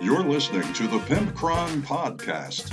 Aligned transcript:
You're 0.00 0.22
listening 0.22 0.72
to 0.72 0.86
the 0.86 0.96
Pimpcron 1.00 1.82
Podcast. 1.82 2.70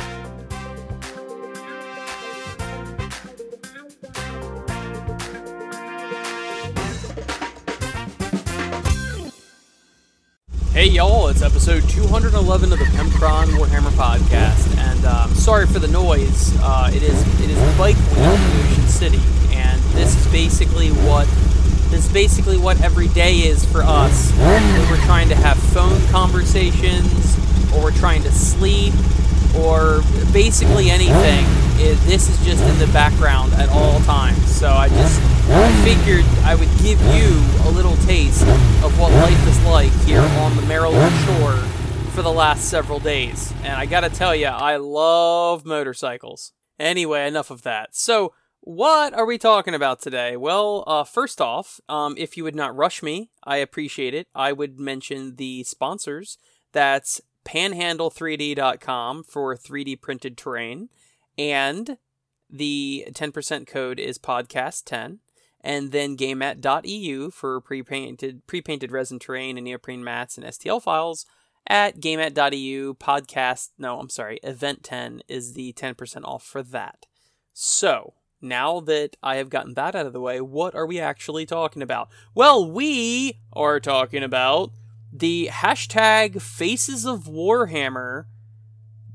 Hey 10.72 10.86
y'all, 10.86 11.28
it's 11.28 11.42
episode 11.42 11.84
211 11.90 12.72
of 12.72 12.80
the 12.80 12.86
Pimpcron 12.86 13.48
Warhammer 13.58 13.90
podcast, 13.92 14.78
and 14.78 15.04
uh, 15.04 15.28
sorry 15.34 15.66
for 15.68 15.80
the 15.80 15.88
noise. 15.90 16.54
Uh, 16.62 16.90
it 16.94 17.04
is 17.04 17.42
it 17.42 17.50
is 17.50 17.60
the 17.60 17.76
Bike 17.78 17.98
Week 17.98 18.18
in 18.20 18.24
Ocean 18.24 18.88
City, 18.88 19.22
and 19.52 19.82
this 19.94 20.16
is 20.16 20.32
basically 20.32 20.90
what 20.90 21.28
this 21.90 22.06
is 22.06 22.14
basically 22.14 22.58
what 22.58 22.82
every 22.82 23.08
day 23.10 23.38
is 23.38 23.66
for 23.66 23.82
us. 23.82 24.32
We're 24.90 25.06
trying 25.06 25.30
to 25.30 25.36
have 25.36 25.58
phone 25.58 26.00
conversations, 26.08 27.38
or 27.74 27.84
we're 27.84 27.92
trying 27.92 28.24
to 28.24 28.32
sleep, 28.32 28.94
or 29.56 30.02
basically 30.32 30.90
anything. 30.90 31.46
It, 31.80 31.98
this 32.06 32.30
is 32.30 32.46
just 32.46 32.64
in 32.64 32.80
the 32.80 32.92
background 32.92 33.54
at 33.54 33.70
all 33.70 34.00
times. 34.02 34.44
So 34.54 34.70
I 34.70 34.90
just 34.90 35.22
I 35.50 35.72
figured 35.86 36.26
I 36.44 36.56
would 36.56 36.70
give 36.82 37.00
you 37.14 37.28
a 37.66 37.72
little 37.72 37.96
taste 37.98 38.44
of 38.84 39.00
what 39.00 39.12
life 39.14 39.48
is 39.48 39.64
like 39.66 39.92
here 40.06 40.22
on 40.22 40.56
the 40.56 40.64
Maryland 40.64 41.14
shore 41.26 41.58
for 42.12 42.22
the 42.22 42.32
last 42.32 42.66
several 42.70 43.00
days. 43.00 43.54
And 43.64 43.74
I 43.74 43.86
gotta 43.86 44.10
tell 44.10 44.36
you, 44.36 44.48
I 44.48 44.78
love 44.78 45.66
motorcycles. 45.66 46.52
Anyway, 46.80 47.28
enough 47.28 47.52
of 47.52 47.62
that. 47.62 47.96
So, 47.96 48.34
what 48.68 49.14
are 49.14 49.26
we 49.26 49.38
talking 49.38 49.74
about 49.74 50.02
today? 50.02 50.36
Well, 50.36 50.84
uh, 50.88 51.06
first 51.06 51.40
off, 51.40 51.80
um, 51.88 52.16
if 52.18 52.36
you 52.36 52.44
would 52.44 52.54
not 52.54 52.76
rush 52.76 53.02
me, 53.02 53.32
I 53.46 53.58
appreciate 53.58 54.14
it. 54.14 54.28
I 54.36 54.52
would 54.52 54.78
mention 54.78 55.38
the 55.38 55.64
sponsors. 55.64 56.38
That's 56.74 57.22
panhandle3d.com 57.46 59.24
for 59.24 59.56
3D 59.56 60.02
printed 60.02 60.38
terrain. 60.38 60.90
And 61.38 61.98
the 62.50 63.08
10% 63.14 63.68
code 63.68 64.02
is 64.02 64.18
podcast10 64.18 65.20
and 65.62 65.94
then 65.94 66.18
gamemat.eu 66.18 67.32
for 67.32 67.62
pre-painted 67.62 68.46
pre-painted 68.48 68.92
resin 68.92 69.18
terrain 69.18 69.58
and 69.58 69.64
neoprene 69.64 70.04
mats 70.04 70.38
and 70.38 70.46
STL 70.46 70.82
files 70.82 71.26
at 71.68 72.02
gamemat.eu 72.02 72.96
podcast 72.96 73.70
no 73.78 74.00
I'm 74.00 74.10
sorry 74.10 74.40
event 74.44 74.84
10 74.84 75.22
is 75.30 75.54
the 75.54 75.72
10% 75.74 76.26
off 76.26 76.44
for 76.44 76.62
that. 76.64 77.06
So, 77.54 78.14
now 78.42 78.80
that 78.82 79.16
I 79.24 79.38
have 79.38 79.50
gotten 79.50 79.74
that 79.76 79.96
out 79.96 80.06
of 80.06 80.14
the 80.14 80.22
way, 80.22 80.42
what 80.42 80.76
are 80.76 80.86
we 80.86 81.00
actually 81.00 81.46
talking 81.46 81.82
about? 81.82 82.10
Well, 82.36 82.70
we 82.70 83.40
are 83.54 83.80
talking 83.80 84.24
about 84.24 84.72
the 85.12 85.50
hashtag 85.52 86.42
Faces 86.42 87.06
of 87.06 87.26
Warhammer 87.26 88.26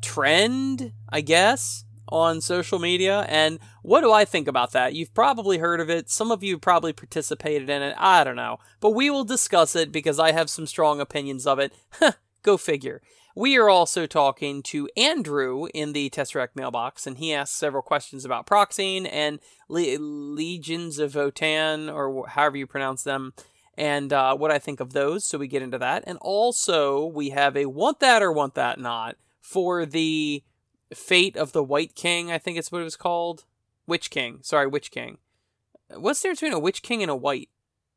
trend, 0.00 0.92
I 1.08 1.20
guess, 1.20 1.84
on 2.08 2.40
social 2.40 2.78
media. 2.78 3.24
And 3.28 3.58
what 3.82 4.02
do 4.02 4.12
I 4.12 4.24
think 4.24 4.48
about 4.48 4.72
that? 4.72 4.94
You've 4.94 5.14
probably 5.14 5.58
heard 5.58 5.80
of 5.80 5.88
it. 5.88 6.10
Some 6.10 6.30
of 6.30 6.42
you 6.42 6.58
probably 6.58 6.92
participated 6.92 7.70
in 7.70 7.82
it. 7.82 7.94
I 7.98 8.24
don't 8.24 8.36
know. 8.36 8.58
But 8.80 8.90
we 8.90 9.10
will 9.10 9.24
discuss 9.24 9.74
it 9.74 9.92
because 9.92 10.18
I 10.18 10.32
have 10.32 10.50
some 10.50 10.66
strong 10.66 11.00
opinions 11.00 11.46
of 11.46 11.58
it. 11.58 11.72
Go 12.42 12.56
figure. 12.56 13.00
We 13.34 13.56
are 13.56 13.70
also 13.70 14.06
talking 14.06 14.62
to 14.64 14.88
Andrew 14.96 15.66
in 15.72 15.92
the 15.92 16.10
Tesseract 16.10 16.54
mailbox, 16.54 17.06
and 17.06 17.18
he 17.18 17.32
asked 17.32 17.56
several 17.56 17.82
questions 17.82 18.24
about 18.24 18.46
proxying 18.46 19.08
and 19.10 19.40
Le- 19.68 19.98
Legions 19.98 20.98
of 20.98 21.12
Votann, 21.12 21.92
or 21.92 22.28
however 22.28 22.58
you 22.58 22.66
pronounce 22.66 23.02
them, 23.02 23.32
and 23.76 24.12
uh, 24.12 24.36
what 24.36 24.50
I 24.50 24.58
think 24.58 24.80
of 24.80 24.92
those. 24.92 25.24
So 25.24 25.38
we 25.38 25.48
get 25.48 25.62
into 25.62 25.78
that. 25.78 26.04
And 26.06 26.18
also, 26.20 27.06
we 27.06 27.30
have 27.30 27.56
a 27.56 27.66
want 27.66 28.00
that 28.00 28.22
or 28.22 28.30
want 28.30 28.54
that 28.54 28.78
not 28.78 29.16
for 29.40 29.86
the 29.86 30.42
Fate 30.94 31.36
of 31.36 31.52
the 31.52 31.64
White 31.64 31.94
King, 31.94 32.30
I 32.30 32.38
think 32.38 32.58
it's 32.58 32.70
what 32.70 32.80
it 32.80 32.84
was 32.84 32.96
called. 32.96 33.44
Witch 33.86 34.10
King. 34.10 34.40
Sorry, 34.42 34.66
Witch 34.66 34.90
King. 34.90 35.18
What's 35.88 36.20
there 36.20 36.32
between 36.32 36.52
a 36.52 36.58
Witch 36.58 36.82
King 36.82 37.02
and 37.02 37.10
a 37.10 37.16
White? 37.16 37.48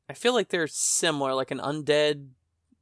I 0.09 0.13
feel 0.13 0.33
like 0.33 0.49
they're 0.49 0.67
similar, 0.67 1.33
like 1.33 1.51
an 1.51 1.59
undead, 1.59 2.27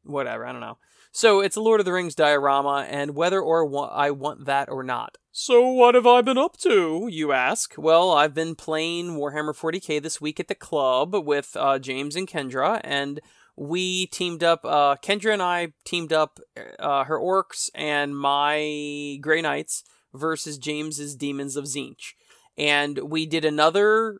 whatever, 0.04 0.46
I 0.46 0.52
don't 0.52 0.62
know. 0.62 0.78
So 1.16 1.42
it's 1.42 1.56
a 1.56 1.62
Lord 1.62 1.80
of 1.80 1.86
the 1.86 1.94
Rings 1.94 2.16
diorama, 2.16 2.88
and 2.90 3.14
whether 3.14 3.40
or 3.40 3.64
wa- 3.66 3.86
I 3.94 4.10
want 4.10 4.46
that 4.46 4.68
or 4.68 4.82
not. 4.82 5.20
So 5.32 5.62
what 5.62 5.94
have 5.94 6.08
I 6.08 6.22
been 6.22 6.40
up 6.40 6.58
to, 6.62 7.08
you 7.08 7.32
ask? 7.32 7.76
Well, 7.78 8.10
I've 8.10 8.34
been 8.34 8.56
playing 8.56 9.12
Warhammer 9.12 9.56
40k 9.56 10.02
this 10.02 10.20
week 10.20 10.40
at 10.40 10.48
the 10.48 10.56
club 10.56 11.14
with 11.14 11.56
uh, 11.56 11.78
James 11.78 12.16
and 12.16 12.28
Kendra, 12.28 12.82
and 12.84 13.20
we 13.56 14.08
teamed 14.08 14.44
up. 14.44 14.66
Uh, 14.66 14.96
Kendra 15.04 15.34
and 15.34 15.44
I 15.44 15.74
teamed 15.86 16.12
up 16.12 16.40
uh, 16.80 17.04
her 17.04 17.20
orcs 17.20 17.70
and 17.76 18.18
my 18.18 19.20
Grey 19.22 19.44
Knights 19.44 19.84
versus 20.16 20.58
James's 20.58 21.16
Demons 21.16 21.56
of 21.56 21.66
Tzeentch, 21.66 22.14
and 22.58 22.98
we 22.98 23.28
did 23.28 23.46
another 23.46 24.18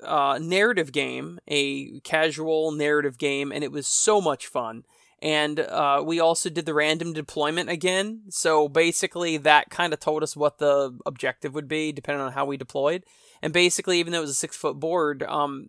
uh, 0.00 0.38
narrative 0.40 0.92
game, 0.92 1.40
a 1.48 1.98
casual 2.00 2.70
narrative 2.70 3.18
game, 3.18 3.50
and 3.50 3.64
it 3.64 3.72
was 3.72 3.88
so 3.88 4.20
much 4.20 4.46
fun. 4.46 4.84
And 5.22 5.60
uh, 5.60 6.02
we 6.04 6.18
also 6.18 6.48
did 6.48 6.64
the 6.64 6.74
random 6.74 7.12
deployment 7.12 7.68
again. 7.68 8.22
So 8.30 8.68
basically, 8.68 9.36
that 9.36 9.68
kind 9.68 9.92
of 9.92 10.00
told 10.00 10.22
us 10.22 10.34
what 10.34 10.58
the 10.58 10.98
objective 11.04 11.54
would 11.54 11.68
be, 11.68 11.92
depending 11.92 12.22
on 12.22 12.32
how 12.32 12.46
we 12.46 12.56
deployed. 12.56 13.04
And 13.42 13.52
basically, 13.52 13.98
even 14.00 14.12
though 14.12 14.18
it 14.18 14.22
was 14.22 14.30
a 14.30 14.34
six 14.34 14.56
foot 14.56 14.80
board, 14.80 15.22
um, 15.24 15.68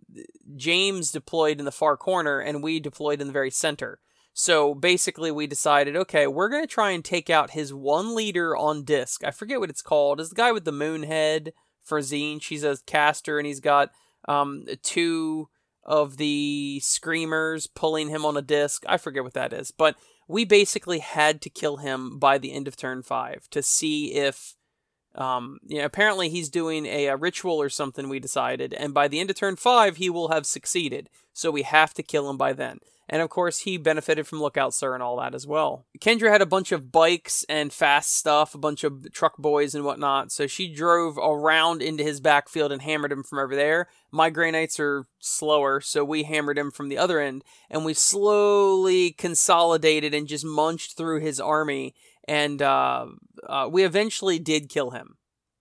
James 0.56 1.10
deployed 1.10 1.58
in 1.58 1.64
the 1.64 1.72
far 1.72 1.96
corner 1.96 2.38
and 2.38 2.62
we 2.62 2.80
deployed 2.80 3.20
in 3.20 3.26
the 3.26 3.32
very 3.32 3.50
center. 3.50 4.00
So 4.34 4.74
basically, 4.74 5.30
we 5.30 5.46
decided, 5.46 5.96
okay, 5.96 6.26
we're 6.26 6.48
to 6.62 6.66
try 6.66 6.90
and 6.90 7.04
take 7.04 7.28
out 7.28 7.50
his 7.50 7.74
one 7.74 8.14
leader 8.14 8.56
on 8.56 8.84
disc. 8.84 9.22
I 9.22 9.30
forget 9.30 9.60
what 9.60 9.68
it's 9.70 9.82
called. 9.82 10.20
Is 10.20 10.30
the 10.30 10.34
guy 10.34 10.52
with 10.52 10.64
the 10.64 10.72
moon 10.72 11.02
head 11.02 11.52
for 11.82 12.00
Tzeentch? 12.00 12.42
She's 12.42 12.64
a 12.64 12.78
caster 12.86 13.38
and 13.38 13.46
he's 13.46 13.60
got 13.60 13.90
um, 14.26 14.64
two 14.82 15.48
of 15.84 16.16
the 16.16 16.80
screamers 16.80 17.66
pulling 17.66 18.08
him 18.08 18.24
on 18.24 18.36
a 18.36 18.42
disc. 18.42 18.84
I 18.88 18.96
forget 18.96 19.24
what 19.24 19.34
that 19.34 19.52
is. 19.52 19.70
But 19.70 19.96
we 20.28 20.44
basically 20.44 21.00
had 21.00 21.40
to 21.42 21.50
kill 21.50 21.78
him 21.78 22.18
by 22.18 22.38
the 22.38 22.52
end 22.52 22.68
of 22.68 22.76
turn 22.76 23.02
five 23.02 23.48
to 23.50 23.62
see 23.62 24.14
if 24.14 24.54
um, 25.14 25.58
know, 25.64 25.84
apparently 25.84 26.28
he's 26.28 26.48
doing 26.48 26.86
a, 26.86 27.06
a, 27.06 27.16
ritual 27.16 27.60
or 27.60 27.68
something, 27.68 28.08
we 28.08 28.18
decided, 28.18 28.72
and 28.74 28.94
by 28.94 29.08
the 29.08 29.20
end 29.20 29.30
of 29.30 29.36
turn 29.36 29.56
five, 29.56 29.96
he 29.96 30.08
will 30.08 30.28
have 30.28 30.46
succeeded. 30.46 31.10
So 31.34 31.50
we 31.50 31.62
have 31.62 31.94
to 31.94 32.02
kill 32.02 32.28
him 32.28 32.36
by 32.36 32.52
then. 32.52 32.78
And 33.08 33.20
of 33.20 33.28
course, 33.28 33.60
he 33.60 33.76
benefited 33.76 34.26
from 34.26 34.40
Lookout 34.40 34.72
Sir 34.72 34.94
and 34.94 35.02
all 35.02 35.18
that 35.18 35.34
as 35.34 35.46
well. 35.46 35.84
Kendra 36.00 36.30
had 36.30 36.40
a 36.40 36.46
bunch 36.46 36.72
of 36.72 36.90
bikes 36.90 37.44
and 37.46 37.72
fast 37.72 38.16
stuff, 38.16 38.54
a 38.54 38.58
bunch 38.58 38.84
of 38.84 39.12
truck 39.12 39.36
boys 39.36 39.74
and 39.74 39.84
whatnot, 39.84 40.32
so 40.32 40.46
she 40.46 40.72
drove 40.72 41.18
around 41.18 41.82
into 41.82 42.02
his 42.02 42.20
backfield 42.20 42.72
and 42.72 42.80
hammered 42.80 43.12
him 43.12 43.22
from 43.22 43.38
over 43.38 43.54
there. 43.54 43.88
My 44.10 44.30
Grey 44.30 44.50
Knights 44.50 44.80
are 44.80 45.04
slower, 45.18 45.80
so 45.82 46.04
we 46.04 46.22
hammered 46.22 46.56
him 46.56 46.70
from 46.70 46.88
the 46.88 46.96
other 46.96 47.20
end, 47.20 47.44
and 47.68 47.84
we 47.84 47.92
slowly 47.92 49.10
consolidated 49.10 50.14
and 50.14 50.26
just 50.26 50.44
munched 50.44 50.96
through 50.96 51.20
his 51.20 51.38
army 51.38 51.94
and 52.28 52.62
uh, 52.62 53.06
uh, 53.46 53.68
we 53.70 53.84
eventually 53.84 54.38
did 54.38 54.68
kill 54.68 54.90
him. 54.90 55.16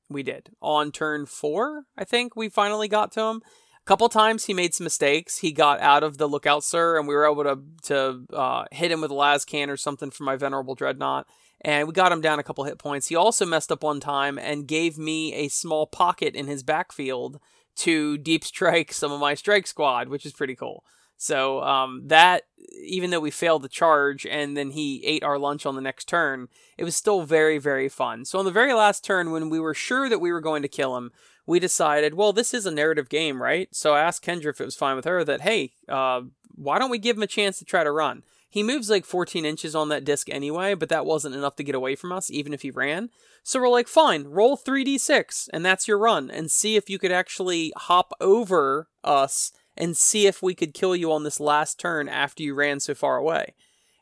We 0.10 0.24
did 0.24 0.50
on 0.62 0.92
turn 0.92 1.26
four. 1.26 1.84
I 1.98 2.04
think 2.04 2.36
we 2.36 2.50
finally 2.50 2.88
got 2.88 3.12
to 3.14 3.22
him. 3.22 3.42
A 3.84 3.88
couple 3.88 4.08
times 4.10 4.46
he 4.46 4.54
made 4.54 4.76
some 4.76 4.84
mistakes. 4.84 5.40
He 5.40 5.52
got 5.52 5.80
out 5.80 6.04
of 6.04 6.18
the 6.18 6.28
lookout, 6.28 6.64
sir, 6.64 7.00
and 7.00 7.08
we 7.08 7.16
were 7.16 7.26
able 7.26 7.44
to 7.44 7.60
to 7.84 8.36
uh, 8.36 8.66
hit 8.72 8.92
him 8.92 9.02
with 9.02 9.12
a 9.12 9.16
las 9.16 9.46
can 9.46 9.70
or 9.70 9.78
something 9.78 10.12
from 10.12 10.26
my 10.26 10.36
venerable 10.36 10.76
dreadnought, 10.76 11.28
and 11.62 11.88
we 11.88 11.94
got 11.94 12.12
him 12.12 12.22
down 12.22 12.40
a 12.40 12.44
couple 12.44 12.64
hit 12.64 12.78
points. 12.78 13.08
He 13.08 13.16
also 13.16 13.46
messed 13.46 13.72
up 13.72 13.84
one 13.84 14.00
time 14.00 14.38
and 14.38 14.68
gave 14.68 14.98
me 14.98 15.34
a 15.34 15.48
small 15.48 15.88
pocket 15.88 16.36
in 16.36 16.48
his 16.48 16.62
backfield 16.62 17.40
to 17.78 18.18
deep 18.18 18.44
strike 18.44 18.94
some 18.94 19.12
of 19.12 19.20
my 19.20 19.34
strike 19.34 19.66
squad, 19.66 20.10
which 20.10 20.26
is 20.26 20.34
pretty 20.34 20.56
cool. 20.56 20.84
So 21.22 21.62
um, 21.62 22.02
that, 22.08 22.46
even 22.84 23.12
though 23.12 23.20
we 23.20 23.30
failed 23.30 23.62
the 23.62 23.70
charge 23.70 24.26
and 24.26 24.58
then 24.58 24.72
he 24.72 25.06
ate 25.06 25.24
our 25.24 25.38
lunch 25.38 25.68
on 25.68 25.76
the 25.76 25.82
next 25.82 26.06
turn, 26.06 26.48
it 26.80 26.84
was 26.84 26.96
still 26.96 27.22
very, 27.22 27.60
very 27.60 27.90
fun. 27.90 28.26
So 28.26 28.40
on 28.40 28.46
the 28.46 28.50
very 28.50 28.74
last 28.74 29.06
turn, 29.06 29.30
when 29.30 29.52
we 29.52 29.60
were 29.60 29.76
sure 29.76 30.10
that 30.10 30.18
we 30.18 30.32
were 30.32 30.42
going 30.42 30.64
to 30.64 30.68
kill 30.68 30.98
him, 30.98 31.12
we 31.46 31.60
decided, 31.60 32.16
well, 32.16 32.34
this 32.34 32.56
is 32.56 32.66
a 32.66 32.72
narrative 32.72 33.08
game, 33.08 33.40
right? 33.40 33.70
So 33.72 33.94
I 33.94 34.02
asked 34.02 34.26
Kendra 34.26 34.48
if 34.48 34.60
it 34.60 34.66
was 34.66 34.76
fine 34.76 34.96
with 34.96 35.06
her 35.06 35.24
that, 35.24 35.42
hey, 35.42 35.74
uh, 35.88 36.22
why 36.56 36.80
don't 36.80 36.90
we 36.90 36.98
give 36.98 37.18
him 37.18 37.24
a 37.24 37.28
chance 37.28 37.60
to 37.60 37.66
try 37.66 37.84
to 37.84 37.92
run? 37.92 38.24
He 38.50 38.64
moves 38.64 38.90
like 38.90 39.06
14 39.06 39.46
inches 39.46 39.76
on 39.76 39.90
that 39.90 40.04
disc 40.04 40.28
anyway, 40.28 40.74
but 40.74 40.90
that 40.90 41.06
wasn't 41.06 41.36
enough 41.36 41.56
to 41.58 41.64
get 41.64 41.76
away 41.76 41.94
from 41.94 42.12
us, 42.12 42.32
even 42.32 42.52
if 42.52 42.64
he 42.64 42.72
ran. 42.72 43.12
So 43.44 43.62
we're 43.62 43.70
like, 43.70 43.88
fine, 43.88 44.24
roll 44.24 44.58
3d6, 44.58 45.50
and 45.54 45.64
that's 45.64 45.88
your 45.88 46.00
run, 46.00 46.32
and 46.32 46.50
see 46.50 46.78
if 46.78 46.90
you 46.90 46.98
could 46.98 47.12
actually 47.12 47.74
hop 47.78 48.12
over 48.20 48.88
us 49.04 49.52
and 49.82 49.98
see 49.98 50.28
if 50.28 50.44
we 50.44 50.54
could 50.54 50.76
kill 50.76 50.96
you 50.96 51.12
on 51.12 51.24
this 51.24 51.40
last 51.40 51.80
turn 51.80 52.08
after 52.08 52.44
you 52.44 52.54
ran 52.54 52.80
so 52.80 52.94
far 52.94 53.18
away. 53.18 53.56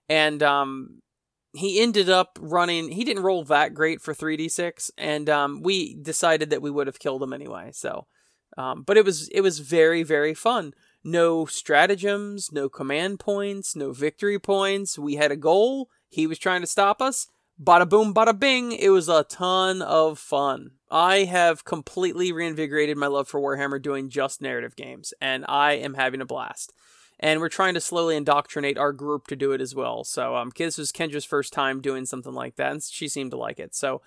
And 0.09 0.43
um, 0.43 1.01
he 1.53 1.81
ended 1.81 2.09
up 2.09 2.37
running. 2.41 2.91
He 2.91 3.05
didn't 3.05 3.23
roll 3.23 3.45
that 3.45 3.73
great 3.73 4.01
for 4.01 4.13
3d6, 4.13 4.91
and 4.97 5.29
um, 5.29 5.61
we 5.63 5.95
decided 5.95 6.49
that 6.49 6.61
we 6.61 6.69
would 6.69 6.87
have 6.87 6.99
killed 6.99 7.23
him 7.23 7.31
anyway. 7.31 7.71
So, 7.71 8.07
um, 8.57 8.83
but 8.83 8.97
it 8.97 9.05
was 9.05 9.29
it 9.29 9.41
was 9.41 9.59
very 9.59 10.03
very 10.03 10.33
fun. 10.33 10.73
No 11.01 11.45
stratagems, 11.45 12.51
no 12.51 12.67
command 12.67 13.21
points, 13.21 13.73
no 13.73 13.93
victory 13.93 14.37
points. 14.37 14.99
We 14.99 15.15
had 15.15 15.31
a 15.31 15.37
goal. 15.37 15.89
He 16.09 16.27
was 16.27 16.37
trying 16.37 16.61
to 16.61 16.67
stop 16.67 17.01
us. 17.01 17.27
Bada 17.61 17.87
boom, 17.87 18.13
bada 18.13 18.37
bing. 18.37 18.73
It 18.73 18.89
was 18.89 19.07
a 19.07 19.23
ton 19.23 19.81
of 19.81 20.19
fun. 20.19 20.71
I 20.91 21.25
have 21.25 21.65
completely 21.65 22.31
reinvigorated 22.31 22.97
my 22.97 23.07
love 23.07 23.27
for 23.27 23.39
Warhammer 23.39 23.81
doing 23.81 24.09
just 24.09 24.41
narrative 24.41 24.75
games, 24.75 25.13
and 25.21 25.45
I 25.47 25.73
am 25.73 25.93
having 25.93 26.21
a 26.21 26.25
blast. 26.25 26.73
And 27.19 27.39
we're 27.39 27.49
trying 27.49 27.73
to 27.73 27.81
slowly 27.81 28.15
indoctrinate 28.15 28.77
our 28.77 28.93
group 28.93 29.27
to 29.27 29.35
do 29.35 29.51
it 29.51 29.61
as 29.61 29.75
well. 29.75 30.03
So, 30.03 30.35
um, 30.35 30.51
this 30.57 30.77
was 30.77 30.91
Kendra's 30.91 31.25
first 31.25 31.51
time 31.51 31.81
doing 31.81 32.05
something 32.05 32.33
like 32.33 32.55
that, 32.55 32.71
and 32.71 32.83
she 32.83 33.07
seemed 33.07 33.31
to 33.31 33.37
like 33.37 33.59
it. 33.59 33.75
So, 33.75 34.01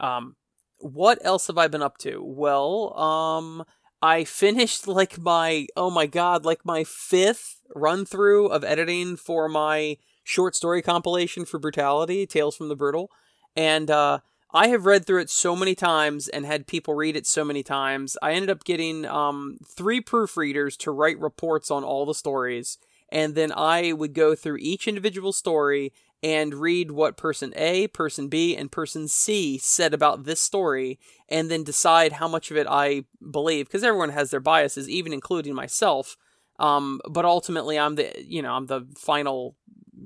um, 0.00 0.34
what 0.78 1.18
else 1.24 1.46
have 1.46 1.58
I 1.58 1.68
been 1.68 1.82
up 1.82 1.96
to? 1.98 2.22
Well, 2.22 2.98
um, 2.98 3.64
I 4.02 4.24
finished 4.24 4.86
like 4.86 5.18
my 5.18 5.66
oh 5.76 5.90
my 5.90 6.06
god, 6.06 6.44
like 6.44 6.64
my 6.64 6.84
fifth 6.84 7.62
run 7.74 8.04
through 8.04 8.48
of 8.48 8.64
editing 8.64 9.16
for 9.16 9.48
my 9.48 9.96
short 10.22 10.54
story 10.54 10.82
compilation 10.82 11.44
for 11.44 11.58
Brutality, 11.58 12.26
Tales 12.26 12.56
from 12.56 12.68
the 12.68 12.76
Brutal, 12.76 13.10
and 13.54 13.90
uh, 13.90 14.18
I 14.52 14.68
have 14.68 14.86
read 14.86 15.06
through 15.06 15.22
it 15.22 15.30
so 15.30 15.56
many 15.56 15.74
times 15.74 16.28
and 16.28 16.46
had 16.46 16.66
people 16.66 16.94
read 16.94 17.16
it 17.16 17.26
so 17.26 17.44
many 17.44 17.62
times. 17.62 18.16
I 18.22 18.32
ended 18.32 18.50
up 18.50 18.64
getting 18.64 19.04
um, 19.04 19.58
three 19.66 20.00
proofreaders 20.00 20.76
to 20.78 20.90
write 20.90 21.18
reports 21.18 21.70
on 21.70 21.82
all 21.84 22.06
the 22.06 22.14
stories, 22.14 22.78
and 23.10 23.34
then 23.34 23.52
I 23.52 23.92
would 23.92 24.14
go 24.14 24.34
through 24.34 24.58
each 24.60 24.86
individual 24.86 25.32
story 25.32 25.92
and 26.22 26.54
read 26.54 26.90
what 26.90 27.16
person 27.16 27.52
A, 27.56 27.88
person 27.88 28.28
B, 28.28 28.56
and 28.56 28.72
person 28.72 29.08
C 29.08 29.58
said 29.58 29.92
about 29.92 30.24
this 30.24 30.40
story, 30.40 30.98
and 31.28 31.50
then 31.50 31.62
decide 31.62 32.12
how 32.12 32.28
much 32.28 32.50
of 32.50 32.56
it 32.56 32.66
I 32.68 33.04
believe, 33.30 33.66
because 33.66 33.84
everyone 33.84 34.10
has 34.10 34.30
their 34.30 34.40
biases, 34.40 34.88
even 34.88 35.12
including 35.12 35.54
myself. 35.54 36.16
Um, 36.58 37.00
but 37.10 37.24
ultimately, 37.24 37.78
I'm 37.78 37.96
the 37.96 38.12
you 38.24 38.42
know 38.42 38.54
I'm 38.54 38.66
the 38.66 38.86
final 38.96 39.56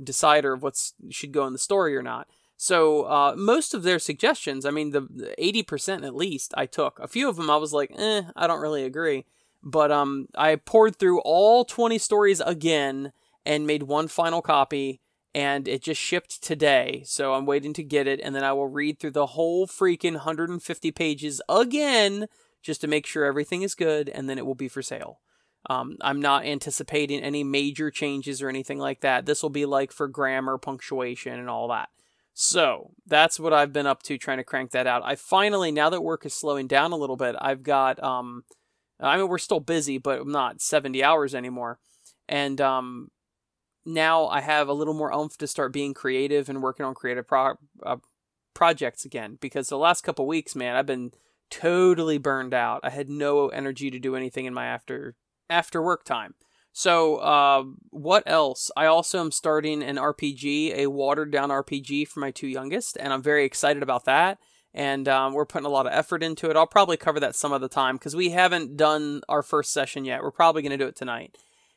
decider 0.03 0.55
of 0.55 0.63
what 0.63 0.77
should 1.11 1.33
go 1.33 1.47
in 1.47 1.53
the 1.53 1.59
story 1.59 1.97
or 1.97 2.03
not. 2.03 2.27
So 2.63 3.05
uh, 3.05 3.37
most 3.39 3.73
of 3.73 3.85
their 3.85 3.99
suggestions, 3.99 4.67
I 4.67 4.71
mean, 4.71 4.91
the 4.91 5.35
eighty 5.39 5.63
percent 5.63 6.05
at 6.05 6.15
least, 6.15 6.53
I 6.59 6.67
took. 6.67 6.99
A 6.99 7.09
few 7.09 7.27
of 7.27 7.37
them, 7.37 7.49
I 7.49 7.57
was 7.57 7.73
like, 7.73 7.91
eh, 7.97 8.25
I 8.37 8.47
don't 8.47 8.61
really 8.61 8.85
agree. 8.85 9.25
But 9.63 9.91
um, 9.91 10.27
I 10.35 10.57
poured 10.57 10.97
through 10.97 11.21
all 11.21 11.65
twenty 11.65 11.97
stories 11.97 12.43
again 12.43 13.13
and 13.47 13.67
made 13.67 13.85
one 13.85 14.09
final 14.09 14.43
copy 14.43 15.01
and 15.35 15.67
it 15.67 15.83
just 15.83 16.03
shipped 16.03 16.43
today. 16.43 17.03
So 17.07 17.33
I'm 17.33 17.47
waiting 17.47 17.73
to 17.73 17.83
get 17.83 18.07
it, 18.07 18.21
and 18.23 18.35
then 18.35 18.45
I 18.45 18.53
will 18.53 18.69
read 18.69 18.99
through 18.99 19.13
the 19.13 19.29
whole 19.29 19.67
freaking 19.67 20.13
150 20.13 20.91
pages 20.91 21.41
again 21.49 22.27
just 22.61 22.83
to 22.83 22.89
make 22.89 23.07
sure 23.07 23.25
everything 23.25 23.63
is 23.63 23.75
good, 23.75 24.11
and 24.11 24.29
then 24.29 24.37
it 24.37 24.45
will 24.45 24.55
be 24.55 24.69
for 24.69 24.83
sale. 24.83 25.21
Um, 25.71 25.97
I'm 26.03 26.21
not 26.21 26.45
anticipating 26.45 27.23
any 27.23 27.43
major 27.43 27.91
changes 27.91 28.43
or 28.43 28.51
anything 28.51 28.79
like 28.79 29.01
that. 29.01 29.25
This 29.25 29.43
will 29.43 29.49
be 29.49 29.65
like 29.65 29.93
for 29.93 30.09
grammar, 30.09 30.59
punctuation, 30.59 31.39
and 31.39 31.49
all 31.49 31.69
that. 31.69 31.89
So 32.43 32.93
that's 33.07 33.39
what 33.39 33.53
I've 33.53 33.71
been 33.71 33.87
up 33.87 34.03
to 34.05 34.17
trying 34.17 34.39
to 34.39 34.45
crank 34.45 34.71
that 34.71 34.87
out. 34.87 35.03
I 35.05 35.15
finally, 35.15 35.71
now 35.71 35.91
that 35.91 36.01
work 36.01 36.25
is 36.25 36.33
slowing 36.33 36.67
down 36.67 36.91
a 36.91 36.97
little 36.97 37.19
bit, 37.19 37.37
I've 37.39 37.63
got, 37.63 38.03
um, 38.03 38.45
I 38.99 39.19
mean, 39.19 39.29
we're 39.29 39.37
still 39.37 39.61
busy, 39.61 39.99
but 39.99 40.23
I'm 40.23 40.33
not 40.33 40.63
70 40.63 41.05
hours 41.05 41.35
anymore. 41.35 41.81
And 42.31 42.59
um, 42.59 43.11
now 43.85 44.27
I 44.27 44.41
have 44.41 44.69
a 44.69 44.73
little 44.73 44.95
more 44.95 45.13
oomph 45.13 45.37
to 45.37 45.47
start 45.47 45.75
being 45.75 45.93
creative 45.93 46.49
and 46.49 46.63
working 46.63 46.87
on 46.87 46.95
creative 46.95 47.29
pro- 47.29 47.59
uh, 47.85 47.97
projects 48.55 49.05
again. 49.05 49.37
Because 49.39 49.69
the 49.69 49.77
last 49.77 50.03
couple 50.03 50.27
weeks, 50.27 50.57
man, 50.57 50.77
I've 50.77 50.87
been 50.87 51.13
totally 51.51 52.17
burned 52.17 52.55
out. 52.55 52.81
I 52.83 52.89
had 52.89 53.11
no 53.11 53.49
energy 53.51 53.91
to 53.91 53.99
do 53.99 54.17
anything 54.17 54.47
in 54.47 54.55
my 54.55 54.65
after 54.65 55.15
after 55.51 55.83
work 55.83 56.05
time. 56.05 56.37
So, 56.73 57.17
uh, 57.17 57.65
what 57.91 58.23
else? 58.27 58.71
I 58.77 58.87
also 58.87 59.21
am 59.21 59.33
starting 59.33 59.83
an 59.83 59.97
RPG, 59.97 60.77
a 60.77 60.87
watered 60.87 61.31
down 61.31 61.51
RPG 61.51 62.09
for 62.09 62.21
my 62.21 62.31
two 62.31 62.47
youngest, 62.47 62.97
and 63.01 63.13
I'm 63.13 63.23
very 63.23 63.45
excited 63.45 63.83
about 63.83 64.05
that. 64.05 64.39
And 64.73 65.09
um, 65.09 65.33
we're 65.33 65.47
putting 65.47 65.67
a 65.67 65.71
lot 65.71 65.87
of 65.87 65.93
effort 65.93 66.23
into 66.23 66.49
it. 66.49 66.57
I'll 66.57 66.67
probably 66.67 66.97
cover 66.97 67.19
that 67.19 67.35
some 67.35 67.53
of 67.53 67.61
the 67.61 67.69
time 67.69 67.97
because 67.97 68.15
we 68.15 68.31
haven't 68.31 68.77
done 68.77 69.21
our 69.29 69.43
first 69.43 69.73
session 69.73 70.05
yet. 70.05 70.23
We're 70.23 70.31
probably 70.31 70.63
going 70.63 70.71
to 70.71 70.79
do 70.79 70.87
it 70.87 70.95
tonight. 70.95 71.37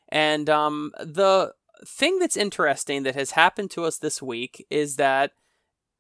And 0.10 0.48
um, 0.48 0.92
the 1.00 1.54
thing 1.88 2.20
that's 2.20 2.38
interesting 2.38 3.02
that 3.04 3.16
has 3.16 3.32
happened 3.32 3.72
to 3.72 3.84
us 3.86 3.98
this 3.98 4.22
week 4.22 4.66
is 4.70 4.98
that 4.98 5.32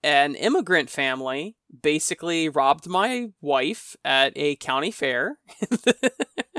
an 0.03 0.35
immigrant 0.35 0.89
family 0.89 1.55
basically 1.81 2.49
robbed 2.49 2.87
my 2.87 3.29
wife 3.41 3.95
at 4.05 4.33
a 4.35 4.55
county 4.57 4.91
fair. 4.91 5.39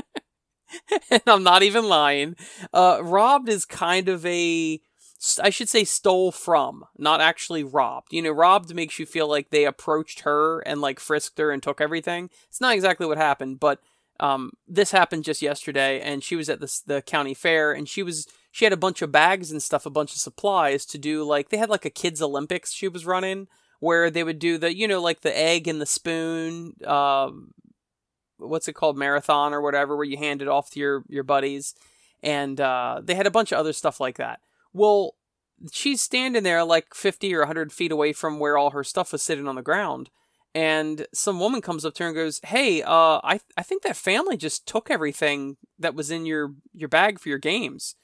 and 1.11 1.21
I'm 1.27 1.43
not 1.43 1.63
even 1.63 1.87
lying. 1.87 2.35
Uh, 2.73 2.99
robbed 3.01 3.49
is 3.49 3.65
kind 3.65 4.09
of 4.09 4.25
a, 4.25 4.79
I 5.41 5.49
should 5.49 5.69
say, 5.69 5.83
stole 5.83 6.31
from, 6.31 6.85
not 6.97 7.21
actually 7.21 7.63
robbed. 7.63 8.13
You 8.13 8.21
know, 8.21 8.31
robbed 8.31 8.73
makes 8.73 8.99
you 8.99 9.05
feel 9.05 9.27
like 9.27 9.49
they 9.49 9.65
approached 9.65 10.21
her 10.21 10.59
and 10.61 10.81
like 10.81 10.99
frisked 10.99 11.37
her 11.39 11.51
and 11.51 11.61
took 11.61 11.81
everything. 11.81 12.29
It's 12.47 12.61
not 12.61 12.73
exactly 12.75 13.07
what 13.07 13.17
happened, 13.17 13.59
but 13.59 13.79
um, 14.19 14.51
this 14.67 14.91
happened 14.91 15.25
just 15.25 15.41
yesterday, 15.41 15.99
and 15.99 16.23
she 16.23 16.35
was 16.35 16.49
at 16.49 16.59
the 16.59 16.81
the 16.85 17.01
county 17.01 17.33
fair, 17.33 17.73
and 17.73 17.87
she 17.87 18.01
was 18.01 18.27
she 18.51 18.65
had 18.65 18.73
a 18.73 18.77
bunch 18.77 19.01
of 19.01 19.11
bags 19.11 19.51
and 19.51 19.61
stuff, 19.61 19.85
a 19.85 19.89
bunch 19.89 20.13
of 20.13 20.19
supplies 20.19 20.85
to 20.85 20.97
do 20.97 21.23
like 21.23 21.49
they 21.49 21.57
had 21.57 21.69
like 21.69 21.85
a 21.85 21.89
kids 21.89 22.21
Olympics 22.21 22.71
she 22.71 22.87
was 22.87 23.05
running 23.05 23.47
where 23.79 24.09
they 24.09 24.23
would 24.23 24.39
do 24.39 24.57
the 24.57 24.75
you 24.75 24.87
know 24.87 25.01
like 25.01 25.21
the 25.21 25.37
egg 25.37 25.67
and 25.67 25.81
the 25.81 25.85
spoon 25.85 26.73
uh, 26.85 27.29
what's 28.37 28.67
it 28.67 28.73
called 28.73 28.97
marathon 28.97 29.53
or 29.53 29.61
whatever 29.61 29.95
where 29.95 30.05
you 30.05 30.17
hand 30.17 30.41
it 30.41 30.47
off 30.47 30.69
to 30.71 30.79
your 30.79 31.03
your 31.07 31.23
buddies. 31.23 31.73
And 32.23 32.59
uh, 32.59 33.01
they 33.03 33.15
had 33.15 33.27
a 33.27 33.31
bunch 33.31 33.51
of 33.51 33.59
other 33.59 33.73
stuff 33.73 33.99
like 33.99 34.17
that. 34.17 34.39
Well 34.73 35.15
she's 35.71 36.01
standing 36.01 36.43
there 36.43 36.63
like 36.65 36.93
50 36.93 37.33
or 37.33 37.39
100 37.39 37.71
feet 37.71 37.91
away 37.91 38.11
from 38.11 38.39
where 38.39 38.57
all 38.57 38.71
her 38.71 38.83
stuff 38.83 39.13
was 39.13 39.21
sitting 39.21 39.47
on 39.47 39.55
the 39.55 39.61
ground. 39.61 40.09
And 40.53 41.07
some 41.13 41.39
woman 41.39 41.61
comes 41.61 41.85
up 41.85 41.93
to 41.95 42.03
her 42.03 42.09
and 42.09 42.15
goes 42.15 42.39
hey 42.45 42.81
uh, 42.81 43.19
I, 43.23 43.39
I 43.57 43.63
think 43.63 43.83
that 43.83 43.97
family 43.97 44.37
just 44.37 44.67
took 44.67 44.89
everything 44.89 45.57
that 45.79 45.95
was 45.95 46.11
in 46.11 46.25
your 46.25 46.53
your 46.73 46.89
bag 46.89 47.19
for 47.19 47.29
your 47.29 47.37
games. 47.37 47.95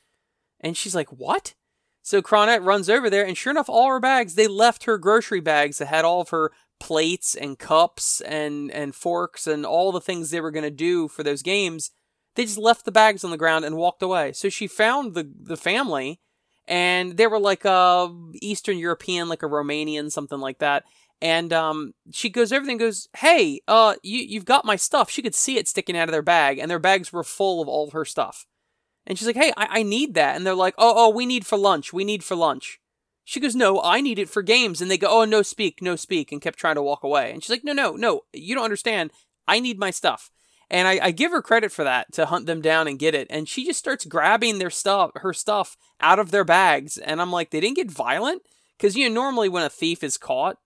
And 0.59 0.77
she's 0.77 0.95
like, 0.95 1.11
What? 1.11 1.55
So 2.03 2.21
Cronette 2.21 2.65
runs 2.65 2.89
over 2.89 3.09
there, 3.09 3.25
and 3.25 3.37
sure 3.37 3.51
enough, 3.51 3.69
all 3.69 3.87
her 3.89 3.99
bags, 3.99 4.33
they 4.35 4.47
left 4.47 4.85
her 4.85 4.97
grocery 4.97 5.39
bags 5.39 5.77
that 5.77 5.87
had 5.87 6.03
all 6.03 6.21
of 6.21 6.29
her 6.29 6.51
plates 6.81 7.35
and 7.35 7.57
cups 7.57 8.19
and, 8.21 8.69
and 8.71 8.93
forks 8.93 9.47
and 9.47 9.65
all 9.65 9.93
the 9.93 10.01
things 10.01 10.29
they 10.29 10.41
were 10.41 10.51
going 10.51 10.63
to 10.63 10.69
do 10.69 11.07
for 11.07 11.23
those 11.23 11.41
games. 11.41 11.91
They 12.35 12.43
just 12.43 12.57
left 12.57 12.83
the 12.83 12.91
bags 12.91 13.23
on 13.23 13.31
the 13.31 13.37
ground 13.37 13.63
and 13.63 13.77
walked 13.77 14.01
away. 14.01 14.33
So 14.33 14.49
she 14.49 14.67
found 14.67 15.13
the, 15.13 15.31
the 15.41 15.57
family, 15.57 16.19
and 16.67 17.17
they 17.17 17.27
were 17.27 17.39
like 17.39 17.63
a 17.65 18.13
Eastern 18.41 18.77
European, 18.77 19.29
like 19.29 19.43
a 19.43 19.47
Romanian, 19.47 20.11
something 20.11 20.39
like 20.39 20.59
that. 20.59 20.83
And 21.21 21.53
um, 21.53 21.93
she 22.11 22.29
goes 22.29 22.51
and 22.51 22.79
goes, 22.79 23.07
"Hey, 23.17 23.61
uh, 23.67 23.95
you 24.01 24.19
you've 24.19 24.45
got 24.45 24.65
my 24.65 24.75
stuff." 24.75 25.11
She 25.11 25.21
could 25.21 25.35
see 25.35 25.57
it 25.57 25.67
sticking 25.67 25.95
out 25.95 26.07
of 26.07 26.13
their 26.13 26.23
bag, 26.23 26.57
and 26.57 26.71
their 26.71 26.79
bags 26.79 27.13
were 27.13 27.23
full 27.23 27.61
of 27.61 27.67
all 27.67 27.91
her 27.91 28.05
stuff. 28.05 28.47
And 29.05 29.17
she's 29.17 29.27
like, 29.27 29.35
hey, 29.35 29.51
I, 29.57 29.79
I 29.79 29.83
need 29.83 30.13
that. 30.13 30.35
And 30.35 30.45
they're 30.45 30.53
like, 30.55 30.75
oh, 30.77 30.93
oh, 30.95 31.09
we 31.09 31.25
need 31.25 31.45
for 31.45 31.57
lunch. 31.57 31.91
We 31.91 32.03
need 32.03 32.23
for 32.23 32.35
lunch. 32.35 32.79
She 33.23 33.39
goes, 33.39 33.55
no, 33.55 33.81
I 33.81 34.01
need 34.01 34.19
it 34.19 34.29
for 34.29 34.41
games. 34.41 34.81
And 34.81 34.89
they 34.89 34.97
go, 34.97 35.07
oh, 35.09 35.25
no 35.25 35.41
speak, 35.41 35.81
no 35.81 35.95
speak, 35.95 36.31
and 36.31 36.41
kept 36.41 36.59
trying 36.59 36.75
to 36.75 36.83
walk 36.83 37.03
away. 37.03 37.31
And 37.31 37.43
she's 37.43 37.49
like, 37.49 37.63
no, 37.63 37.73
no, 37.73 37.95
no, 37.95 38.21
you 38.33 38.55
don't 38.55 38.63
understand. 38.63 39.11
I 39.47 39.59
need 39.59 39.79
my 39.79 39.91
stuff. 39.91 40.31
And 40.69 40.87
I, 40.87 40.99
I 41.01 41.11
give 41.11 41.31
her 41.31 41.41
credit 41.41 41.71
for 41.71 41.83
that 41.83 42.13
to 42.13 42.25
hunt 42.25 42.45
them 42.45 42.61
down 42.61 42.87
and 42.87 42.97
get 42.97 43.13
it. 43.13 43.27
And 43.29 43.47
she 43.47 43.65
just 43.65 43.79
starts 43.79 44.05
grabbing 44.05 44.57
their 44.57 44.69
stuff, 44.69 45.11
her 45.15 45.33
stuff 45.33 45.77
out 45.99 46.19
of 46.19 46.31
their 46.31 46.45
bags. 46.45 46.97
And 46.97 47.21
I'm 47.21 47.31
like, 47.31 47.51
they 47.51 47.59
didn't 47.59 47.75
get 47.75 47.91
violent? 47.91 48.41
Because, 48.77 48.95
you 48.95 49.07
know, 49.07 49.13
normally 49.13 49.49
when 49.49 49.63
a 49.63 49.69
thief 49.69 50.03
is 50.03 50.17
caught, 50.17 50.57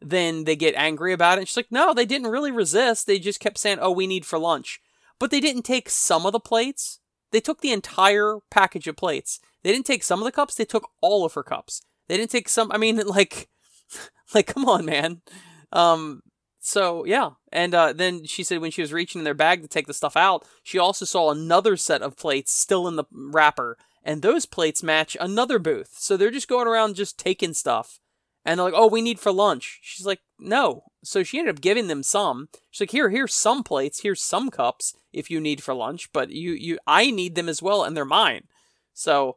then 0.00 0.44
they 0.44 0.56
get 0.56 0.74
angry 0.76 1.12
about 1.12 1.36
it. 1.36 1.42
And 1.42 1.48
she's 1.48 1.58
like, 1.58 1.70
no, 1.70 1.92
they 1.92 2.06
didn't 2.06 2.30
really 2.30 2.50
resist. 2.50 3.06
They 3.06 3.18
just 3.18 3.38
kept 3.38 3.58
saying, 3.58 3.78
oh, 3.80 3.90
we 3.90 4.06
need 4.06 4.24
for 4.24 4.38
lunch. 4.38 4.80
But 5.18 5.30
they 5.30 5.40
didn't 5.40 5.62
take 5.62 5.90
some 5.90 6.24
of 6.24 6.32
the 6.32 6.40
plates 6.40 7.00
they 7.30 7.40
took 7.40 7.60
the 7.60 7.72
entire 7.72 8.38
package 8.50 8.86
of 8.86 8.96
plates. 8.96 9.40
They 9.62 9.72
didn't 9.72 9.86
take 9.86 10.02
some 10.02 10.20
of 10.20 10.24
the 10.24 10.32
cups, 10.32 10.54
they 10.54 10.64
took 10.64 10.90
all 11.00 11.24
of 11.24 11.34
her 11.34 11.42
cups. 11.42 11.82
They 12.10 12.16
didn't 12.16 12.32
take 12.32 12.48
some 12.48 12.72
I 12.72 12.76
mean 12.76 12.96
like 13.06 13.48
like 14.34 14.48
come 14.48 14.68
on, 14.68 14.84
man. 14.84 15.22
Um 15.72 16.22
so 16.58 17.04
yeah, 17.06 17.30
and 17.52 17.72
uh, 17.72 17.92
then 17.92 18.24
she 18.24 18.42
said 18.42 18.60
when 18.60 18.72
she 18.72 18.82
was 18.82 18.92
reaching 18.92 19.20
in 19.20 19.24
their 19.24 19.32
bag 19.32 19.62
to 19.62 19.68
take 19.68 19.86
the 19.86 19.94
stuff 19.94 20.16
out, 20.16 20.44
she 20.62 20.76
also 20.76 21.04
saw 21.06 21.30
another 21.30 21.76
set 21.76 22.02
of 22.02 22.16
plates 22.16 22.52
still 22.52 22.86
in 22.86 22.96
the 22.96 23.04
wrapper, 23.12 23.78
and 24.04 24.20
those 24.20 24.44
plates 24.44 24.82
match 24.82 25.16
another 25.18 25.58
booth. 25.58 25.94
So 25.98 26.16
they're 26.16 26.30
just 26.30 26.48
going 26.48 26.66
around 26.66 26.96
just 26.96 27.16
taking 27.16 27.54
stuff, 27.54 27.98
and 28.44 28.58
they're 28.58 28.66
like, 28.66 28.74
"Oh, 28.76 28.88
we 28.88 29.00
need 29.00 29.18
for 29.20 29.32
lunch." 29.32 29.78
She's 29.80 30.04
like, 30.04 30.20
"No." 30.38 30.82
So 31.02 31.22
she 31.22 31.38
ended 31.38 31.54
up 31.54 31.62
giving 31.62 31.86
them 31.86 32.02
some. 32.02 32.48
She's 32.70 32.82
like, 32.82 32.90
"Here, 32.90 33.08
here's 33.08 33.32
some 33.32 33.62
plates. 33.62 34.00
Here's 34.02 34.20
some 34.20 34.50
cups 34.50 34.94
if 35.14 35.30
you 35.30 35.40
need 35.40 35.62
for 35.62 35.72
lunch, 35.72 36.12
but 36.12 36.30
you 36.30 36.52
you 36.52 36.78
I 36.86 37.10
need 37.10 37.36
them 37.36 37.48
as 37.48 37.62
well, 37.62 37.84
and 37.84 37.96
they're 37.96 38.04
mine." 38.04 38.48
So 38.92 39.36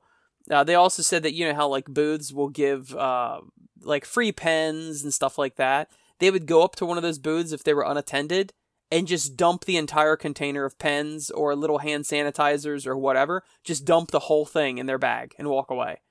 uh, 0.50 0.64
they 0.64 0.76
also 0.76 1.02
said 1.02 1.24
that 1.24 1.34
you 1.34 1.48
know 1.48 1.56
how 1.56 1.68
like 1.68 1.86
booths 1.86 2.34
will 2.34 2.50
give 2.50 2.94
uh, 2.96 3.42
like 3.82 4.06
free 4.06 4.32
pens 4.32 5.04
and 5.04 5.14
stuff 5.14 5.38
like 5.38 5.56
that. 5.56 5.90
They 6.20 6.32
would 6.32 6.46
go 6.46 6.64
up 6.64 6.76
to 6.78 6.86
one 6.86 6.98
of 6.98 7.04
those 7.04 7.20
booths 7.20 7.52
if 7.52 7.64
they 7.64 7.74
were 7.74 7.86
unattended 7.86 8.54
and 8.92 9.08
just 9.08 9.36
dump 9.36 9.66
the 9.66 9.78
entire 9.78 10.16
container 10.16 10.66
of 10.66 10.78
pens 10.78 11.30
or 11.32 11.56
little 11.56 11.80
hand 11.80 12.04
sanitizers 12.04 12.86
or 12.86 12.98
whatever. 12.98 13.44
Just 13.64 13.86
dump 13.86 14.12
the 14.12 14.20
whole 14.20 14.46
thing 14.46 14.78
in 14.78 14.86
their 14.86 15.00
bag 15.00 15.34
and 15.38 15.48
walk 15.48 15.72
away. 15.72 16.02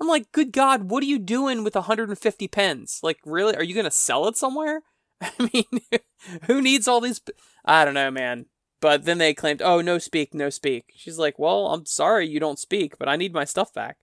I'm 0.00 0.08
like, 0.08 0.32
good 0.32 0.52
God, 0.52 0.90
what 0.90 1.02
are 1.02 1.06
you 1.06 1.18
doing 1.18 1.62
with 1.64 1.74
150 1.74 2.48
pens? 2.48 3.00
Like, 3.02 3.18
really? 3.26 3.54
Are 3.56 3.64
you 3.64 3.74
going 3.74 3.84
to 3.84 3.90
sell 3.90 4.26
it 4.28 4.36
somewhere? 4.36 4.82
I 5.20 5.50
mean, 5.52 6.00
who 6.46 6.62
needs 6.62 6.88
all 6.88 7.00
these? 7.00 7.20
I 7.64 7.84
don't 7.84 7.94
know, 7.94 8.10
man. 8.10 8.46
But 8.80 9.04
then 9.04 9.18
they 9.18 9.34
claimed, 9.34 9.60
oh, 9.62 9.80
no 9.80 9.98
speak, 9.98 10.32
no 10.32 10.48
speak. 10.48 10.92
She's 10.96 11.18
like, 11.18 11.38
well, 11.38 11.66
I'm 11.66 11.84
sorry 11.84 12.26
you 12.26 12.40
don't 12.40 12.58
speak, 12.58 12.98
but 12.98 13.08
I 13.08 13.16
need 13.16 13.34
my 13.34 13.44
stuff 13.44 13.74
back. 13.74 13.98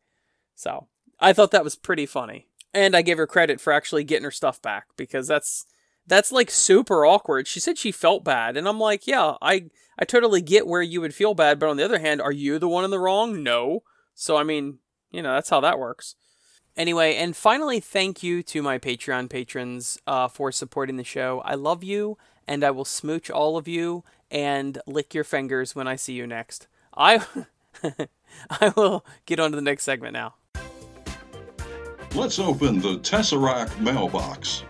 So 0.55 0.88
I 1.19 1.34
thought 1.34 1.51
that 1.51 1.63
was 1.63 1.75
pretty 1.75 2.05
funny. 2.05 2.48
And 2.74 2.96
I 2.96 3.01
gave 3.01 3.17
her 3.17 3.27
credit 3.27 3.60
for 3.60 3.74
actually 3.74 4.03
getting 4.03 4.25
her 4.25 4.31
stuff 4.31 4.62
back 4.62 4.88
because 4.96 5.27
that's 5.27 5.65
that's 6.05 6.31
like 6.31 6.50
super 6.50 7.05
awkward. 7.05 7.48
She 7.48 7.60
said 7.60 7.77
she 7.77 7.91
felt 7.91 8.24
bad, 8.24 8.55
and 8.55 8.67
I'm 8.67 8.79
like, 8.79 9.07
yeah, 9.07 9.34
I 9.41 9.65
I 9.98 10.05
totally 10.05 10.41
get 10.41 10.67
where 10.67 10.81
you 10.81 11.01
would 11.01 11.13
feel 11.15 11.34
bad, 11.34 11.60
but 11.60 11.69
on 11.69 11.77
the 11.77 11.86
other 11.86 12.00
hand, 12.00 12.22
are 12.22 12.31
you 12.31 12.60
the 12.60 12.67
one 12.67 12.86
in 12.86 12.91
the 12.91 13.00
wrong? 13.00 13.41
No. 13.43 13.84
So 14.13 14.38
I 14.38 14.43
mean, 14.43 14.79
you 15.12 15.22
know, 15.22 15.34
that's 15.34 15.50
how 15.50 15.60
that 15.62 15.79
works. 15.79 16.15
Anyway, 16.75 17.15
and 17.15 17.36
finally, 17.36 17.79
thank 17.79 18.22
you 18.22 18.43
to 18.43 18.62
my 18.62 18.77
Patreon 18.77 19.29
patrons 19.29 19.98
uh, 20.05 20.27
for 20.27 20.51
supporting 20.51 20.98
the 20.98 21.03
show. 21.03 21.41
I 21.43 21.55
love 21.55 21.84
you, 21.84 22.17
and 22.48 22.63
I 22.63 22.72
will 22.72 22.86
smooch 22.86 23.31
all 23.31 23.57
of 23.57 23.67
you 23.67 24.03
and 24.31 24.79
lick 24.86 25.13
your 25.13 25.24
fingers 25.24 25.75
when 25.75 25.88
I 25.88 25.96
see 25.96 26.13
you 26.13 26.27
next. 26.27 26.67
I 26.96 27.25
I 28.50 28.74
will 28.75 29.05
get 29.25 29.39
on 29.39 29.51
to 29.51 29.55
the 29.55 29.62
next 29.62 29.84
segment 29.84 30.13
now. 30.13 30.36
Let's 32.15 32.39
open 32.39 32.79
the 32.79 32.98
Tesseract 33.00 33.79
mailbox. 33.79 34.63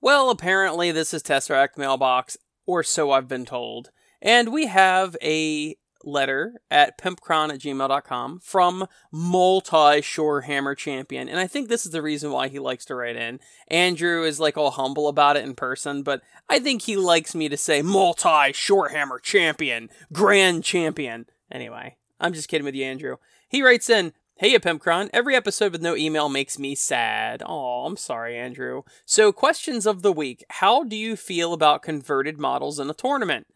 Well, 0.00 0.30
apparently 0.30 0.92
this 0.92 1.14
is 1.14 1.22
Tesseract 1.22 1.78
mailbox, 1.78 2.36
or 2.66 2.82
so 2.82 3.10
I've 3.10 3.26
been 3.26 3.46
told. 3.46 3.90
And 4.20 4.52
we 4.52 4.66
have 4.66 5.16
a 5.22 5.76
letter 6.06 6.60
at 6.70 6.98
pimpcron 6.98 7.52
at 7.52 7.60
gmail.com 7.60 8.40
from 8.40 8.86
multi 9.12 10.00
Shorehammer 10.00 10.76
champion. 10.76 11.28
And 11.28 11.38
I 11.38 11.46
think 11.46 11.68
this 11.68 11.84
is 11.86 11.92
the 11.92 12.02
reason 12.02 12.30
why 12.30 12.48
he 12.48 12.58
likes 12.58 12.84
to 12.86 12.94
write 12.94 13.16
in. 13.16 13.40
Andrew 13.68 14.24
is 14.24 14.40
like 14.40 14.56
all 14.56 14.70
humble 14.70 15.08
about 15.08 15.36
it 15.36 15.44
in 15.44 15.54
person, 15.54 16.02
but 16.02 16.22
I 16.48 16.58
think 16.58 16.82
he 16.82 16.96
likes 16.96 17.34
me 17.34 17.48
to 17.48 17.56
say 17.56 17.82
multi 17.82 18.28
Shorehammer 18.52 19.22
champion, 19.22 19.90
grand 20.12 20.64
champion. 20.64 21.26
Anyway, 21.50 21.96
I'm 22.20 22.32
just 22.32 22.48
kidding 22.48 22.64
with 22.64 22.74
you, 22.74 22.84
Andrew. 22.84 23.16
He 23.48 23.62
writes 23.62 23.88
in, 23.88 24.12
Hey, 24.36 24.58
Pimpcron. 24.58 25.10
Every 25.12 25.36
episode 25.36 25.70
with 25.70 25.80
no 25.80 25.94
email 25.94 26.28
makes 26.28 26.58
me 26.58 26.74
sad. 26.74 27.40
Oh, 27.46 27.84
I'm 27.86 27.96
sorry, 27.96 28.36
Andrew. 28.36 28.82
So, 29.06 29.30
questions 29.30 29.86
of 29.86 30.02
the 30.02 30.10
week. 30.10 30.44
How 30.50 30.82
do 30.82 30.96
you 30.96 31.14
feel 31.14 31.52
about 31.52 31.84
converted 31.84 32.36
models 32.40 32.80
in 32.80 32.90
a 32.90 32.94
tournament? 32.94 33.46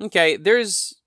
Okay, 0.00 0.36
there's 0.36 0.97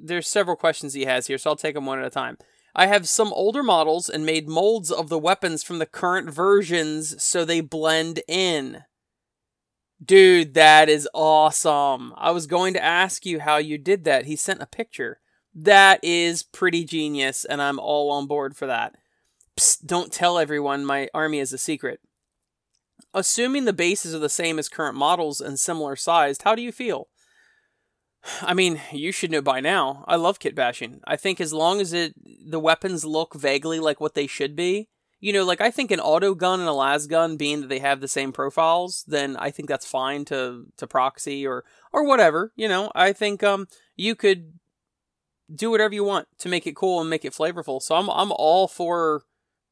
there's 0.00 0.28
several 0.28 0.56
questions 0.56 0.94
he 0.94 1.04
has 1.04 1.26
here, 1.26 1.38
so 1.38 1.50
I'll 1.50 1.56
take 1.56 1.74
them 1.74 1.86
one 1.86 1.98
at 1.98 2.04
a 2.04 2.10
time. 2.10 2.38
I 2.74 2.86
have 2.86 3.08
some 3.08 3.32
older 3.32 3.62
models 3.62 4.08
and 4.08 4.24
made 4.24 4.48
molds 4.48 4.90
of 4.90 5.08
the 5.08 5.18
weapons 5.18 5.62
from 5.62 5.78
the 5.78 5.86
current 5.86 6.30
versions 6.30 7.22
so 7.22 7.44
they 7.44 7.60
blend 7.60 8.22
in. 8.26 8.84
Dude, 10.02 10.54
that 10.54 10.88
is 10.88 11.08
awesome. 11.14 12.14
I 12.16 12.30
was 12.30 12.46
going 12.46 12.72
to 12.74 12.82
ask 12.82 13.26
you 13.26 13.40
how 13.40 13.58
you 13.58 13.78
did 13.78 14.04
that. 14.04 14.24
He 14.24 14.36
sent 14.36 14.62
a 14.62 14.66
picture. 14.66 15.20
That 15.54 16.00
is 16.02 16.42
pretty 16.42 16.84
genius, 16.84 17.44
and 17.44 17.60
I'm 17.60 17.78
all 17.78 18.10
on 18.10 18.26
board 18.26 18.56
for 18.56 18.66
that. 18.66 18.96
Psst, 19.58 19.86
don't 19.86 20.12
tell 20.12 20.38
everyone 20.38 20.84
my 20.84 21.08
army 21.12 21.38
is 21.38 21.52
a 21.52 21.58
secret. 21.58 22.00
Assuming 23.12 23.66
the 23.66 23.74
bases 23.74 24.14
are 24.14 24.18
the 24.18 24.30
same 24.30 24.58
as 24.58 24.70
current 24.70 24.96
models 24.96 25.40
and 25.40 25.60
similar 25.60 25.94
sized, 25.94 26.42
how 26.42 26.54
do 26.54 26.62
you 26.62 26.72
feel? 26.72 27.08
I 28.42 28.54
mean, 28.54 28.80
you 28.92 29.12
should 29.12 29.30
know 29.30 29.42
by 29.42 29.60
now. 29.60 30.04
I 30.06 30.16
love 30.16 30.38
kit 30.38 30.54
bashing. 30.54 31.00
I 31.04 31.16
think 31.16 31.40
as 31.40 31.52
long 31.52 31.80
as 31.80 31.92
it 31.92 32.14
the 32.48 32.60
weapons 32.60 33.04
look 33.04 33.34
vaguely 33.34 33.80
like 33.80 34.00
what 34.00 34.14
they 34.14 34.26
should 34.26 34.56
be, 34.56 34.88
you 35.20 35.32
know, 35.32 35.44
like 35.44 35.60
I 35.60 35.70
think 35.70 35.90
an 35.90 36.00
auto 36.00 36.34
gun 36.34 36.60
and 36.60 36.68
a 36.68 36.72
las 36.72 37.06
gun 37.06 37.36
being 37.36 37.60
that 37.60 37.68
they 37.68 37.78
have 37.78 38.00
the 38.00 38.08
same 38.08 38.32
profiles, 38.32 39.04
then 39.06 39.36
I 39.36 39.50
think 39.50 39.68
that's 39.68 39.86
fine 39.86 40.24
to 40.26 40.66
to 40.76 40.86
proxy 40.86 41.46
or 41.46 41.64
or 41.92 42.04
whatever. 42.04 42.52
You 42.56 42.68
know, 42.68 42.90
I 42.94 43.12
think 43.12 43.42
um 43.42 43.68
you 43.96 44.14
could 44.14 44.54
do 45.54 45.70
whatever 45.70 45.94
you 45.94 46.04
want 46.04 46.28
to 46.38 46.48
make 46.48 46.66
it 46.66 46.76
cool 46.76 47.00
and 47.00 47.10
make 47.10 47.24
it 47.24 47.32
flavorful. 47.34 47.80
So 47.80 47.94
I'm 47.94 48.08
I'm 48.10 48.32
all 48.32 48.68
for 48.68 49.22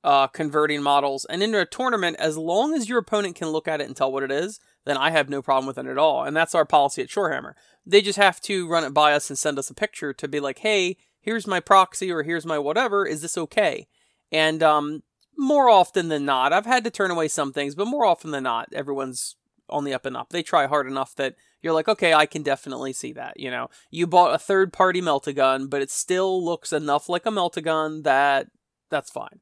uh, 0.03 0.27
converting 0.29 0.83
models 0.83 1.27
and 1.29 1.43
in 1.43 1.55
a 1.55 1.67
tournament 1.67 2.17
as 2.19 2.39
long 2.39 2.75
as 2.75 2.89
your 2.89 2.99
opponent 2.99 3.37
can 3.37 3.49
look 3.49 3.69
at 3.69 3.81
it 3.81 3.87
and 3.87 3.97
tell 3.97 4.11
what 4.11 4.23
it 4.23 4.31
is 4.31 4.59
then 4.85 4.97
I 4.97 5.11
have 5.11 5.29
no 5.29 5.43
problem 5.43 5.67
with 5.67 5.79
it 5.79 5.87
at 5.87 5.99
all. 5.99 6.25
And 6.25 6.37
that's 6.37 6.55
our 6.55 6.65
policy 6.65 7.03
at 7.03 7.09
Shorehammer. 7.09 7.55
They 7.85 8.01
just 8.01 8.19
have 8.19 8.41
to 8.43 8.69
run 8.69 8.85
it 8.85 8.95
by 8.95 9.13
us 9.13 9.31
and 9.31 9.39
send 9.39 9.59
us 9.59 9.71
a 9.71 9.75
picture 9.75 10.13
to 10.13 10.29
be 10.29 10.41
like, 10.41 10.61
hey, 10.61 10.97
here's 11.21 11.47
my 11.47 11.61
proxy 11.61 12.11
or 12.11 12.23
here's 12.23 12.47
my 12.47 12.59
whatever. 12.59 13.07
Is 13.07 13.23
this 13.23 13.37
okay? 13.37 13.89
And 14.33 14.63
um, 14.63 15.03
more 15.37 15.69
often 15.69 16.09
than 16.09 16.25
not, 16.25 16.53
I've 16.53 16.67
had 16.67 16.85
to 16.85 16.91
turn 16.91 17.11
away 17.11 17.29
some 17.29 17.53
things, 17.53 17.75
but 17.75 17.87
more 17.87 18.05
often 18.05 18.31
than 18.31 18.45
not, 18.45 18.69
everyone's 18.73 19.37
on 19.69 19.85
the 19.85 19.95
up 19.95 20.07
and 20.07 20.17
up. 20.17 20.31
They 20.31 20.43
try 20.43 20.67
hard 20.67 20.87
enough 20.87 21.15
that 21.17 21.37
you're 21.63 21.75
like, 21.75 21.89
okay, 21.89 22.15
I 22.15 22.27
can 22.27 22.43
definitely 22.43 22.93
see 22.93 23.13
that. 23.13 23.39
You 23.39 23.51
know, 23.51 23.69
you 23.91 24.07
bought 24.07 24.35
a 24.35 24.39
third 24.39 24.73
party 24.73 25.03
meltagun, 25.03 25.69
but 25.69 25.83
it 25.83 25.91
still 25.91 26.43
looks 26.43 26.73
enough 26.73 27.09
like 27.09 27.27
a 27.27 27.31
meltagun 27.31 28.03
that 28.05 28.49
that's 28.89 29.11
fine. 29.11 29.41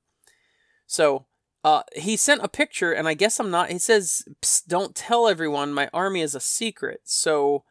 So 0.88 1.26
uh, 1.62 1.82
he 1.94 2.16
sent 2.16 2.42
a 2.42 2.48
picture, 2.48 2.92
and 2.92 3.06
I 3.06 3.14
guess 3.14 3.38
I'm 3.38 3.50
not. 3.50 3.70
He 3.70 3.78
says, 3.78 4.24
"Don't 4.66 4.96
tell 4.96 5.28
everyone. 5.28 5.72
My 5.72 5.88
army 5.92 6.22
is 6.22 6.34
a 6.34 6.40
secret." 6.40 7.02
So 7.04 7.62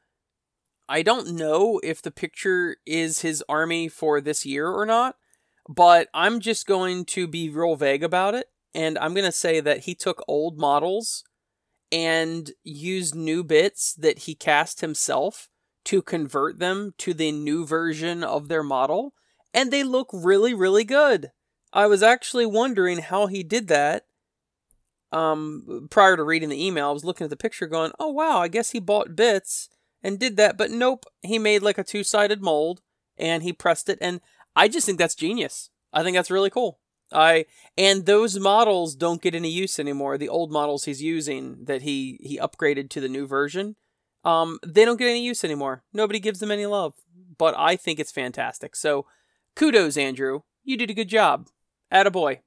I 0.88 1.02
don't 1.02 1.36
know 1.36 1.82
if 1.84 2.02
the 2.02 2.12
picture 2.12 2.78
is 2.86 3.22
his 3.22 3.44
army 3.50 3.90
for 3.90 4.22
this 4.22 4.46
year 4.46 4.70
or 4.70 4.86
not, 4.86 5.16
but 5.68 6.08
I'm 6.14 6.40
just 6.40 6.66
going 6.68 7.06
to 7.06 7.28
be 7.28 7.50
real 7.50 7.76
vague 7.76 8.04
about 8.04 8.36
it, 8.36 8.48
and 8.74 8.98
I'm 9.00 9.14
going 9.14 9.26
to 9.26 9.32
say 9.32 9.60
that 9.60 9.82
he 9.82 9.96
took 9.96 10.24
old 10.28 10.58
models 10.58 11.24
and 11.92 12.52
used 12.64 13.16
new 13.16 13.44
bits 13.44 13.94
that 13.96 14.20
he 14.20 14.36
cast 14.36 14.82
himself 14.82 15.50
to 15.86 16.02
convert 16.02 16.60
them 16.60 16.94
to 17.00 17.14
the 17.14 17.32
new 17.32 17.66
version 17.66 18.24
of 18.24 18.48
their 18.48 18.64
model, 18.64 19.14
and 19.54 19.72
they 19.72 19.84
look 19.84 20.10
really, 20.14 20.54
really 20.54 20.84
good. 20.84 21.32
I 21.78 21.86
was 21.86 22.02
actually 22.02 22.48
wondering 22.48 22.98
how 22.98 23.28
he 23.28 23.44
did 23.44 23.68
that. 23.68 24.08
Um, 25.12 25.88
prior 25.92 26.18
to 26.18 26.24
reading 26.24 26.50
the 26.50 26.66
email, 26.66 26.90
I 26.90 26.92
was 26.92 27.06
looking 27.06 27.26
at 27.26 27.30
the 27.30 27.38
picture, 27.38 27.68
going, 27.68 27.92
"Oh 28.00 28.10
wow, 28.10 28.40
I 28.40 28.48
guess 28.48 28.72
he 28.72 28.80
bought 28.80 29.16
bits 29.16 29.70
and 30.02 30.20
did 30.20 30.38
that." 30.38 30.58
But 30.58 30.72
nope, 30.72 31.06
he 31.22 31.38
made 31.38 31.62
like 31.62 31.78
a 31.78 31.84
two-sided 31.84 32.42
mold 32.42 32.82
and 33.16 33.44
he 33.44 33.54
pressed 33.54 33.90
it, 33.90 34.00
and 34.02 34.22
I 34.56 34.68
just 34.68 34.88
think 34.88 34.98
that's 34.98 35.14
genius. 35.14 35.70
I 35.94 36.02
think 36.02 36.18
that's 36.18 36.32
really 36.32 36.50
cool. 36.50 36.80
I 37.12 37.46
and 37.78 38.08
those 38.08 38.40
models 38.40 38.96
don't 38.96 39.22
get 39.22 39.36
any 39.36 39.52
use 39.52 39.78
anymore. 39.78 40.18
The 40.18 40.30
old 40.30 40.52
models 40.52 40.86
he's 40.86 41.04
using 41.04 41.66
that 41.66 41.84
he 41.84 42.20
he 42.24 42.40
upgraded 42.40 42.90
to 42.90 43.00
the 43.00 43.08
new 43.08 43.28
version, 43.28 43.76
um, 44.26 44.58
they 44.66 44.84
don't 44.84 44.98
get 44.98 45.10
any 45.10 45.24
use 45.24 45.44
anymore. 45.44 45.84
Nobody 45.94 46.20
gives 46.20 46.40
them 46.40 46.52
any 46.52 46.66
love. 46.66 46.96
But 47.38 47.54
I 47.56 47.76
think 47.76 48.00
it's 48.00 48.12
fantastic. 48.12 48.76
So, 48.76 49.06
kudos, 49.56 49.96
Andrew. 49.96 50.42
You 50.64 50.76
did 50.76 50.90
a 50.90 50.96
good 50.96 51.08
job. 51.08 51.48
Attaboy. 51.92 52.40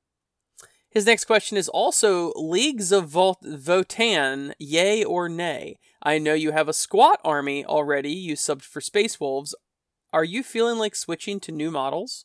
His 0.90 1.06
next 1.06 1.26
question 1.26 1.56
is 1.56 1.68
also 1.68 2.32
Leagues 2.35 2.90
of 2.90 3.11
Votann, 3.11 4.52
yay 4.59 5.04
or 5.04 5.28
nay? 5.28 5.78
I 6.02 6.18
know 6.18 6.35
you 6.35 6.50
have 6.50 6.68
a 6.68 6.73
squat 6.73 7.20
army 7.25 7.64
already 7.64 8.11
you 8.11 8.35
subbed 8.35 8.62
for 8.62 8.80
Space 8.80 9.20
Wolves. 9.20 9.54
Are 10.12 10.25
you 10.25 10.42
feeling 10.42 10.78
like 10.78 10.97
switching 10.97 11.38
to 11.40 11.52
new 11.52 11.70
models? 11.70 12.25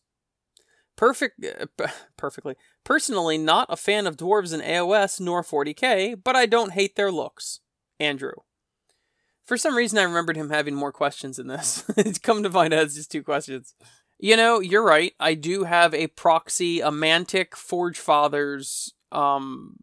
Perfect, 0.95 1.45
uh, 1.45 1.87
perfectly. 2.17 2.55
Personally, 2.83 3.37
not 3.37 3.67
a 3.69 3.77
fan 3.77 4.07
of 4.07 4.17
dwarves 4.17 4.53
in 4.53 4.61
AOS 4.61 5.19
nor 5.19 5.43
40k, 5.43 6.23
but 6.23 6.35
I 6.35 6.45
don't 6.45 6.71
hate 6.71 6.95
their 6.95 7.11
looks. 7.11 7.59
Andrew. 7.99 8.33
For 9.45 9.57
some 9.57 9.75
reason, 9.75 9.99
I 9.99 10.03
remembered 10.03 10.37
him 10.37 10.49
having 10.49 10.73
more 10.73 10.91
questions 10.91 11.37
in 11.37 11.47
this. 11.47 11.83
It's 11.97 12.17
come 12.17 12.41
to 12.43 12.49
find 12.49 12.73
out, 12.73 12.85
it's 12.85 12.95
just 12.95 13.11
two 13.11 13.23
questions. 13.23 13.75
You 14.17 14.37
know, 14.37 14.59
you're 14.59 14.85
right. 14.85 15.13
I 15.19 15.33
do 15.33 15.63
have 15.63 15.93
a 15.93 16.07
proxy, 16.07 16.79
a 16.79 16.89
Mantic 16.89 17.55
Forge 17.55 17.99
Fathers 17.99 18.93
um, 19.11 19.75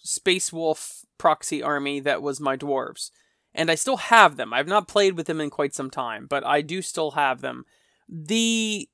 Space 0.00 0.52
Wolf 0.52 1.04
proxy 1.18 1.62
army 1.62 2.00
that 2.00 2.22
was 2.22 2.40
my 2.40 2.56
dwarves. 2.56 3.10
And 3.54 3.70
I 3.70 3.74
still 3.74 3.98
have 3.98 4.36
them. 4.36 4.52
I've 4.54 4.68
not 4.68 4.88
played 4.88 5.16
with 5.16 5.26
them 5.26 5.40
in 5.40 5.50
quite 5.50 5.74
some 5.74 5.90
time, 5.90 6.26
but 6.26 6.44
I 6.46 6.62
do 6.62 6.80
still 6.80 7.12
have 7.12 7.42
them. 7.42 7.64
The 8.08 8.88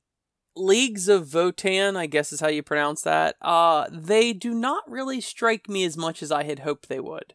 Leagues 0.56 1.08
of 1.08 1.26
Votann, 1.28 1.96
I 1.96 2.06
guess 2.06 2.32
is 2.32 2.40
how 2.40 2.48
you 2.48 2.62
pronounce 2.62 3.02
that, 3.02 3.36
uh, 3.40 3.86
they 3.90 4.32
do 4.32 4.52
not 4.52 4.90
really 4.90 5.20
strike 5.20 5.68
me 5.68 5.84
as 5.84 5.96
much 5.96 6.22
as 6.22 6.32
I 6.32 6.42
had 6.42 6.60
hoped 6.60 6.88
they 6.88 6.98
would. 6.98 7.34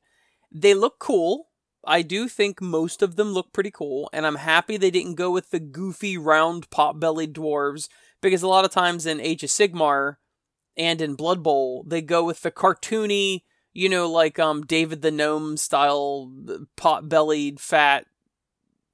They 0.52 0.74
look 0.74 1.00
cool. 1.00 1.48
I 1.86 2.02
do 2.02 2.28
think 2.28 2.62
most 2.62 3.02
of 3.02 3.16
them 3.16 3.34
look 3.34 3.52
pretty 3.52 3.72
cool, 3.72 4.10
and 4.14 4.26
I'm 4.26 4.36
happy 4.36 4.78
they 4.78 4.92
didn't 4.92 5.16
go 5.16 5.32
with 5.32 5.50
the 5.50 5.60
goofy, 5.60 6.18
round, 6.18 6.70
pot 6.70 7.00
bellied 7.00 7.34
dwarves, 7.34 7.90
because 8.22 8.42
a 8.42 8.48
lot 8.48 8.66
of 8.66 8.72
times 8.72 9.06
in 9.06 9.20
Age 9.20 9.44
of 9.44 9.50
Sigmar 9.50 10.16
and 10.78 11.02
in 11.02 11.16
Blood 11.16 11.44
Bowl, 11.44 11.84
they 11.86 12.02
go 12.02 12.24
with 12.24 12.42
the 12.42 12.52
cartoony, 12.52 13.44
you 13.74 13.90
know, 13.90 14.10
like 14.10 14.40
um 14.40 14.66
David 14.66 15.02
the 15.02 15.12
Gnome 15.12 15.58
style 15.58 16.32
pot 16.78 17.10
bellied 17.10 17.60
fat, 17.60 18.06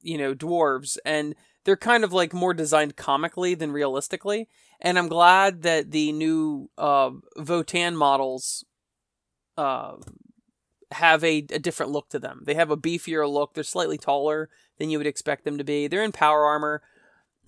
you 0.01 0.17
know, 0.17 0.33
dwarves, 0.33 0.97
and 1.05 1.35
they're 1.65 1.77
kind 1.77 2.03
of 2.03 2.11
like 2.13 2.33
more 2.33 2.53
designed 2.53 2.95
comically 2.95 3.53
than 3.53 3.71
realistically. 3.71 4.47
And 4.81 4.97
I'm 4.97 5.09
glad 5.09 5.61
that 5.63 5.91
the 5.91 6.11
new 6.13 6.69
uh, 6.77 7.11
Votann 7.37 7.95
models 7.95 8.63
uh, 9.57 9.97
have 10.91 11.23
a, 11.23 11.37
a 11.51 11.59
different 11.59 11.91
look 11.91 12.09
to 12.09 12.19
them. 12.19 12.43
They 12.45 12.55
have 12.55 12.71
a 12.71 12.77
beefier 12.77 13.29
look. 13.29 13.53
They're 13.53 13.63
slightly 13.63 13.97
taller 13.97 14.49
than 14.77 14.89
you 14.89 14.97
would 14.97 15.07
expect 15.07 15.45
them 15.45 15.57
to 15.57 15.63
be. 15.63 15.87
They're 15.87 16.03
in 16.03 16.11
power 16.11 16.45
armor. 16.45 16.81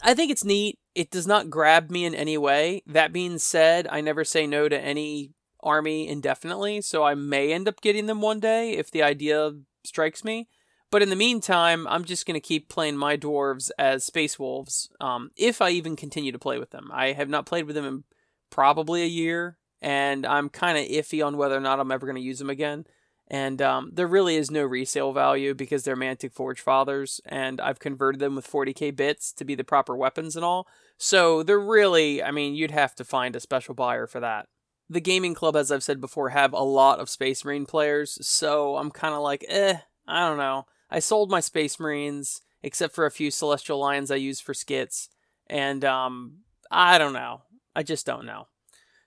I 0.01 0.13
think 0.13 0.31
it's 0.31 0.43
neat. 0.43 0.79
It 0.95 1.11
does 1.11 1.27
not 1.27 1.49
grab 1.49 1.89
me 1.89 2.05
in 2.05 2.13
any 2.13 2.37
way. 2.37 2.83
That 2.85 3.13
being 3.13 3.37
said, 3.37 3.87
I 3.89 4.01
never 4.01 4.23
say 4.23 4.45
no 4.45 4.67
to 4.67 4.79
any 4.79 5.31
army 5.63 6.07
indefinitely, 6.07 6.81
so 6.81 7.03
I 7.03 7.15
may 7.15 7.53
end 7.53 7.67
up 7.67 7.81
getting 7.81 8.07
them 8.07 8.21
one 8.21 8.39
day 8.39 8.71
if 8.71 8.91
the 8.91 9.03
idea 9.03 9.51
strikes 9.83 10.23
me. 10.23 10.47
But 10.89 11.01
in 11.01 11.09
the 11.09 11.15
meantime, 11.15 11.87
I'm 11.87 12.03
just 12.03 12.25
going 12.25 12.35
to 12.35 12.45
keep 12.45 12.67
playing 12.67 12.97
my 12.97 13.15
dwarves 13.15 13.71
as 13.79 14.03
space 14.03 14.37
wolves, 14.37 14.89
um, 14.99 15.31
if 15.37 15.61
I 15.61 15.69
even 15.69 15.95
continue 15.95 16.33
to 16.33 16.39
play 16.39 16.59
with 16.59 16.71
them. 16.71 16.89
I 16.93 17.13
have 17.13 17.29
not 17.29 17.45
played 17.45 17.65
with 17.65 17.75
them 17.75 17.85
in 17.85 18.03
probably 18.49 19.03
a 19.03 19.07
year, 19.07 19.57
and 19.81 20.25
I'm 20.25 20.49
kind 20.49 20.77
of 20.77 20.85
iffy 20.85 21.25
on 21.25 21.37
whether 21.37 21.55
or 21.55 21.61
not 21.61 21.79
I'm 21.79 21.91
ever 21.91 22.05
going 22.05 22.17
to 22.17 22.21
use 22.21 22.39
them 22.39 22.49
again. 22.49 22.85
And 23.31 23.61
um, 23.61 23.91
there 23.93 24.07
really 24.07 24.35
is 24.35 24.51
no 24.51 24.65
resale 24.65 25.13
value 25.13 25.53
because 25.53 25.85
they're 25.85 25.95
Mantic 25.95 26.33
Forge 26.33 26.59
Fathers, 26.59 27.21
and 27.25 27.61
I've 27.61 27.79
converted 27.79 28.19
them 28.19 28.35
with 28.35 28.45
40k 28.45 28.93
bits 28.93 29.31
to 29.31 29.45
be 29.45 29.55
the 29.55 29.63
proper 29.63 29.95
weapons 29.95 30.35
and 30.35 30.43
all. 30.43 30.67
So 30.97 31.41
they're 31.41 31.57
really, 31.57 32.21
I 32.21 32.31
mean, 32.31 32.55
you'd 32.55 32.71
have 32.71 32.93
to 32.95 33.05
find 33.05 33.33
a 33.33 33.39
special 33.39 33.73
buyer 33.73 34.05
for 34.05 34.19
that. 34.19 34.47
The 34.89 34.99
gaming 34.99 35.33
club, 35.33 35.55
as 35.55 35.71
I've 35.71 35.81
said 35.81 36.01
before, 36.01 36.27
have 36.29 36.51
a 36.51 36.59
lot 36.59 36.99
of 36.99 37.09
Space 37.09 37.45
Marine 37.45 37.65
players, 37.65 38.17
so 38.27 38.75
I'm 38.75 38.91
kind 38.91 39.13
of 39.13 39.21
like, 39.21 39.45
eh, 39.47 39.77
I 40.05 40.27
don't 40.27 40.37
know. 40.37 40.65
I 40.89 40.99
sold 40.99 41.31
my 41.31 41.39
Space 41.39 41.79
Marines, 41.79 42.41
except 42.61 42.93
for 42.93 43.05
a 43.05 43.11
few 43.11 43.31
Celestial 43.31 43.79
Lions 43.79 44.11
I 44.11 44.15
use 44.15 44.41
for 44.41 44.53
skits, 44.53 45.07
and 45.47 45.85
um, 45.85 46.39
I 46.69 46.97
don't 46.97 47.13
know. 47.13 47.43
I 47.73 47.83
just 47.83 48.05
don't 48.05 48.25
know. 48.25 48.47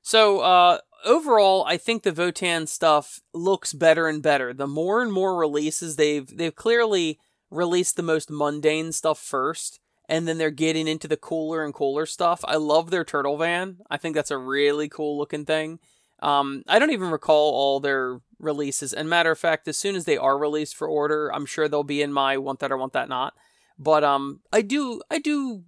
So 0.00 0.40
uh, 0.40 0.78
overall, 1.04 1.64
I 1.66 1.76
think 1.76 2.02
the 2.02 2.12
Votann 2.12 2.68
stuff 2.68 3.20
looks 3.32 3.72
better 3.72 4.08
and 4.08 4.22
better. 4.22 4.52
The 4.52 4.66
more 4.66 5.02
and 5.02 5.12
more 5.12 5.36
releases 5.36 5.96
they've 5.96 6.26
they've 6.26 6.54
clearly 6.54 7.18
released 7.50 7.96
the 7.96 8.02
most 8.02 8.30
mundane 8.30 8.92
stuff 8.92 9.18
first, 9.18 9.80
and 10.08 10.26
then 10.26 10.38
they're 10.38 10.50
getting 10.50 10.88
into 10.88 11.08
the 11.08 11.16
cooler 11.16 11.64
and 11.64 11.72
cooler 11.72 12.06
stuff. 12.06 12.40
I 12.44 12.56
love 12.56 12.90
their 12.90 13.04
turtle 13.04 13.36
van. 13.36 13.78
I 13.90 13.96
think 13.96 14.14
that's 14.14 14.30
a 14.30 14.38
really 14.38 14.88
cool 14.88 15.16
looking 15.18 15.44
thing. 15.44 15.78
Um, 16.20 16.62
I 16.68 16.78
don't 16.78 16.92
even 16.92 17.10
recall 17.10 17.52
all 17.52 17.80
their 17.80 18.20
releases. 18.38 18.92
And 18.92 19.08
matter 19.08 19.30
of 19.30 19.38
fact, 19.38 19.68
as 19.68 19.76
soon 19.76 19.94
as 19.94 20.04
they 20.04 20.16
are 20.16 20.38
released 20.38 20.76
for 20.76 20.88
order, 20.88 21.32
I'm 21.32 21.46
sure 21.46 21.68
they'll 21.68 21.82
be 21.82 22.02
in 22.02 22.12
my 22.12 22.38
want 22.38 22.60
that 22.60 22.72
or 22.72 22.76
want 22.76 22.92
that 22.94 23.08
not. 23.08 23.34
But 23.78 24.04
um, 24.04 24.40
I 24.52 24.62
do 24.62 25.02
I 25.10 25.18
do 25.18 25.64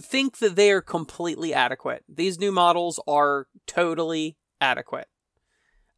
think 0.00 0.38
that 0.38 0.56
they 0.56 0.70
are 0.70 0.80
completely 0.80 1.52
adequate. 1.52 2.04
These 2.08 2.38
new 2.38 2.52
models 2.52 3.00
are 3.06 3.46
totally 3.66 4.36
adequate. 4.60 5.08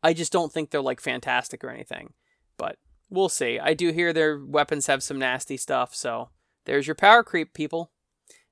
I 0.03 0.13
just 0.13 0.33
don't 0.33 0.53
think 0.53 0.71
they're 0.71 0.83
like 0.83 1.01
fantastic 1.01 1.63
or 1.63 1.71
anything. 1.71 2.13
But 2.57 2.77
we'll 3.09 3.29
see. 3.29 3.59
I 3.59 3.75
do 3.75 3.93
hear 3.93 4.13
their 4.13 4.43
weapons 4.45 4.87
have 4.87 5.03
some 5.03 5.19
nasty 5.19 5.57
stuff, 5.57 5.95
so 5.95 6.31
there's 6.65 6.87
your 6.87 6.97
power 6.97 7.23
creep, 7.23 7.55
people. 7.55 7.93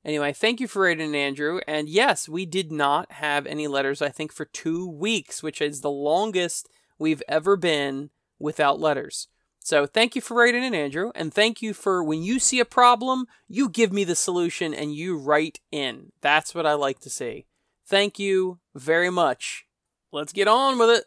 Anyway, 0.05 0.33
thank 0.33 0.61
you 0.61 0.69
for 0.69 0.83
rating 0.83 1.15
Andrew. 1.15 1.61
And 1.67 1.89
yes, 1.89 2.29
we 2.29 2.47
did 2.47 2.73
not 2.73 3.13
have 3.13 3.47
any 3.47 3.67
letters, 3.67 4.01
I 4.01 4.09
think, 4.09 4.33
for 4.33 4.47
two 4.47 4.89
weeks, 4.89 5.43
which 5.43 5.61
is 5.61 5.81
the 5.81 5.91
longest 5.91 6.69
we've 6.99 7.23
ever 7.29 7.57
been 7.57 8.11
without 8.39 8.81
letters. 8.81 9.29
So 9.63 9.85
thank 9.85 10.17
you 10.17 10.23
for 10.23 10.35
writing 10.35 10.65
in, 10.65 10.75
Andrew, 10.75 11.13
and 11.15 11.33
thank 11.33 11.61
you 11.61 11.75
for 11.75 12.03
when 12.03 12.23
you 12.23 12.39
see 12.39 12.61
a 12.61 12.65
problem, 12.65 13.27
you 13.47 13.69
give 13.69 13.93
me 13.93 14.05
the 14.05 14.17
solution 14.17 14.73
and 14.73 14.95
you 14.95 15.19
write 15.19 15.61
in. 15.71 16.13
That's 16.23 16.55
what 16.55 16.65
I 16.65 16.73
like 16.75 17.01
to 17.01 17.11
see. 17.11 17.47
Thank 17.87 18.19
you 18.19 18.59
very 18.75 19.11
much. 19.11 19.67
Let's 20.13 20.33
get 20.33 20.49
on 20.49 20.77
with 20.77 20.91
it. 20.91 21.05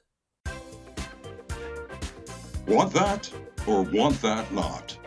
Want 2.66 2.94
that 2.94 3.30
or 3.68 3.82
want 3.82 4.22
that 4.22 4.54
not? 4.54 4.98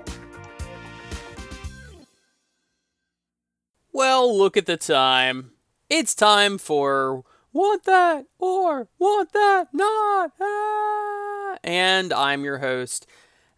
Well, 3.94 4.37
look 4.37 4.59
at 4.59 4.66
the 4.66 4.77
time. 4.77 5.53
It's 5.88 6.14
time 6.14 6.59
for 6.59 7.25
Want 7.55 7.85
That 7.85 8.27
or 8.38 8.88
Want 8.99 9.33
That 9.33 9.68
Not. 9.73 10.33
Ah! 10.38 11.57
And 11.64 12.12
I'm 12.12 12.44
your 12.44 12.59
host. 12.59 13.07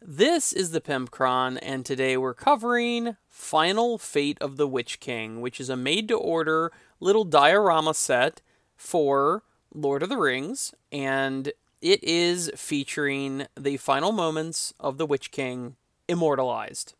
This 0.01 0.53
is 0.53 0.71
the 0.71 0.81
Pimpcron, 0.81 1.59
and 1.61 1.85
today 1.85 2.17
we're 2.17 2.33
covering 2.33 3.17
Final 3.27 3.99
Fate 3.99 4.39
of 4.41 4.57
the 4.57 4.69
Witch 4.69 5.01
King, 5.01 5.41
which 5.41 5.59
is 5.59 5.69
a 5.69 5.77
made 5.77 6.07
to 6.07 6.17
order 6.17 6.71
little 7.01 7.25
diorama 7.25 7.93
set 7.93 8.41
for 8.77 9.43
Lord 9.81 10.03
of 10.03 10.09
the 10.09 10.17
Rings, 10.17 10.75
and 10.91 11.53
it 11.81 12.03
is 12.03 12.51
featuring 12.57 13.47
the 13.59 13.77
final 13.77 14.13
moments 14.13 14.75
of 14.81 14.99
the 14.99 15.07
Witch 15.07 15.31
King 15.31 15.77
immortalized. 16.09 16.95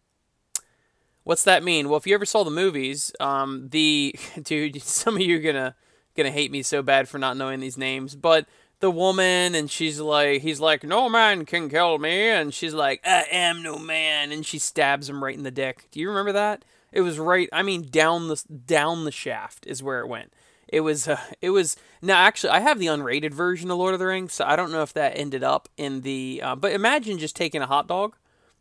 What's 1.25 1.45
that 1.45 1.65
mean? 1.65 1.89
Well, 1.89 1.99
if 1.99 2.07
you 2.07 2.15
ever 2.15 2.25
saw 2.25 2.45
the 2.45 2.51
movies, 2.51 3.13
um, 3.21 3.69
the 3.71 4.15
dude, 4.43 4.81
some 4.83 5.17
of 5.17 5.21
you 5.21 5.37
are 5.37 5.43
gonna 5.43 5.75
gonna 6.17 6.31
hate 6.31 6.51
me 6.51 6.63
so 6.63 6.83
bad 6.83 7.09
for 7.09 7.19
not 7.19 7.37
knowing 7.37 7.61
these 7.61 7.77
names, 7.77 8.15
but 8.15 8.47
the 8.81 8.91
woman 8.91 9.55
and 9.55 9.71
she's 9.71 9.99
like, 9.99 10.43
he's 10.43 10.61
like, 10.61 10.85
no 10.85 11.09
man 11.09 11.45
can 11.45 11.69
kill 11.69 11.99
me, 11.99 12.29
and 12.29 12.55
she's 12.55 12.75
like, 12.75 13.01
I 13.05 13.25
am 13.31 13.63
no 13.63 13.79
man, 13.79 14.31
and 14.31 14.47
she 14.47 14.59
stabs 14.59 15.09
him 15.09 15.23
right 15.23 15.37
in 15.37 15.43
the 15.43 15.51
dick. 15.51 15.89
Do 15.91 16.01
you 16.01 16.09
remember 16.09 16.33
that? 16.33 16.65
It 16.93 17.01
was 17.03 17.19
right. 17.19 17.49
I 17.53 17.63
mean, 17.63 17.89
down 17.91 18.29
the 18.29 18.43
down 18.67 19.05
the 19.05 19.13
shaft 19.13 19.67
is 19.67 19.83
where 19.83 20.01
it 20.01 20.09
went. 20.09 20.33
It 20.69 20.81
was 20.81 21.09
uh, 21.09 21.21
it 21.41 21.51
was 21.51 21.77
now 22.03 22.19
actually 22.19 22.51
I 22.51 22.61
have 22.61 22.79
the 22.79 22.87
unrated 22.87 23.33
version 23.33 23.71
of 23.71 23.79
Lord 23.79 23.95
of 23.95 24.01
the 24.01 24.07
Rings, 24.07 24.35
so 24.35 24.45
I 24.45 24.57
don't 24.57 24.71
know 24.71 24.83
if 24.83 24.93
that 24.93 25.19
ended 25.19 25.43
up 25.43 25.69
in 25.77 26.03
the. 26.03 26.41
Uh, 26.43 26.57
but 26.57 26.73
imagine 26.73 27.19
just 27.19 27.37
taking 27.37 27.63
a 27.63 27.67
hot 27.67 27.87
dog, 27.89 28.17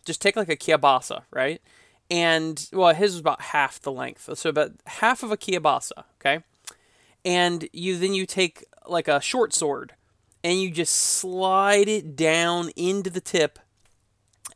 just 0.05 0.21
take 0.21 0.35
like 0.35 0.49
a 0.49 0.55
kielbasa, 0.55 1.23
right? 1.31 1.61
And 2.09 2.67
well, 2.71 2.93
his 2.93 3.13
was 3.13 3.19
about 3.19 3.41
half 3.41 3.81
the 3.81 3.91
length, 3.91 4.29
so 4.35 4.49
about 4.49 4.71
half 4.85 5.23
of 5.23 5.31
a 5.31 5.37
kielbasa, 5.37 6.03
okay. 6.19 6.43
And 7.25 7.67
you 7.73 7.97
then 7.97 8.13
you 8.13 8.25
take 8.25 8.63
like 8.87 9.09
a 9.09 9.19
short 9.19 9.53
sword, 9.53 9.93
and 10.43 10.61
you 10.61 10.71
just 10.71 10.95
slide 10.95 11.89
it 11.89 12.15
down 12.15 12.69
into 12.77 13.09
the 13.09 13.19
tip, 13.19 13.59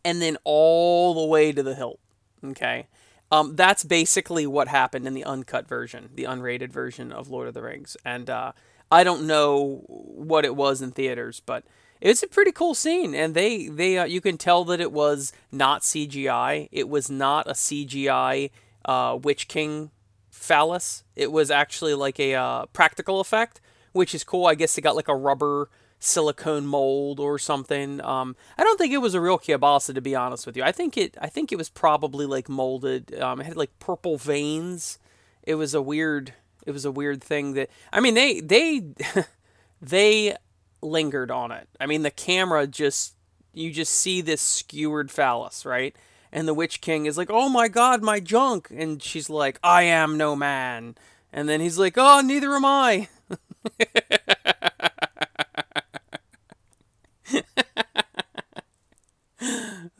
and 0.06 0.22
then 0.22 0.38
all 0.46 1.14
the 1.14 1.26
way 1.26 1.52
to 1.52 1.62
the 1.62 1.76
hilt, 1.76 2.00
okay. 2.46 2.88
Um, 3.32 3.56
that's 3.56 3.84
basically 3.84 4.46
what 4.46 4.67
happened 4.67 5.08
in 5.08 5.13
the 5.13 5.24
uncut 5.24 5.67
version, 5.67 6.10
the 6.13 6.26
unrated 6.26 6.70
version 6.70 7.12
of 7.12 7.30
Lord 7.30 7.48
of 7.48 7.54
the 7.54 7.62
Rings. 7.62 7.96
And 8.04 8.30
uh, 8.30 8.52
I 8.91 9.06
don't 9.06 9.26
know 9.26 9.84
what 9.88 10.44
it 10.44 10.56
was 10.56 10.82
in 10.82 10.91
theaters, 10.91 11.41
but 11.46 11.63
it's 12.02 12.24
a 12.24 12.28
pretty 12.28 12.52
cool 12.52 12.76
scene. 12.76 13.15
And 13.15 13.34
they 13.34 13.67
they 13.67 13.98
uh, 13.98 14.06
you 14.06 14.20
can 14.20 14.38
tell 14.38 14.65
that 14.65 14.82
it 14.82 14.91
was 14.91 15.32
not 15.52 15.82
CGI. 15.82 16.67
It 16.72 16.89
was 16.89 17.10
not 17.10 17.48
a 17.48 17.54
CGI 17.54 18.52
uh, 18.84 19.17
Witch 19.22 19.48
King 19.48 19.91
phallus. 20.30 21.04
It 21.15 21.32
was 21.32 21.50
actually 21.50 21.94
like 21.94 22.20
a 22.20 22.36
uh, 22.36 22.65
practical 22.67 23.22
effect, 23.22 23.62
which 23.94 24.13
is 24.13 24.26
cool. 24.26 24.46
I 24.46 24.56
guess 24.56 24.76
they 24.76 24.82
got 24.82 24.96
like 24.96 25.08
a 25.08 25.15
rubber 25.15 25.70
silicone 26.02 26.66
mold 26.66 27.20
or 27.20 27.38
something. 27.38 28.02
Um, 28.02 28.36
I 28.58 28.64
don't 28.64 28.78
think 28.78 28.92
it 28.92 28.98
was 28.98 29.14
a 29.14 29.22
real 29.22 29.38
kielbasa 29.38 29.94
to 29.94 30.02
be 30.02 30.16
honest 30.16 30.46
with 30.46 30.58
you. 30.58 30.64
I 30.64 30.72
think 30.72 30.98
it 30.98 31.16
I 31.22 31.28
think 31.28 31.52
it 31.52 31.58
was 31.58 31.70
probably 31.70 32.26
like 32.26 32.50
molded. 32.50 33.18
Um, 33.22 33.40
it 33.40 33.46
had 33.46 33.56
like 33.56 33.78
purple 33.80 34.18
veins. 34.18 35.00
It 35.44 35.56
was 35.56 35.74
a 35.74 35.82
weird 35.82 36.34
it 36.66 36.72
was 36.72 36.86
a 36.86 36.92
weird 36.92 37.24
thing 37.24 37.54
that 37.54 37.70
I 37.94 38.00
mean 38.02 38.16
they 38.16 38.42
they 38.42 38.82
they 39.82 40.36
lingered 40.82 41.30
on 41.32 41.52
it. 41.52 41.70
I 41.80 41.86
mean 41.86 42.02
the 42.02 42.12
camera 42.12 42.66
just 42.66 43.14
you 43.54 43.72
just 43.72 43.94
see 43.94 44.22
this 44.22 44.42
skewered 44.42 45.12
phallus, 45.12 45.66
right? 45.66 45.96
And 46.32 46.48
the 46.48 46.54
Witch 46.54 46.82
King 46.82 47.06
is 47.06 47.18
like, 47.18 47.30
"Oh 47.30 47.50
my 47.50 47.68
god, 47.68 48.02
my 48.02 48.20
junk." 48.22 48.70
And 48.74 49.04
she's 49.04 49.30
like, 49.30 49.60
"I 49.62 49.84
am 49.84 50.18
no 50.18 50.36
man." 50.36 50.96
And 51.34 51.48
then 51.48 51.60
he's 51.60 51.78
like, 51.78 51.96
"Oh, 51.98 52.22
neither 52.22 52.54
am 52.56 52.66
I." 52.66 53.10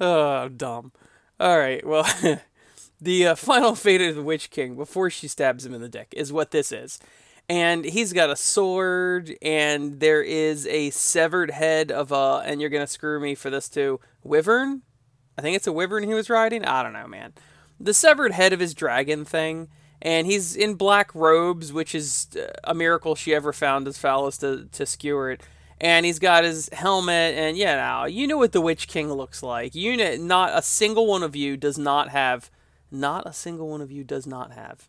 oh, 0.02 0.50
dumb. 0.50 0.92
All 1.40 1.58
right, 1.58 1.86
well, 1.86 2.06
the 3.02 3.28
uh, 3.28 3.36
final 3.36 3.76
fate 3.76 4.02
of 4.02 4.16
the 4.16 4.22
Witch 4.22 4.50
King 4.50 4.76
before 4.76 5.10
she 5.10 5.28
stabs 5.28 5.66
him 5.66 5.74
in 5.74 5.82
the 5.82 5.90
dick 5.90 6.14
is 6.16 6.34
what 6.34 6.52
this 6.52 6.72
is. 6.72 7.00
And 7.50 7.84
he's 7.84 8.14
got 8.14 8.30
a 8.30 8.36
sword, 8.36 9.36
and 9.42 10.00
there 10.00 10.22
is 10.22 10.68
a 10.68 10.90
severed 10.92 11.52
head 11.52 11.92
of 11.92 12.12
a, 12.12 12.44
and 12.46 12.62
you're 12.62 12.70
going 12.70 12.86
to 12.86 12.92
screw 12.92 13.20
me 13.20 13.36
for 13.36 13.50
this 13.50 13.68
too, 13.68 14.00
wyvern? 14.24 14.84
I 15.38 15.42
think 15.42 15.56
it's 15.56 15.68
a 15.68 15.74
wyvern 15.74 16.04
he 16.04 16.14
was 16.14 16.30
riding? 16.30 16.64
I 16.66 16.84
don't 16.84 16.94
know, 16.94 17.08
man. 17.08 17.34
The 17.80 17.94
severed 17.94 18.34
head 18.34 18.54
of 18.54 18.60
his 18.60 18.74
dragon 18.74 19.26
thing, 19.26 19.70
and 20.02 20.28
he's 20.28 20.56
in 20.56 20.76
black 20.76 21.14
robes, 21.16 21.74
which 21.74 21.96
is 21.96 22.28
uh, 22.38 22.52
a 22.64 22.74
miracle 22.74 23.16
she 23.16 23.34
ever 23.34 23.52
found 23.52 23.88
as 23.88 23.98
phallus 23.98 24.38
to, 24.38 24.68
to 24.72 24.86
skewer 24.86 25.32
it 25.32 25.42
and 25.82 26.06
he's 26.06 26.20
got 26.20 26.44
his 26.44 26.70
helmet, 26.72 27.34
and 27.36 27.58
yeah, 27.58 27.76
now 27.76 28.06
you 28.06 28.28
know 28.28 28.38
what 28.38 28.52
the 28.52 28.62
Witch 28.62 28.88
King 28.88 29.12
looks 29.12 29.42
like. 29.42 29.74
You 29.74 29.98
know, 29.98 30.16
not 30.16 30.52
a 30.56 30.62
single 30.62 31.08
one 31.08 31.24
of 31.24 31.36
you 31.36 31.58
does 31.58 31.78
not 31.78 32.10
have, 32.10 32.52
not 32.92 33.26
a 33.26 33.34
single 33.34 33.68
one 33.68 33.82
of 33.82 33.92
you 33.92 34.04
does 34.04 34.28
not 34.28 34.54
have. 34.54 34.88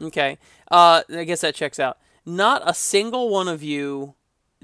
Okay, 0.00 0.36
uh, 0.70 1.02
I 1.10 1.24
guess 1.24 1.40
that 1.40 1.54
checks 1.54 1.80
out. 1.80 1.98
Not 2.26 2.62
a 2.66 2.74
single 2.74 3.30
one 3.30 3.48
of 3.48 3.62
you 3.62 4.14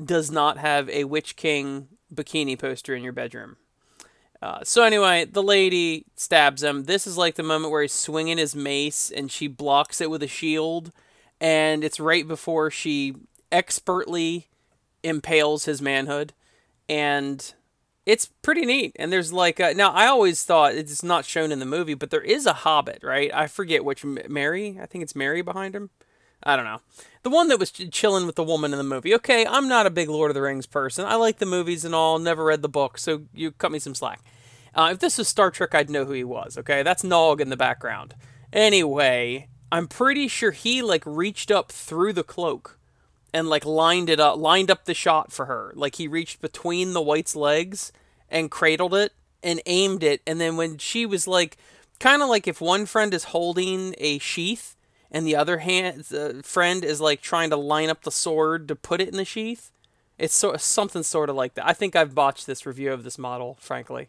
does 0.03 0.31
not 0.31 0.59
have 0.59 0.91
a 0.91 1.05
Witch 1.05 1.35
King 1.35 1.89
bikini 2.15 2.59
poster 2.59 2.95
in 2.95 3.03
your 3.03 3.15
bedroom. 3.15 3.57
Uh, 4.43 4.59
so 4.65 4.83
anyway, 4.83 5.25
the 5.25 5.43
lady 5.43 6.05
stabs 6.15 6.63
him. 6.63 6.85
This 6.85 7.07
is 7.07 7.17
like 7.17 7.37
the 7.37 7.43
moment 7.43 7.73
where 7.73 7.81
he's 7.81 7.95
swinging 7.95 8.37
his 8.37 8.55
mace 8.55 9.11
and 9.11 9.33
she 9.33 9.47
blocks 9.47 10.03
it 10.03 10.11
with 10.11 10.23
a 10.23 10.29
shield, 10.29 10.93
and 11.41 11.83
it's 11.83 11.99
right 11.99 12.29
before 12.29 12.71
she 12.71 13.15
expertly 13.51 14.49
impales 15.05 15.67
his 15.67 15.83
manhood, 15.83 16.33
and 16.89 17.55
it's 18.07 18.27
pretty 18.43 18.67
neat. 18.67 18.97
And 18.99 19.13
there's 19.13 19.33
like 19.33 19.61
a, 19.61 19.75
now 19.75 19.93
I 19.93 20.07
always 20.07 20.43
thought 20.45 20.75
it's 20.75 21.03
not 21.03 21.25
shown 21.25 21.53
in 21.53 21.59
the 21.59 21.67
movie, 21.67 21.95
but 21.95 22.11
there 22.11 22.21
is 22.21 22.47
a 22.47 22.53
Hobbit, 22.53 23.03
right? 23.03 23.31
I 23.35 23.47
forget 23.47 23.85
which 23.85 24.05
Merry. 24.05 24.79
I 24.81 24.87
think 24.87 25.03
it's 25.03 25.17
Merry 25.17 25.43
behind 25.43 25.75
him. 25.75 25.91
I 26.43 26.57
don't 26.57 26.67
know. 26.67 26.81
The 27.23 27.31
one 27.31 27.49
that 27.49 27.59
was 27.59 27.71
ch- 27.71 27.91
chilling 27.91 28.27
with 28.27 28.35
the 28.37 28.45
woman 28.45 28.73
in 28.73 28.79
the 28.79 28.85
movie. 28.85 29.15
Okay, 29.15 29.47
I'm 29.47 29.67
not 29.67 29.87
a 29.87 29.91
big 29.91 30.11
Lord 30.11 30.31
of 30.31 30.35
the 30.35 30.43
Rings 30.43 30.67
person. 30.67 31.07
I 31.07 31.15
like 31.15 31.39
the 31.39 31.47
movies 31.47 31.85
and 31.85 31.95
all, 31.95 32.19
never 32.19 32.45
read 32.45 32.61
the 32.61 32.69
book, 32.69 32.99
so 32.99 33.23
you 33.33 33.53
cut 33.53 33.73
me 33.73 33.79
some 33.79 33.95
slack. 33.95 34.21
Uh, 34.75 34.91
if 34.93 34.99
this 34.99 35.17
was 35.17 35.29
Star 35.29 35.51
Trek, 35.51 35.75
I'd 35.75 35.89
know 35.89 36.05
who 36.05 36.13
he 36.13 36.25
was, 36.25 36.59
okay? 36.59 36.83
That's 36.83 37.05
Nog 37.05 37.41
in 37.41 37.49
the 37.49 37.57
background. 37.57 38.15
Anyway, 38.53 39.49
I'm 39.73 39.89
pretty 39.89 40.29
sure 40.29 40.51
he, 40.51 40.83
like, 40.83 41.05
reached 41.07 41.51
up 41.51 41.73
through 41.73 42.13
the 42.13 42.23
cloak 42.23 42.79
and, 43.35 43.51
like, 43.51 43.67
lined 43.67 44.09
it 44.09 44.19
up, 44.21 44.39
lined 44.39 44.71
up 44.71 44.87
the 44.87 44.95
shot 44.95 45.31
for 45.31 45.45
her. 45.45 45.73
Like, 45.75 45.97
he 45.97 46.09
reached 46.09 46.41
between 46.41 46.95
the 46.95 47.03
white's 47.03 47.37
legs 47.37 47.93
and 48.31 48.51
cradled 48.51 48.95
it 48.95 49.13
and 49.43 49.61
aimed 49.67 50.03
it. 50.03 50.23
And 50.27 50.41
then 50.41 50.57
when 50.57 50.79
she 50.79 51.05
was, 51.05 51.29
like, 51.29 51.59
kind 51.99 52.23
of 52.23 52.29
like 52.29 52.47
if 52.47 52.61
one 52.61 52.87
friend 52.87 53.15
is 53.15 53.25
holding 53.25 53.95
a 53.99 54.19
sheath 54.19 54.77
and 55.11 55.27
the 55.27 55.37
other 55.37 55.59
hand 55.59 56.01
the 56.05 56.43
friend 56.45 56.85
is 56.85 57.01
like 57.01 57.21
trying 57.21 57.51
to 57.51 57.57
line 57.57 57.89
up 57.89 58.03
the 58.03 58.11
sword 58.11 58.69
to 58.69 58.77
put 58.77 59.01
it 59.01 59.09
in 59.09 59.17
the 59.17 59.25
sheath. 59.25 59.71
It's 60.19 60.35
sort 60.35 60.55
of 60.55 60.61
something 60.61 61.03
sort 61.03 61.31
of 61.31 61.37
like 61.37 61.55
that. 61.55 61.67
I 61.67 61.73
think 61.73 61.97
I've 61.97 62.15
botched 62.15 62.47
this 62.47 62.67
review 62.67 62.93
of 62.93 63.05
this 63.05 63.19
model, 63.19 63.57
frankly. 63.61 64.09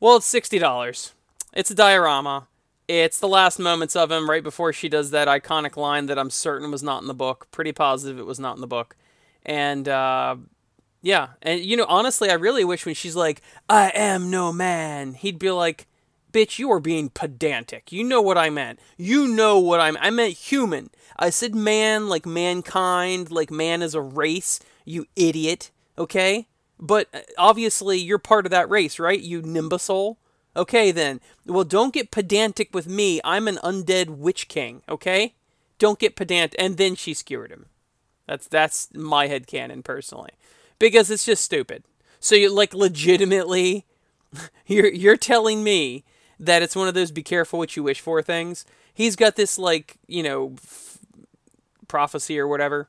Well, 0.00 0.16
it's 0.16 0.26
sixty 0.26 0.58
dollars. 0.58 1.12
It's 1.52 1.70
a 1.70 1.74
diorama. 1.74 2.46
It's 2.88 3.20
the 3.20 3.28
last 3.28 3.58
moments 3.58 3.94
of 3.94 4.10
him 4.10 4.30
right 4.30 4.42
before 4.42 4.72
she 4.72 4.88
does 4.88 5.10
that 5.10 5.28
iconic 5.28 5.76
line 5.76 6.06
that 6.06 6.18
I'm 6.18 6.30
certain 6.30 6.70
was 6.70 6.82
not 6.82 7.02
in 7.02 7.08
the 7.08 7.14
book. 7.14 7.46
Pretty 7.50 7.72
positive 7.72 8.18
it 8.18 8.26
was 8.26 8.40
not 8.40 8.56
in 8.56 8.62
the 8.62 8.66
book. 8.66 8.96
And 9.44 9.86
uh, 9.86 10.36
yeah, 11.02 11.28
and 11.42 11.60
you 11.60 11.76
know, 11.76 11.86
honestly, 11.86 12.30
I 12.30 12.34
really 12.34 12.64
wish 12.64 12.86
when 12.86 12.94
she's 12.94 13.14
like, 13.16 13.42
"I 13.68 13.90
am 13.94 14.30
no 14.30 14.52
man," 14.52 15.14
he'd 15.14 15.38
be 15.38 15.50
like, 15.50 15.86
bitch, 16.32 16.58
you 16.58 16.70
are 16.70 16.80
being 16.80 17.10
pedantic. 17.10 17.92
You 17.92 18.04
know 18.04 18.22
what 18.22 18.38
I 18.38 18.50
meant. 18.50 18.78
You 18.96 19.26
know 19.28 19.58
what 19.58 19.80
I'm. 19.80 19.96
I 20.00 20.10
meant 20.10 20.34
human. 20.34 20.90
I 21.18 21.30
said 21.30 21.54
man, 21.54 22.08
like 22.08 22.26
mankind, 22.26 23.30
like 23.30 23.50
man 23.50 23.82
as 23.82 23.94
a 23.94 24.00
race. 24.00 24.60
You 24.84 25.06
idiot. 25.16 25.70
Okay, 25.96 26.46
but 26.78 27.08
uh, 27.12 27.20
obviously 27.36 27.98
you're 27.98 28.18
part 28.18 28.46
of 28.46 28.50
that 28.50 28.70
race, 28.70 28.98
right? 28.98 29.20
You 29.20 29.42
nimbusole. 29.42 30.16
Okay 30.56 30.90
then. 30.90 31.20
Well, 31.46 31.64
don't 31.64 31.94
get 31.94 32.10
pedantic 32.10 32.70
with 32.72 32.86
me. 32.86 33.20
I'm 33.24 33.48
an 33.48 33.58
undead 33.62 34.08
witch 34.08 34.48
king. 34.48 34.82
Okay, 34.88 35.34
don't 35.78 35.98
get 35.98 36.16
pedantic. 36.16 36.60
And 36.60 36.76
then 36.76 36.94
she 36.94 37.14
skewered 37.14 37.50
him. 37.50 37.66
That's 38.26 38.46
that's 38.48 38.92
my 38.94 39.26
head 39.28 39.46
canon 39.46 39.82
personally, 39.82 40.32
because 40.78 41.10
it's 41.10 41.24
just 41.24 41.44
stupid. 41.44 41.84
So 42.20 42.34
you 42.34 42.52
like 42.52 42.74
legitimately, 42.74 43.86
you're 44.66 44.92
you're 44.92 45.16
telling 45.16 45.62
me 45.62 46.04
that 46.40 46.62
it's 46.62 46.76
one 46.76 46.88
of 46.88 46.94
those 46.94 47.10
be 47.10 47.22
careful 47.22 47.58
what 47.58 47.76
you 47.76 47.82
wish 47.82 48.00
for 48.00 48.22
things. 48.22 48.64
He's 48.92 49.16
got 49.16 49.36
this 49.36 49.58
like, 49.58 49.96
you 50.06 50.22
know, 50.22 50.54
f- 50.56 50.98
prophecy 51.86 52.38
or 52.38 52.46
whatever 52.48 52.88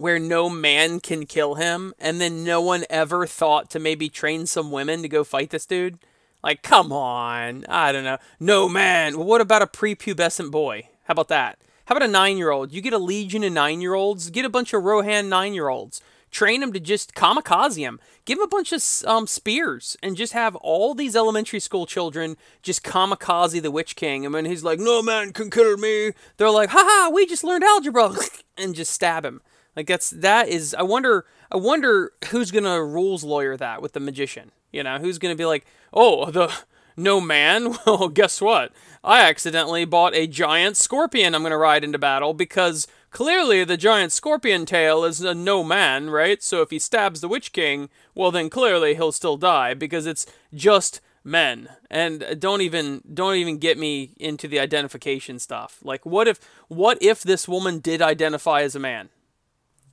where 0.00 0.18
no 0.18 0.48
man 0.48 0.98
can 0.98 1.26
kill 1.26 1.56
him 1.56 1.92
and 1.98 2.22
then 2.22 2.42
no 2.42 2.58
one 2.58 2.84
ever 2.88 3.26
thought 3.26 3.68
to 3.68 3.78
maybe 3.78 4.08
train 4.08 4.46
some 4.46 4.70
women 4.70 5.02
to 5.02 5.08
go 5.08 5.22
fight 5.22 5.50
this 5.50 5.66
dude. 5.66 5.98
Like, 6.42 6.62
come 6.62 6.92
on. 6.92 7.64
I 7.68 7.92
don't 7.92 8.04
know. 8.04 8.18
No 8.38 8.68
man. 8.68 9.16
Well, 9.16 9.26
what 9.26 9.40
about 9.40 9.62
a 9.62 9.66
prepubescent 9.66 10.50
boy? 10.50 10.88
How 11.04 11.12
about 11.12 11.28
that? 11.28 11.58
How 11.86 11.96
about 11.96 12.08
a 12.08 12.12
9-year-old? 12.12 12.72
You 12.72 12.80
get 12.80 12.92
a 12.92 12.98
legion 12.98 13.42
of 13.42 13.52
9-year-olds, 13.52 14.30
get 14.30 14.44
a 14.44 14.50
bunch 14.50 14.72
of 14.72 14.84
Rohan 14.84 15.28
9-year-olds 15.28 16.00
train 16.30 16.60
them 16.60 16.72
to 16.72 16.80
just 16.80 17.14
kamikaze 17.14 17.76
him. 17.76 18.00
Give 18.24 18.38
them 18.38 18.44
a 18.44 18.48
bunch 18.48 18.72
of 18.72 18.82
um, 19.06 19.26
spears 19.26 19.96
and 20.02 20.16
just 20.16 20.32
have 20.32 20.56
all 20.56 20.94
these 20.94 21.16
elementary 21.16 21.60
school 21.60 21.86
children 21.86 22.36
just 22.62 22.82
kamikaze 22.84 23.60
the 23.60 23.70
Witch 23.70 23.96
King. 23.96 24.24
And 24.24 24.34
when 24.34 24.44
he's 24.44 24.64
like, 24.64 24.78
no 24.78 25.02
man 25.02 25.32
can 25.32 25.50
kill 25.50 25.76
me, 25.76 26.12
they're 26.36 26.50
like, 26.50 26.70
haha, 26.70 27.10
we 27.10 27.26
just 27.26 27.44
learned 27.44 27.64
algebra 27.64 28.14
and 28.56 28.74
just 28.74 28.92
stab 28.92 29.24
him. 29.24 29.40
Like 29.76 29.86
that's 29.86 30.10
that 30.10 30.48
is 30.48 30.74
I 30.74 30.82
wonder 30.82 31.24
I 31.50 31.56
wonder 31.56 32.12
who's 32.30 32.50
gonna 32.50 32.84
rules 32.84 33.22
lawyer 33.22 33.56
that 33.56 33.80
with 33.80 33.92
the 33.92 34.00
magician. 34.00 34.50
You 34.72 34.82
know, 34.82 34.98
who's 34.98 35.18
gonna 35.18 35.34
be 35.34 35.46
like, 35.46 35.66
oh 35.92 36.30
the 36.30 36.52
no 36.96 37.20
man? 37.20 37.76
Well, 37.86 38.08
guess 38.08 38.40
what? 38.40 38.72
I 39.02 39.28
accidentally 39.28 39.84
bought 39.84 40.14
a 40.14 40.26
giant 40.26 40.76
scorpion 40.76 41.34
I'm 41.34 41.42
gonna 41.42 41.56
ride 41.56 41.84
into 41.84 41.98
battle 41.98 42.34
because 42.34 42.86
Clearly, 43.10 43.64
the 43.64 43.76
giant 43.76 44.12
scorpion 44.12 44.64
tail 44.64 45.04
is 45.04 45.20
a 45.20 45.34
no 45.34 45.64
man, 45.64 46.10
right? 46.10 46.42
So 46.42 46.62
if 46.62 46.70
he 46.70 46.78
stabs 46.78 47.20
the 47.20 47.28
Witch 47.28 47.52
King, 47.52 47.88
well, 48.14 48.30
then 48.30 48.48
clearly 48.48 48.94
he'll 48.94 49.12
still 49.12 49.36
die 49.36 49.74
because 49.74 50.06
it's 50.06 50.26
just 50.54 51.00
men. 51.24 51.68
And 51.90 52.36
don't 52.38 52.60
even 52.60 53.02
don't 53.12 53.34
even 53.34 53.58
get 53.58 53.78
me 53.78 54.14
into 54.18 54.46
the 54.46 54.60
identification 54.60 55.40
stuff. 55.40 55.80
Like, 55.82 56.06
what 56.06 56.28
if 56.28 56.38
what 56.68 56.98
if 57.02 57.22
this 57.22 57.48
woman 57.48 57.80
did 57.80 58.00
identify 58.00 58.62
as 58.62 58.76
a 58.76 58.80
man? 58.80 59.08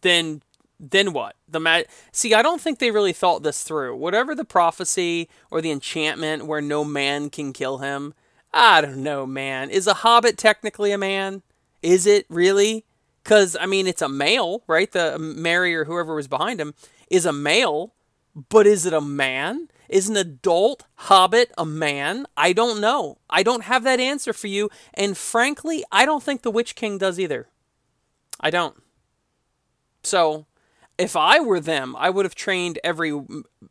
Then 0.01 0.43
then 0.79 1.13
what? 1.13 1.35
The 1.47 1.59
ma- 1.59 1.81
See, 2.11 2.33
I 2.33 2.41
don't 2.41 2.61
think 2.61 2.79
they 2.79 2.91
really 2.91 3.13
thought 3.13 3.43
this 3.43 3.63
through. 3.63 3.95
Whatever 3.95 4.35
the 4.35 4.45
prophecy 4.45 5.29
or 5.49 5.61
the 5.61 5.71
enchantment 5.71 6.45
where 6.45 6.61
no 6.61 6.83
man 6.83 7.29
can 7.29 7.53
kill 7.53 7.79
him, 7.79 8.13
I 8.53 8.81
don't 8.81 9.03
know, 9.03 9.25
man. 9.25 9.69
Is 9.69 9.87
a 9.87 9.95
hobbit 9.95 10.37
technically 10.37 10.91
a 10.91 10.97
man? 10.97 11.41
Is 11.81 12.05
it 12.05 12.25
really? 12.29 12.85
Because, 13.23 13.57
I 13.59 13.65
mean, 13.65 13.87
it's 13.87 14.01
a 14.01 14.09
male, 14.09 14.63
right? 14.67 14.91
The 14.91 15.15
um, 15.15 15.41
Merry 15.41 15.75
or 15.75 15.85
whoever 15.85 16.15
was 16.15 16.27
behind 16.27 16.61
him 16.61 16.73
is 17.09 17.25
a 17.25 17.33
male, 17.33 17.93
but 18.49 18.65
is 18.65 18.85
it 18.85 18.93
a 18.93 19.01
man? 19.01 19.69
Is 19.89 20.09
an 20.09 20.17
adult 20.17 20.85
hobbit 20.95 21.51
a 21.57 21.65
man? 21.65 22.25
I 22.35 22.53
don't 22.53 22.81
know. 22.81 23.19
I 23.29 23.43
don't 23.43 23.63
have 23.63 23.83
that 23.83 23.99
answer 23.99 24.33
for 24.33 24.47
you. 24.47 24.69
And 24.93 25.17
frankly, 25.17 25.83
I 25.91 26.05
don't 26.05 26.23
think 26.23 26.41
the 26.41 26.51
Witch 26.51 26.75
King 26.75 26.97
does 26.97 27.19
either. 27.19 27.47
I 28.39 28.49
don't. 28.49 28.81
So, 30.03 30.46
if 30.97 31.15
I 31.15 31.39
were 31.39 31.59
them, 31.59 31.95
I 31.97 32.09
would 32.09 32.25
have 32.25 32.35
trained 32.35 32.79
every 32.83 33.13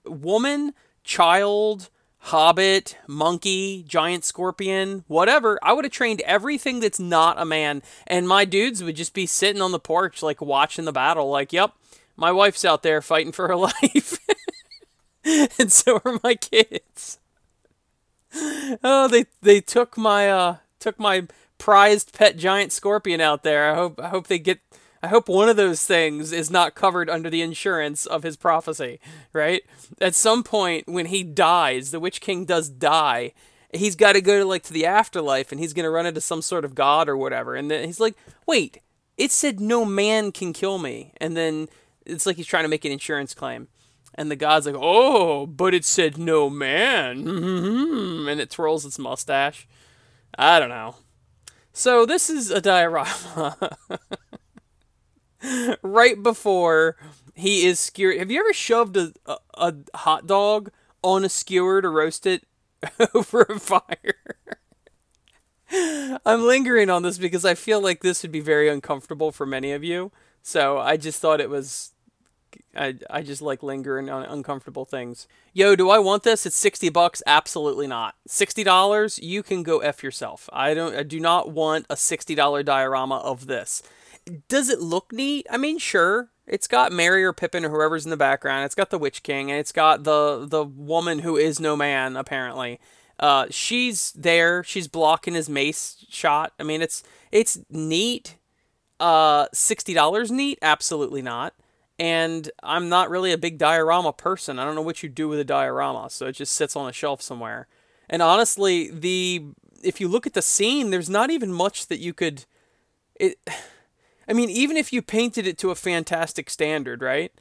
woman, 0.05 0.75
child, 1.05 1.91
hobbit, 2.19 2.97
monkey, 3.07 3.85
giant 3.87 4.25
scorpion, 4.25 5.05
whatever. 5.07 5.59
I 5.63 5.73
would 5.73 5.85
have 5.85 5.93
trained 5.93 6.21
everything 6.23 6.81
that's 6.81 7.01
not 7.01 7.41
a 7.41 7.45
man, 7.45 7.83
and 8.07 8.29
my 8.29 8.45
dudes 8.45 8.83
would 8.83 8.97
just 8.97 9.15
be 9.15 9.27
sitting 9.27 9.63
on 9.63 9.73
the 9.73 9.79
porch, 9.79 10.23
like 10.23 10.41
watching 10.41 10.85
the 10.85 10.93
battle, 10.93 11.29
like, 11.31 11.53
yep, 11.53 11.73
my 12.17 12.33
wife's 12.33 12.65
out 12.65 12.83
there 12.83 13.03
fighting 13.03 13.33
for 13.33 13.49
her 13.49 13.57
life. 13.57 14.19
and 15.59 15.73
so 15.73 16.01
are 16.05 16.21
my 16.23 16.35
kids. 16.35 17.19
Oh, 18.83 19.09
they 19.09 19.25
they 19.41 19.61
took 19.61 19.97
my 19.97 20.31
uh 20.31 20.57
took 20.79 20.99
my 20.99 21.27
prized 21.59 22.13
pet 22.13 22.37
giant 22.37 22.73
scorpion 22.73 23.21
out 23.21 23.43
there. 23.43 23.71
I 23.71 23.75
hope 23.75 24.01
I 24.01 24.09
hope 24.09 24.27
they 24.27 24.39
get 24.39 24.61
I 25.03 25.09
hope 25.09 25.29
one 25.29 25.49
of 25.49 25.57
those 25.57 25.85
things 25.85 26.33
is 26.33 26.51
not 26.51 26.75
covered 26.75 27.11
under 27.11 27.29
the 27.29 27.43
insurance 27.43 28.07
of 28.07 28.23
his 28.23 28.37
prophecy, 28.37 28.99
right? 29.33 29.63
At 30.01 30.15
some 30.15 30.43
point 30.43 30.89
when 30.89 31.07
he 31.07 31.23
dies, 31.23 31.91
the 31.91 32.01
Witch 32.01 32.21
King 32.21 32.45
does 32.45 32.69
die. 32.69 33.33
He's 33.73 33.97
got 33.97 34.15
to 34.15 34.21
go 34.21 34.39
to 34.39 34.45
like 34.45 34.63
to 34.65 34.73
the 34.73 34.87
afterlife 34.87 35.53
and 35.53 35.61
he's 35.61 35.75
going 35.75 35.85
to 35.85 35.91
run 35.91 36.07
into 36.07 36.21
some 36.21 36.43
sort 36.43 36.65
of 36.65 36.75
god 36.75 37.09
or 37.09 37.17
whatever. 37.17 37.55
And 37.55 37.71
then 37.71 37.85
he's 37.85 38.01
like, 38.01 38.17
"Wait, 38.47 38.79
it 39.17 39.31
said 39.31 39.61
no 39.61 39.85
man 39.85 40.33
can 40.33 40.53
kill 40.53 40.79
me." 40.79 41.13
And 41.19 41.37
then 41.37 41.69
it's 42.07 42.27
like 42.27 42.37
he's 42.37 42.47
trying 42.47 42.65
to 42.65 42.69
make 42.69 42.85
an 42.85 42.93
insurance 42.93 43.35
claim. 43.35 43.69
And 44.15 44.31
the 44.31 44.37
god's 44.37 44.67
like, 44.67 44.77
"Oh, 44.79 45.47
but 45.47 45.75
it 45.75 45.85
said 45.85 46.17
no 46.17 46.49
man." 46.49 47.29
and 47.29 48.41
it 48.41 48.51
twirls 48.51 48.87
its 48.87 48.99
mustache. 48.99 49.69
I 50.39 50.59
don't 50.59 50.71
know. 50.71 50.97
So 51.73 52.07
this 52.07 52.31
is 52.31 52.51
a 52.51 52.63
diorama. 52.63 53.77
right 55.83 56.23
before 56.23 56.97
he 57.35 57.67
is 57.67 57.79
skewered. 57.79 58.19
Have 58.19 58.31
you 58.31 58.41
ever 58.41 58.53
shoved 58.53 58.97
a, 58.97 59.13
a, 59.27 59.37
a 59.55 59.75
hot 59.95 60.27
dog 60.27 60.71
on 61.03 61.25
a 61.25 61.29
skewer 61.29 61.83
to 61.83 61.89
roast 61.89 62.27
it 62.27 62.45
over 63.15 63.43
a 63.43 63.59
fire? 63.59 64.37
I'm 66.25 66.43
lingering 66.47 66.91
on 66.91 67.03
this 67.03 67.19
because 67.19 67.45
I 67.45 67.55
feel 67.55 67.81
like 67.81 68.01
this 68.01 68.23
would 68.23 68.33
be 68.33 68.41
very 68.41 68.69
uncomfortable 68.69 69.33
for 69.33 69.47
many 69.47 69.73
of 69.73 69.83
you. 69.83 70.13
So 70.43 70.79
I 70.79 70.97
just 70.97 71.21
thought 71.21 71.41
it 71.41 71.51
was 71.51 71.93
I 72.77 72.97
I 73.11 73.23
just 73.23 73.43
like 73.43 73.63
lingering 73.63 74.09
on 74.11 74.25
uncomfortable 74.25 74.85
things. 74.85 75.27
Yo, 75.53 75.75
do 75.75 75.91
I 75.91 75.99
want 75.99 76.23
this? 76.23 76.47
It's 76.47 76.57
sixty 76.57 76.89
bucks. 76.89 77.23
Absolutely 77.27 77.87
not. 77.87 78.15
Sixty 78.27 78.63
dollars. 78.63 79.19
You 79.19 79.43
can 79.43 79.63
go 79.63 79.79
f 79.79 80.03
yourself. 80.03 80.49
I 80.53 80.75
don't. 80.75 80.95
I 80.95 81.03
do 81.03 81.19
not 81.19 81.51
want 81.51 81.87
a 81.91 81.97
sixty 81.97 82.35
dollar 82.35 82.63
diorama 82.63 83.17
of 83.17 83.47
this. 83.47 83.83
Does 84.49 84.69
it 84.69 84.81
look 84.81 85.13
neat? 85.13 85.47
I 85.51 85.57
mean, 85.57 85.79
sure. 85.79 86.31
It's 86.47 86.69
got 86.69 86.93
Merry 86.93 87.25
or 87.25 87.33
Pippin 87.33 87.65
or 87.65 87.71
whoever's 87.71 88.05
in 88.05 88.11
the 88.11 88.17
background. 88.17 88.65
It's 88.65 88.75
got 88.75 88.91
the 88.91 88.99
Witch 88.99 89.23
King, 89.23 89.51
and 89.51 89.59
it's 89.59 89.73
got 89.73 90.05
the 90.05 90.47
the 90.49 90.65
woman 90.65 91.21
who 91.21 91.37
is 91.37 91.59
no 91.59 91.77
man 91.77 92.17
apparently. 92.17 92.79
Uh, 93.19 93.47
she's 93.51 94.13
there. 94.13 94.63
She's 94.63 94.89
blocking 94.89 95.35
his 95.35 95.49
mace 95.49 96.05
shot. 96.09 96.53
I 96.61 96.63
mean, 96.63 96.83
it's 96.83 97.03
it's 97.33 97.59
neat. 97.71 98.37
Uh, 99.01 99.47
sixty 99.53 99.93
dollars 99.95 100.31
neat? 100.31 100.59
Absolutely 100.63 101.23
not. 101.23 101.55
And 101.99 102.51
I'm 102.63 102.89
not 102.89 103.11
really 103.11 103.33
a 103.33 103.39
big 103.39 103.59
diorama 103.59 104.13
person. 104.13 104.59
I 104.59 104.65
don't 104.65 104.75
know 104.75 104.83
what 104.83 105.03
you 105.03 105.09
do 105.09 105.29
with 105.29 105.41
a 105.41 105.45
diorama, 105.45 106.11
so 106.11 106.27
it 106.27 106.33
just 106.33 106.53
sits 106.53 106.77
on 106.77 106.89
a 106.89 106.93
shelf 106.93 107.23
somewhere. 107.23 107.69
And 108.09 108.23
honestly, 108.23 108.91
the 108.91 109.47
if 109.83 110.01
you 110.01 110.09
look 110.09 110.27
at 110.27 110.35
the 110.35 110.43
scene, 110.43 110.91
there's 110.91 111.11
not 111.11 111.31
even 111.31 111.53
much 111.53 111.89
that 111.89 111.99
you 111.99 112.13
could. 112.13 112.45
It. 113.17 113.39
I 114.29 114.33
mean, 114.33 114.51
even 114.51 114.77
if 114.77 114.93
you 114.93 115.03
painted 115.03 115.47
it 115.47 115.59
to 115.59 115.71
a 115.71 115.77
fantastic 115.77 116.51
standard, 116.51 117.03
right? 117.03 117.33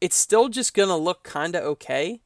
It's 0.00 0.16
still 0.16 0.48
just 0.48 0.74
gonna 0.74 0.96
look 0.96 1.22
kind 1.24 1.54
of 1.54 1.64
okay 1.64 2.20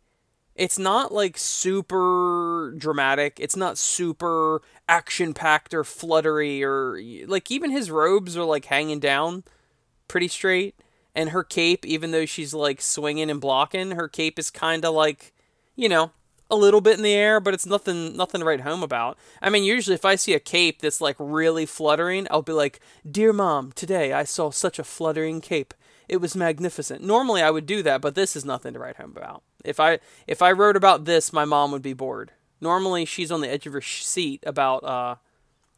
it's 0.59 0.79
not 0.79 1.15
like 1.15 1.39
super 1.39 2.75
dramatic. 2.77 3.39
It's 3.41 3.57
not 3.57 3.79
super 3.79 4.61
action 4.89 5.33
packed 5.33 5.73
or 5.73 5.85
fluttery 5.85 6.65
or 6.65 7.01
like 7.27 7.49
even 7.51 7.71
his 7.71 7.93
robes 7.93 8.37
are 8.37 8.45
like 8.45 8.65
hanging 8.65 8.99
down 8.99 9.45
pretty 10.09 10.27
straight. 10.27 10.75
And 11.15 11.31
her 11.31 11.45
cape, 11.45 11.87
even 11.87 12.11
though 12.11 12.27
she's 12.27 12.55
like 12.55 12.81
swinging 12.81 13.31
and 13.31 13.41
blocking, 13.41 13.93
her 13.93 14.09
cape 14.09 14.37
is 14.37 14.51
kind 14.51 14.85
of 14.85 14.95
like, 14.95 15.33
you 15.77 15.89
know, 15.89 16.11
a 16.51 16.57
little 16.57 16.81
bit 16.81 16.97
in 16.97 17.03
the 17.03 17.15
air, 17.15 17.41
but 17.41 17.55
it's 17.55 17.67
nothing 17.67 18.17
nothing 18.17 18.41
to 18.41 18.47
write 18.47 18.63
home 18.63 18.83
about. 18.83 19.19
I 19.43 19.51
mean, 19.51 19.65
usually 19.65 19.95
if 19.95 20.05
I 20.05 20.17
see 20.17 20.35
a 20.35 20.41
cape 20.41 20.81
that's 20.81 21.01
like 21.01 21.17
really 21.19 21.67
fluttering, 21.67 22.27
I'll 22.31 22.43
be 22.43 22.53
like, 22.53 22.81
"Dear 23.09 23.33
mom, 23.33 23.73
today 23.73 24.13
I 24.13 24.25
saw 24.25 24.51
such 24.51 24.79
a 24.79 24.85
fluttering 24.85 25.41
cape. 25.41 25.75
It 26.09 26.19
was 26.19 26.35
magnificent." 26.35 27.03
Normally 27.03 27.43
I 27.43 27.51
would 27.51 27.67
do 27.67 27.83
that, 27.83 28.01
but 28.01 28.15
this 28.15 28.35
is 28.35 28.45
nothing 28.45 28.73
to 28.73 28.79
write 28.79 28.97
home 28.97 29.15
about. 29.17 29.43
If 29.65 29.79
I 29.79 29.99
if 30.27 30.41
I 30.43 30.53
wrote 30.53 30.77
about 30.77 31.05
this, 31.05 31.33
my 31.33 31.45
mom 31.45 31.73
would 31.73 31.83
be 31.83 31.93
bored. 31.93 32.33
Normally, 32.61 33.05
she's 33.05 33.31
on 33.31 33.41
the 33.41 33.51
edge 33.51 33.67
of 33.67 33.73
her 33.73 33.81
seat 33.81 34.43
about 34.47 34.83
uh, 34.85 35.17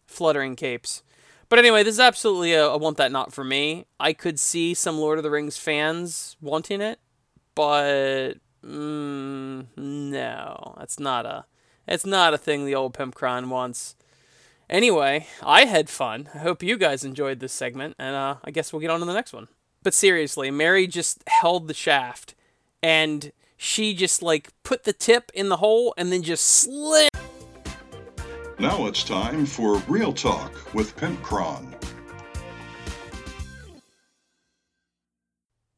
fluttering 0.07 0.57
capes. 0.57 1.03
But 1.51 1.59
anyway, 1.59 1.83
this 1.83 1.95
is 1.95 2.01
absolutely 2.01 2.53
a, 2.55 2.65
a 2.65 2.79
want 2.79 2.97
that 2.99 3.13
not 3.13 3.33
for 3.33 3.45
me. 3.45 3.87
I 3.99 4.13
could 4.13 4.39
see 4.39 4.73
some 4.73 4.99
Lord 4.99 5.19
of 5.19 5.25
the 5.25 5.31
Rings 5.31 5.59
fans 5.59 6.37
wanting 6.41 6.81
it, 6.81 7.01
but 7.55 8.35
mm, 8.65 9.67
no, 9.77 10.75
that's 10.79 10.99
not 10.99 11.27
a 11.27 11.45
it's 11.87 12.07
not 12.07 12.35
a 12.35 12.39
thing 12.39 12.65
the 12.65 12.75
old 12.75 12.95
Pimpcron 12.95 13.49
wants. 13.49 13.97
Anyway, 14.69 15.27
I 15.43 15.65
had 15.65 15.91
fun. 15.91 16.29
I 16.33 16.39
hope 16.39 16.63
you 16.63 16.77
guys 16.77 17.05
enjoyed 17.05 17.41
this 17.41 17.53
segment, 17.53 17.97
and 17.99 18.15
uh, 18.15 18.37
I 18.45 18.53
guess 18.53 18.73
we'll 18.73 18.81
get 18.81 18.91
on 18.91 19.01
to 19.01 19.07
the 19.07 19.13
next 19.13 19.33
one. 19.33 19.49
But 19.83 19.95
seriously, 19.95 20.51
Merry 20.51 20.87
just 20.87 21.25
held 21.27 21.67
the 21.67 21.75
shaft, 21.75 22.35
and 22.83 23.33
she 23.57 23.95
just 23.95 24.23
like 24.23 24.51
put 24.63 24.85
the 24.85 24.93
tip 24.93 25.33
in 25.35 25.49
the 25.49 25.57
hole 25.57 25.93
and 25.97 26.13
then 26.13 26.23
just 26.23 26.47
slid. 26.47 27.11
Now 28.59 28.87
it's 28.87 29.03
time 29.03 29.47
for 29.47 29.79
Real 29.89 30.13
Talk 30.13 30.53
with 30.75 30.95
Pimpcron. 30.97 31.80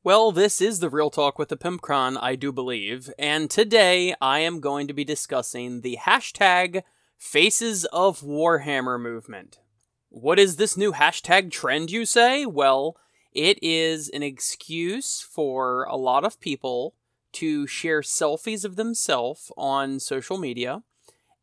Well, 0.05 0.33
this 0.33 0.61
is 0.61 0.81
the 0.81 0.91
Real 0.91 1.11
Talk 1.11 1.39
with 1.39 1.49
the 1.49 1.57
Pimpcron, 1.57 2.19
I 2.21 2.35
do 2.35 2.51
believe, 2.51 3.09
and 3.21 3.49
today 3.49 4.17
I 4.21 4.41
am 4.41 4.59
going 4.59 4.89
to 4.89 4.93
be 4.93 5.05
discussing 5.05 5.83
the 5.83 5.97
hashtag 5.97 6.83
Faces 7.17 7.85
of 7.93 8.21
Warhammer 8.21 9.01
movement. 9.01 9.61
What 10.09 10.41
is 10.41 10.57
this 10.57 10.77
new 10.77 10.91
hashtag 10.91 11.53
trend, 11.53 11.93
you 11.93 12.05
say? 12.05 12.45
Well, 12.45 12.97
it 13.31 13.61
is 13.63 14.09
an 14.09 14.25
excuse 14.25 15.21
for 15.21 15.85
a 15.85 15.95
lot 15.95 16.25
of 16.25 16.41
people 16.41 16.95
to 17.35 17.69
share 17.69 18.01
selfies 18.01 18.65
of 18.65 18.75
themselves 18.75 19.53
on 19.57 20.01
social 20.01 20.37
media. 20.37 20.83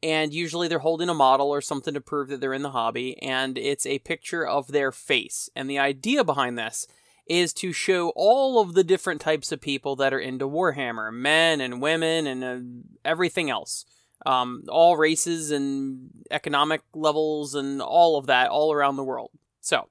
And 0.04 0.34
usually 0.34 0.68
they're 0.68 0.80
holding 0.80 1.08
a 1.08 1.14
model 1.14 1.50
or 1.50 1.62
something 1.62 1.94
to 1.94 2.02
prove 2.02 2.28
that 2.28 2.42
they're 2.42 2.54
in 2.54 2.64
the 2.64 2.72
hobby, 2.72 3.18
and 3.22 3.58
it's 3.58 3.86
a 3.86 4.00
picture 4.00 4.46
of 4.46 4.68
their 4.68 4.92
face. 4.92 5.50
And 5.56 5.70
the 5.70 5.80
idea 5.80 6.26
behind 6.26 6.58
this 6.58 6.88
is 7.30 7.54
to 7.54 7.72
show 7.72 8.12
all 8.16 8.60
of 8.60 8.74
the 8.74 8.84
different 8.84 9.22
types 9.22 9.52
of 9.52 9.62
people 9.62 9.96
that 9.98 10.14
are 10.14 10.20
into 10.20 10.48
Warhammer 10.48 11.14
men 11.14 11.62
and 11.62 11.82
women 11.82 12.28
and 12.28 12.44
uh, 12.44 13.10
everything 13.10 13.50
else. 13.50 13.86
Um, 14.26 14.64
all 14.68 14.98
races 14.98 15.50
and 15.50 16.10
economic 16.30 16.82
levels 16.94 17.56
and 17.56 17.82
all 17.82 18.18
of 18.18 18.26
that 18.26 18.50
all 18.50 18.74
around 18.74 18.98
the 18.98 19.04
world. 19.04 19.32
So, 19.62 19.88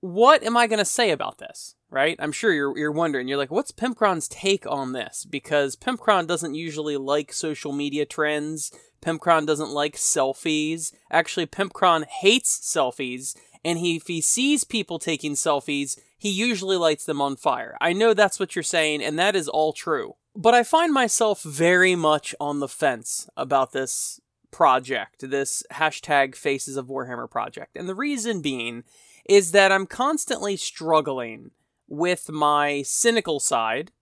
what 0.00 0.42
am 0.42 0.56
I 0.56 0.66
going 0.66 0.80
to 0.80 0.84
say 0.84 1.12
about 1.12 1.38
this? 1.38 1.76
right? 1.90 2.16
I'm 2.18 2.32
sure 2.32 2.52
you're 2.52 2.76
you're 2.78 2.92
wondering. 2.92 3.28
You're 3.28 3.38
like, 3.38 3.50
what's 3.50 3.72
Pimpcron's 3.72 4.28
take 4.28 4.66
on 4.66 4.92
this? 4.92 5.26
Because 5.28 5.76
Pimpcron 5.76 6.26
doesn't 6.26 6.54
usually 6.54 6.96
like 6.96 7.32
social 7.32 7.72
media 7.72 8.06
trends. 8.06 8.72
Pimpcron 9.02 9.46
doesn't 9.46 9.70
like 9.70 9.96
selfies. 9.96 10.92
Actually, 11.10 11.46
Pimpcron 11.46 12.04
hates 12.06 12.58
selfies, 12.60 13.36
and 13.64 13.78
he, 13.78 13.96
if 13.96 14.06
he 14.06 14.20
sees 14.20 14.64
people 14.64 14.98
taking 14.98 15.34
selfies, 15.34 15.98
he 16.16 16.30
usually 16.30 16.76
lights 16.76 17.04
them 17.04 17.20
on 17.20 17.36
fire. 17.36 17.76
I 17.80 17.92
know 17.92 18.14
that's 18.14 18.40
what 18.40 18.54
you're 18.54 18.62
saying, 18.62 19.02
and 19.02 19.18
that 19.18 19.36
is 19.36 19.48
all 19.48 19.72
true. 19.72 20.16
But 20.34 20.54
I 20.54 20.62
find 20.62 20.92
myself 20.92 21.42
very 21.42 21.94
much 21.94 22.34
on 22.40 22.60
the 22.60 22.68
fence 22.68 23.28
about 23.36 23.72
this 23.72 24.20
project, 24.50 25.28
this 25.28 25.62
hashtag 25.72 26.34
Faces 26.34 26.76
of 26.76 26.86
Warhammer 26.86 27.30
project. 27.30 27.76
And 27.76 27.88
the 27.88 27.94
reason 27.94 28.40
being 28.40 28.84
is 29.28 29.52
that 29.52 29.72
I'm 29.72 29.86
constantly 29.86 30.56
struggling 30.56 31.50
with 31.88 32.30
my 32.30 32.82
cynical 32.82 33.40
side 33.40 33.92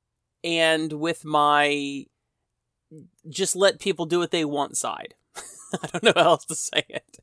and 0.44 0.92
with 0.94 1.24
my 1.24 2.06
just 3.28 3.56
let 3.56 3.80
people 3.80 4.06
do 4.06 4.18
what 4.18 4.30
they 4.30 4.44
want 4.44 4.76
side. 4.76 5.14
I 5.36 5.86
don't 5.92 6.04
know 6.04 6.12
how 6.14 6.30
else 6.30 6.44
to 6.46 6.54
say 6.54 6.84
it. 6.88 7.18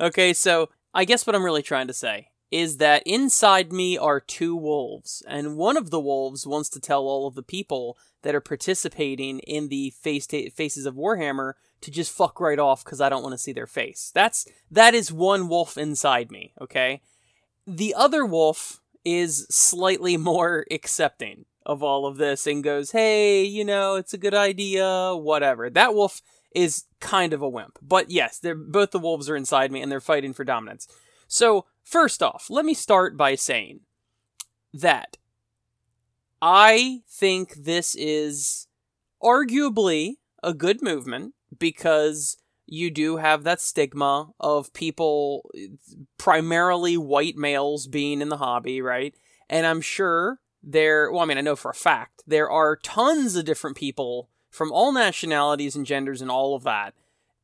Okay, 0.00 0.32
so 0.32 0.68
I 0.96 1.04
guess 1.04 1.26
what 1.26 1.36
I'm 1.36 1.44
really 1.44 1.62
trying 1.62 1.88
to 1.88 1.92
say 1.92 2.28
is 2.50 2.78
that 2.78 3.02
inside 3.04 3.70
me 3.70 3.98
are 3.98 4.18
two 4.18 4.56
wolves, 4.56 5.22
and 5.28 5.58
one 5.58 5.76
of 5.76 5.90
the 5.90 6.00
wolves 6.00 6.46
wants 6.46 6.70
to 6.70 6.80
tell 6.80 7.02
all 7.02 7.26
of 7.26 7.34
the 7.34 7.42
people 7.42 7.98
that 8.22 8.34
are 8.34 8.40
participating 8.40 9.40
in 9.40 9.68
the 9.68 9.90
face 9.90 10.26
ta- 10.26 10.48
faces 10.54 10.86
of 10.86 10.94
Warhammer 10.94 11.52
to 11.82 11.90
just 11.90 12.10
fuck 12.10 12.40
right 12.40 12.58
off 12.58 12.82
because 12.82 13.02
I 13.02 13.10
don't 13.10 13.22
want 13.22 13.34
to 13.34 13.38
see 13.38 13.52
their 13.52 13.66
face. 13.66 14.10
That's 14.14 14.46
that 14.70 14.94
is 14.94 15.12
one 15.12 15.48
wolf 15.48 15.76
inside 15.76 16.30
me. 16.30 16.54
Okay, 16.58 17.02
the 17.66 17.94
other 17.94 18.24
wolf 18.24 18.80
is 19.04 19.46
slightly 19.50 20.16
more 20.30 20.64
accepting 20.70 21.44
of 21.66 21.82
all 21.82 22.06
of 22.06 22.16
this 22.16 22.46
and 22.46 22.64
goes, 22.64 22.92
hey, 22.92 23.42
you 23.42 23.66
know, 23.66 23.96
it's 23.96 24.14
a 24.14 24.18
good 24.18 24.34
idea, 24.34 25.14
whatever. 25.14 25.68
That 25.68 25.94
wolf 25.94 26.22
is 26.56 26.84
kind 27.00 27.34
of 27.34 27.42
a 27.42 27.48
wimp. 27.48 27.78
But 27.82 28.10
yes, 28.10 28.38
they're 28.38 28.54
both 28.54 28.90
the 28.90 28.98
wolves 28.98 29.28
are 29.28 29.36
inside 29.36 29.70
me 29.70 29.82
and 29.82 29.92
they're 29.92 30.00
fighting 30.00 30.32
for 30.32 30.42
dominance. 30.42 30.88
So, 31.28 31.66
first 31.84 32.22
off, 32.22 32.46
let 32.48 32.64
me 32.64 32.72
start 32.72 33.16
by 33.16 33.34
saying 33.34 33.80
that 34.72 35.18
I 36.40 37.02
think 37.08 37.54
this 37.54 37.94
is 37.94 38.68
arguably 39.22 40.14
a 40.42 40.54
good 40.54 40.82
movement 40.82 41.34
because 41.58 42.38
you 42.64 42.90
do 42.90 43.18
have 43.18 43.44
that 43.44 43.60
stigma 43.60 44.30
of 44.40 44.72
people, 44.72 45.50
primarily 46.18 46.96
white 46.96 47.36
males, 47.36 47.86
being 47.86 48.22
in 48.22 48.28
the 48.30 48.38
hobby, 48.38 48.80
right? 48.80 49.14
And 49.48 49.66
I'm 49.66 49.80
sure 49.80 50.40
there, 50.62 51.12
well, 51.12 51.20
I 51.20 51.26
mean, 51.26 51.38
I 51.38 51.42
know 51.42 51.54
for 51.54 51.70
a 51.70 51.74
fact, 51.74 52.22
there 52.26 52.50
are 52.50 52.76
tons 52.76 53.36
of 53.36 53.44
different 53.44 53.76
people 53.76 54.30
from 54.56 54.72
all 54.72 54.90
nationalities 54.90 55.76
and 55.76 55.84
genders 55.84 56.22
and 56.22 56.30
all 56.30 56.54
of 56.54 56.62
that 56.64 56.94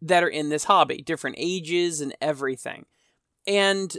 that 0.00 0.24
are 0.24 0.28
in 0.28 0.48
this 0.48 0.64
hobby, 0.64 1.02
different 1.02 1.36
ages 1.38 2.00
and 2.00 2.16
everything. 2.20 2.86
And 3.46 3.96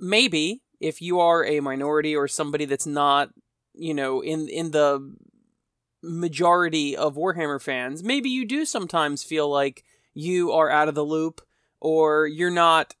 maybe 0.00 0.62
if 0.80 1.02
you 1.02 1.20
are 1.20 1.44
a 1.44 1.60
minority 1.60 2.16
or 2.16 2.26
somebody 2.26 2.64
that's 2.64 2.86
not, 2.86 3.30
you 3.74 3.92
know, 3.92 4.22
in 4.22 4.48
in 4.48 4.70
the 4.70 5.14
majority 6.02 6.96
of 6.96 7.16
Warhammer 7.16 7.60
fans, 7.60 8.02
maybe 8.02 8.30
you 8.30 8.46
do 8.46 8.64
sometimes 8.64 9.22
feel 9.22 9.48
like 9.48 9.84
you 10.14 10.50
are 10.50 10.70
out 10.70 10.88
of 10.88 10.94
the 10.94 11.04
loop 11.04 11.42
or 11.80 12.26
you're 12.26 12.50
not 12.50 12.94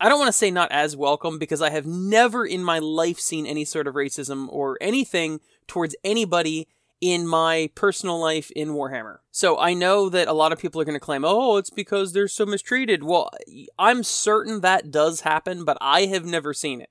I 0.00 0.08
don't 0.08 0.18
want 0.18 0.28
to 0.28 0.38
say 0.38 0.50
not 0.50 0.72
as 0.72 0.96
welcome 0.96 1.38
because 1.38 1.60
I 1.60 1.70
have 1.70 1.86
never 1.86 2.46
in 2.46 2.64
my 2.64 2.78
life 2.78 3.20
seen 3.20 3.46
any 3.46 3.66
sort 3.66 3.86
of 3.86 3.94
racism 3.94 4.48
or 4.50 4.78
anything 4.80 5.40
towards 5.66 5.94
anybody 6.02 6.68
in 7.00 7.26
my 7.26 7.70
personal 7.74 8.20
life 8.20 8.50
in 8.50 8.70
Warhammer. 8.70 9.18
So 9.30 9.58
I 9.58 9.72
know 9.72 10.08
that 10.10 10.28
a 10.28 10.32
lot 10.32 10.52
of 10.52 10.58
people 10.58 10.80
are 10.80 10.84
going 10.84 10.96
to 10.96 11.00
claim, 11.00 11.24
oh, 11.24 11.56
it's 11.56 11.70
because 11.70 12.12
they're 12.12 12.28
so 12.28 12.44
mistreated. 12.44 13.02
Well, 13.02 13.30
I'm 13.78 14.02
certain 14.02 14.60
that 14.60 14.90
does 14.90 15.22
happen, 15.22 15.64
but 15.64 15.78
I 15.80 16.06
have 16.06 16.26
never 16.26 16.52
seen 16.52 16.80
it. 16.80 16.90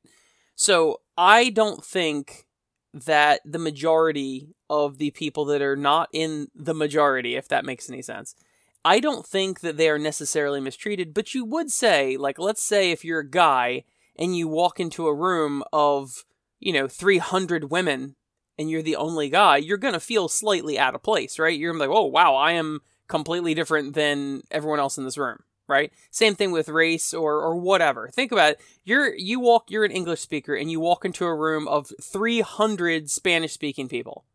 So 0.56 1.02
I 1.17 1.50
don't 1.50 1.86
think 1.86 2.48
that 2.93 3.41
the 3.45 3.60
majority 3.60 4.56
of 4.69 4.98
the 4.98 5.12
people 5.12 5.45
that 5.45 5.62
are 5.62 5.76
not 5.76 6.10
in 6.12 6.48
the 6.56 6.74
majority, 6.74 7.36
if 7.36 7.48
that 7.48 7.65
makes 7.65 7.89
any 7.89 8.02
sense, 8.02 8.36
I 8.84 9.00
don't 9.00 9.28
think 9.28 9.60
that 9.60 9.78
they 9.78 9.89
are 9.89 10.00
necessarily 10.00 10.60
mistreated, 10.60 11.13
but 11.13 11.36
you 11.36 11.45
would 11.45 11.69
say, 11.69 12.17
like, 12.17 12.39
let's 12.39 12.63
say 12.63 12.91
if 12.91 13.06
you're 13.06 13.19
a 13.19 13.30
guy 13.30 13.84
and 14.17 14.36
you 14.36 14.48
walk 14.48 14.80
into 14.80 15.06
a 15.08 15.13
room 15.13 15.63
of, 15.72 16.24
you 16.60 16.74
know, 16.74 16.88
300 16.88 17.69
women 17.69 18.15
and 18.60 18.69
you're 18.69 18.84
the 18.84 18.98
only 18.98 19.30
guy, 19.30 19.58
you're 19.58 19.78
going 19.78 19.93
to 19.93 20.00
feel 20.00 20.28
slightly 20.28 20.78
out 20.78 20.93
of 20.93 21.02
place, 21.02 21.39
right? 21.39 21.58
You're 21.58 21.74
like, 21.74 21.89
oh, 21.89 22.06
wow, 22.06 22.36
I 22.36 22.52
am 22.52 22.82
completely 23.08 23.56
different 23.56 23.95
than 23.95 24.43
everyone 24.52 24.80
else 24.80 24.98
in 24.98 25.06
this 25.06 25.17
room 25.17 25.39
right? 25.69 25.93
Same 26.10 26.34
thing 26.34 26.52
with 26.52 26.67
race 26.67 27.13
or 27.13 27.41
or 27.41 27.56
whatever. 27.56 28.10
Think 28.10 28.32
about 28.32 28.54
it. 28.54 28.62
You're 28.84 29.15
you 29.15 29.39
walk 29.39 29.69
you're 29.69 29.86
an 29.86 29.91
English 29.91 30.19
speaker 30.19 30.56
and 30.56 30.69
you 30.69 30.80
walk 30.80 31.06
into 31.06 31.26
a 31.26 31.36
room 31.36 31.67
of 31.67 31.93
300 32.02 33.10
Spanish 33.10 33.54
speaking 33.54 33.88
people. 33.88 34.26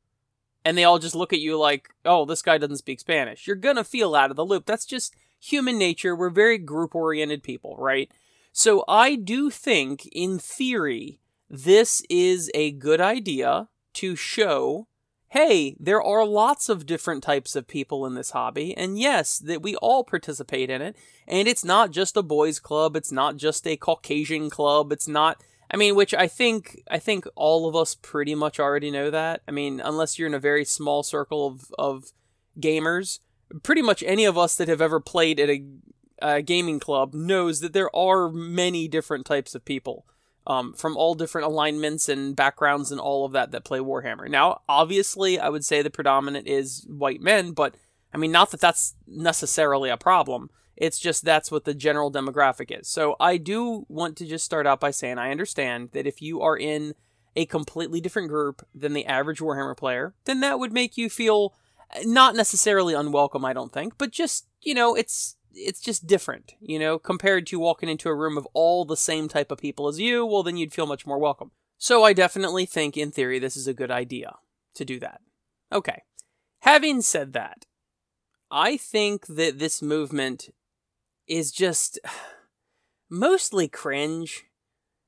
And 0.65 0.79
they 0.79 0.85
all 0.85 1.01
just 1.01 1.17
look 1.17 1.33
at 1.33 1.41
you 1.41 1.59
like, 1.59 1.91
"Oh, 2.05 2.25
this 2.25 2.41
guy 2.41 2.57
doesn't 2.57 2.79
speak 2.79 3.01
Spanish." 3.01 3.47
You're 3.47 3.57
going 3.57 3.77
to 3.77 3.85
feel 3.85 4.15
out 4.15 4.31
of 4.31 4.37
the 4.37 4.47
loop. 4.47 4.65
That's 4.65 4.87
just 4.87 5.15
human 5.41 5.77
nature. 5.77 6.15
We're 6.15 6.31
very 6.31 6.57
group-oriented 6.57 7.43
people, 7.43 7.77
right? 7.79 8.11
So 8.53 8.85
I 8.87 9.17
do 9.17 9.51
think 9.51 10.07
in 10.13 10.39
theory 10.39 11.19
this 11.51 12.01
is 12.09 12.51
a 12.55 12.71
good 12.71 13.01
idea 13.01 13.69
to 13.95 14.17
show 14.17 14.89
hey, 15.35 15.77
there 15.81 16.01
are 16.01 16.25
lots 16.25 16.69
of 16.69 16.87
different 16.87 17.21
types 17.21 17.57
of 17.57 17.67
people 17.67 18.07
in 18.07 18.15
this 18.15 18.31
hobby, 18.31 18.73
and 18.77 19.01
yes, 19.01 19.37
that 19.41 19.63
we 19.63 19.75
all 19.77 20.05
participate 20.05 20.71
in 20.71 20.81
it. 20.81 20.95
And 21.27 21.49
it's 21.49 21.65
not 21.65 21.91
just 21.91 22.17
a 22.17 22.23
boys' 22.23 22.61
club, 22.61 22.95
it's 22.95 23.11
not 23.11 23.37
just 23.37 23.67
a 23.67 23.77
Caucasian 23.77 24.49
club, 24.49 24.93
it's 24.93 25.09
not 25.09 25.43
I 25.71 25.77
mean, 25.77 25.97
which 25.97 26.15
I 26.15 26.29
think 26.29 26.83
I 26.89 27.01
think 27.01 27.27
all 27.35 27.69
of 27.69 27.75
us 27.75 27.97
pretty 27.97 28.37
much 28.37 28.61
already 28.61 28.93
know 28.93 29.11
that. 29.11 29.43
I 29.49 29.51
mean, 29.51 29.81
unless 29.81 30.19
you're 30.19 30.29
in 30.29 30.35
a 30.35 30.39
very 30.39 30.65
small 30.65 31.03
circle 31.03 31.47
of, 31.47 31.73
of 31.77 32.13
gamers, 32.61 33.19
pretty 33.65 33.83
much 33.83 34.05
any 34.07 34.25
of 34.25 34.39
us 34.39 34.57
that 34.57 34.69
have 34.69 34.81
ever 34.81 35.01
played 35.01 35.41
at 35.41 35.51
a, 35.51 35.65
a 36.21 36.43
gaming 36.43 36.79
club 36.79 37.13
knows 37.13 37.59
that 37.59 37.73
there 37.73 37.95
are 37.95 38.31
many 38.31 38.87
different 38.87 39.27
types 39.27 39.55
of 39.55 39.65
people 39.65 40.07
um, 40.47 40.75
from 40.75 40.97
all 40.97 41.15
different 41.15 41.47
alignments 41.47 42.09
and 42.09 42.37
backgrounds 42.37 42.91
and 42.91 43.01
all 43.01 43.25
of 43.25 43.33
that 43.33 43.51
that 43.53 43.65
play 43.65 43.79
Warhammer. 43.79 44.29
Now, 44.29 44.61
obviously, 44.69 45.39
I 45.39 45.49
would 45.49 45.65
say 45.65 45.83
the 45.83 45.91
predominant 45.91 46.47
is 46.47 46.87
white 46.89 47.21
men, 47.21 47.53
but 47.53 47.75
I 48.13 48.19
mean, 48.19 48.33
not 48.33 48.51
that 48.51 48.61
that's 48.61 48.95
necessarily 49.07 49.91
a 49.91 49.97
problem. 49.97 50.51
It's 50.77 50.99
just 50.99 51.25
that's 51.25 51.51
what 51.51 51.65
the 51.65 51.75
general 51.75 52.13
demographic 52.13 52.79
is. 52.79 52.89
So 52.89 53.17
I 53.21 53.37
do 53.37 53.87
want 53.89 54.17
to 54.19 54.27
just 54.27 54.45
start 54.45 54.67
out 54.67 54.81
by 54.81 54.91
saying 54.91 55.19
I 55.19 55.31
understand 55.31 55.91
that 55.93 56.07
if 56.07 56.21
you 56.21 56.41
are 56.41 56.57
in 56.57 56.95
a 57.37 57.47
completely 57.47 58.01
different 58.01 58.29
group 58.29 58.67
than 58.75 58.93
the 58.93 59.07
average 59.07 59.41
Warhammer 59.41 59.77
player, 59.77 60.15
then 60.25 60.41
that 60.41 60.59
would 60.59 60.73
make 60.73 60.97
you 60.97 61.09
feel 61.09 61.55
not 62.05 62.35
necessarily 62.35 62.95
unwelcome, 62.95 63.45
I 63.45 63.53
don't 63.53 63.73
think, 63.73 63.95
but 63.99 64.11
just, 64.11 64.47
you 64.63 64.75
know, 64.75 64.95
it's 64.95 65.37
it's 65.57 65.81
just 65.81 66.07
different, 66.07 66.55
you 66.61 66.79
know, 66.79 66.99
compared 66.99 67.47
to 67.49 67.59
walking 67.59 67.89
into 67.89 68.09
a 68.09 68.15
room 68.15 68.37
of 68.37 68.47
all 68.53 68.85
the 68.85 68.97
same 68.97 69.29
type 69.29 69.51
of 69.51 69.59
people 69.59 69.89
as 69.89 70.01
you, 70.01 70.25
well, 70.25 70.43
then 70.43 70.57
you'd 70.57 70.73
feel 70.73 70.87
much 70.87 71.07
more 71.07 71.19
welcome. 71.19 71.51
So 71.79 72.05
I 72.05 72.13
definitely 72.13 72.67
think, 72.67 72.97
in 72.97 73.11
theory, 73.11 73.39
this 73.39 73.57
is 73.57 73.67
a 73.67 73.75
good 73.75 73.91
idea 73.91 74.37
to 74.75 74.85
do 74.85 74.99
that. 75.01 75.21
Okay. 75.73 76.03
Having 76.61 77.03
said 77.03 77.33
that, 77.33 77.67
I 78.51 78.77
think 78.77 79.27
that 79.27 79.59
this 79.59 79.83
movement 79.83 80.49
is 81.27 81.53
just 81.53 81.99
mostly 83.11 83.69
cringe. 83.69 84.45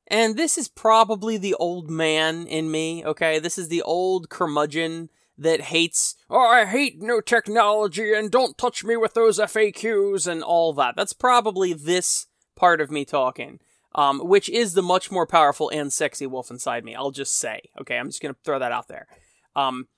And 0.08 0.36
this 0.36 0.56
is 0.56 0.68
probably 0.68 1.36
the 1.36 1.54
old 1.54 1.90
man 1.90 2.46
in 2.46 2.70
me, 2.70 3.04
okay? 3.04 3.38
This 3.38 3.58
is 3.58 3.68
the 3.68 3.82
old 3.82 4.28
curmudgeon 4.28 5.10
that 5.38 5.62
hates, 5.62 6.16
oh, 6.30 6.46
I 6.46 6.64
hate 6.64 7.00
new 7.00 7.20
technology 7.20 8.12
and 8.14 8.30
don't 8.30 8.56
touch 8.56 8.84
me 8.84 8.96
with 8.96 9.14
those 9.14 9.38
FAQs 9.38 10.26
and 10.26 10.42
all 10.42 10.72
that. 10.74 10.94
That's 10.96 11.12
probably 11.12 11.72
this 11.72 12.26
part 12.54 12.80
of 12.80 12.90
me 12.90 13.04
talking, 13.04 13.60
um, 13.94 14.20
which 14.20 14.48
is 14.48 14.74
the 14.74 14.82
much 14.82 15.10
more 15.10 15.26
powerful 15.26 15.70
and 15.70 15.92
sexy 15.92 16.26
wolf 16.26 16.50
inside 16.50 16.84
me. 16.84 16.94
I'll 16.94 17.10
just 17.10 17.36
say, 17.36 17.60
okay, 17.80 17.98
I'm 17.98 18.08
just 18.08 18.22
gonna 18.22 18.36
throw 18.44 18.58
that 18.58 18.72
out 18.72 18.88
there. 18.88 19.06
Um, 19.54 19.88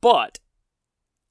but 0.00 0.38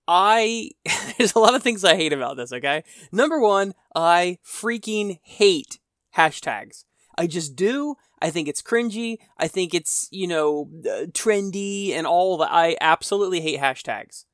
I, 0.08 0.71
there's 1.17 1.36
a 1.36 1.39
lot 1.39 1.56
of 1.56 1.63
things 1.63 1.84
I 1.84 1.95
hate 1.95 2.13
about 2.13 2.38
this, 2.38 2.54
okay? 2.54 2.84
Number 3.12 3.39
one, 3.39 3.73
I 3.95 4.38
freaking 4.45 5.19
hate 5.23 5.80
hashtags. 6.15 6.84
I 7.17 7.27
just 7.27 7.56
do. 7.56 7.95
I 8.21 8.29
think 8.29 8.47
it's 8.47 8.62
cringy. 8.62 9.17
I 9.38 9.47
think 9.47 9.73
it's, 9.73 10.07
you 10.12 10.27
know, 10.27 10.69
uh, 10.86 11.07
trendy 11.07 11.91
and 11.91 12.05
all 12.05 12.38
that. 12.38 12.51
I 12.51 12.77
absolutely 12.79 13.41
hate 13.41 13.60
hashtags. 13.60 14.25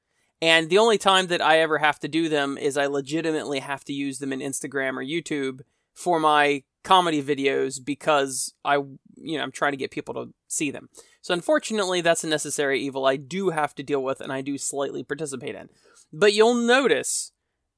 And 0.42 0.70
the 0.70 0.78
only 0.78 0.98
time 0.98 1.28
that 1.28 1.42
I 1.42 1.60
ever 1.60 1.80
have 1.80 2.00
to 2.02 2.08
do 2.08 2.30
them 2.30 2.58
is 2.58 2.78
I 2.78 2.86
legitimately 2.86 3.60
have 3.60 3.84
to 3.86 3.94
use 3.94 4.20
them 4.20 4.32
in 4.34 4.40
Instagram 4.40 4.98
or 4.98 5.04
YouTube 5.04 5.62
for 5.94 6.20
my 6.20 6.64
comedy 6.84 7.24
videos 7.24 7.84
because 7.84 8.54
I, 8.64 8.76
you 8.76 9.38
know, 9.38 9.44
I'm 9.44 9.52
trying 9.52 9.72
to 9.72 9.78
get 9.78 9.92
people 9.92 10.14
to 10.14 10.34
see 10.48 10.70
them. 10.70 10.90
So 11.22 11.34
unfortunately, 11.34 12.02
that's 12.02 12.24
a 12.24 12.28
necessary 12.28 12.80
evil 12.82 13.06
I 13.06 13.18
do 13.18 13.50
have 13.50 13.74
to 13.76 13.84
deal 13.84 14.04
with 14.04 14.22
and 14.22 14.32
I 14.32 14.42
do 14.42 14.58
slightly 14.58 15.04
participate 15.04 15.56
in. 15.56 15.70
But 16.14 16.34
you'll 16.34 16.54
notice 16.54 17.32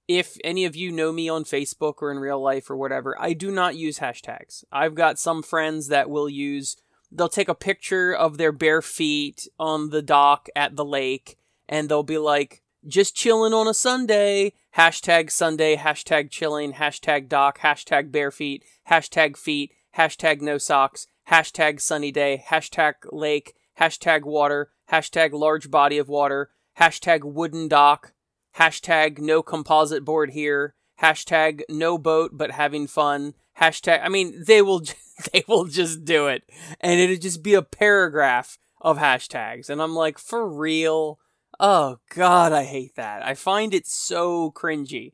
if 0.09 0.39
any 0.43 0.65
of 0.65 0.75
you 0.75 0.91
know 0.91 1.11
me 1.11 1.29
on 1.29 1.43
Facebook 1.43 2.01
or 2.01 2.11
in 2.11 2.17
real 2.17 2.41
life 2.41 2.71
or 2.71 2.75
whatever, 2.75 3.15
I 3.21 3.33
do 3.33 3.51
not 3.51 3.75
use 3.75 3.99
hashtags. 3.99 4.63
I've 4.71 4.95
got 4.95 5.19
some 5.19 5.43
friends 5.43 5.89
that 5.89 6.09
will 6.09 6.27
use, 6.27 6.77
they'll 7.11 7.29
take 7.29 7.47
a 7.47 7.53
picture 7.53 8.11
of 8.11 8.39
their 8.39 8.51
bare 8.51 8.81
feet 8.81 9.47
on 9.59 9.91
the 9.91 10.01
dock 10.01 10.49
at 10.55 10.75
the 10.75 10.83
lake 10.83 11.37
and 11.69 11.87
they'll 11.87 12.01
be 12.01 12.17
like, 12.17 12.63
just 12.87 13.15
chilling 13.15 13.53
on 13.53 13.67
a 13.67 13.73
Sunday, 13.73 14.53
hashtag 14.75 15.29
Sunday, 15.29 15.75
hashtag 15.75 16.31
chilling, 16.31 16.73
hashtag 16.73 17.29
dock, 17.29 17.59
hashtag 17.59 18.11
bare 18.11 18.31
feet, 18.31 18.63
hashtag 18.89 19.37
feet, 19.37 19.73
hashtag 19.95 20.41
no 20.41 20.57
socks, 20.57 21.05
hashtag 21.29 21.79
sunny 21.79 22.11
day, 22.11 22.43
hashtag 22.49 22.93
lake, 23.11 23.53
hashtag 23.79 24.23
water, 24.23 24.71
hashtag 24.91 25.33
large 25.33 25.69
body 25.69 25.99
of 25.99 26.09
water, 26.09 26.49
hashtag 26.79 27.23
wooden 27.23 27.67
dock, 27.67 28.13
hashtag 28.57 29.19
no 29.19 29.41
composite 29.41 30.05
board 30.05 30.31
here, 30.31 30.75
hashtag 31.01 31.61
no 31.69 31.97
boat 31.97 32.31
but 32.33 32.51
having 32.51 32.87
fun, 32.87 33.33
hashtag, 33.59 34.01
I 34.03 34.09
mean, 34.09 34.43
they 34.45 34.61
will, 34.61 34.81
they 35.33 35.43
will 35.47 35.65
just 35.65 36.05
do 36.05 36.27
it. 36.27 36.43
And 36.79 36.99
it'll 36.99 37.17
just 37.17 37.43
be 37.43 37.53
a 37.53 37.61
paragraph 37.61 38.57
of 38.81 38.97
hashtags. 38.97 39.69
And 39.69 39.81
I'm 39.81 39.95
like, 39.95 40.17
for 40.17 40.47
real? 40.47 41.19
Oh 41.59 41.97
god, 42.15 42.53
I 42.53 42.63
hate 42.63 42.95
that. 42.95 43.25
I 43.25 43.33
find 43.33 43.73
it 43.73 43.85
so 43.85 44.51
cringy. 44.51 45.11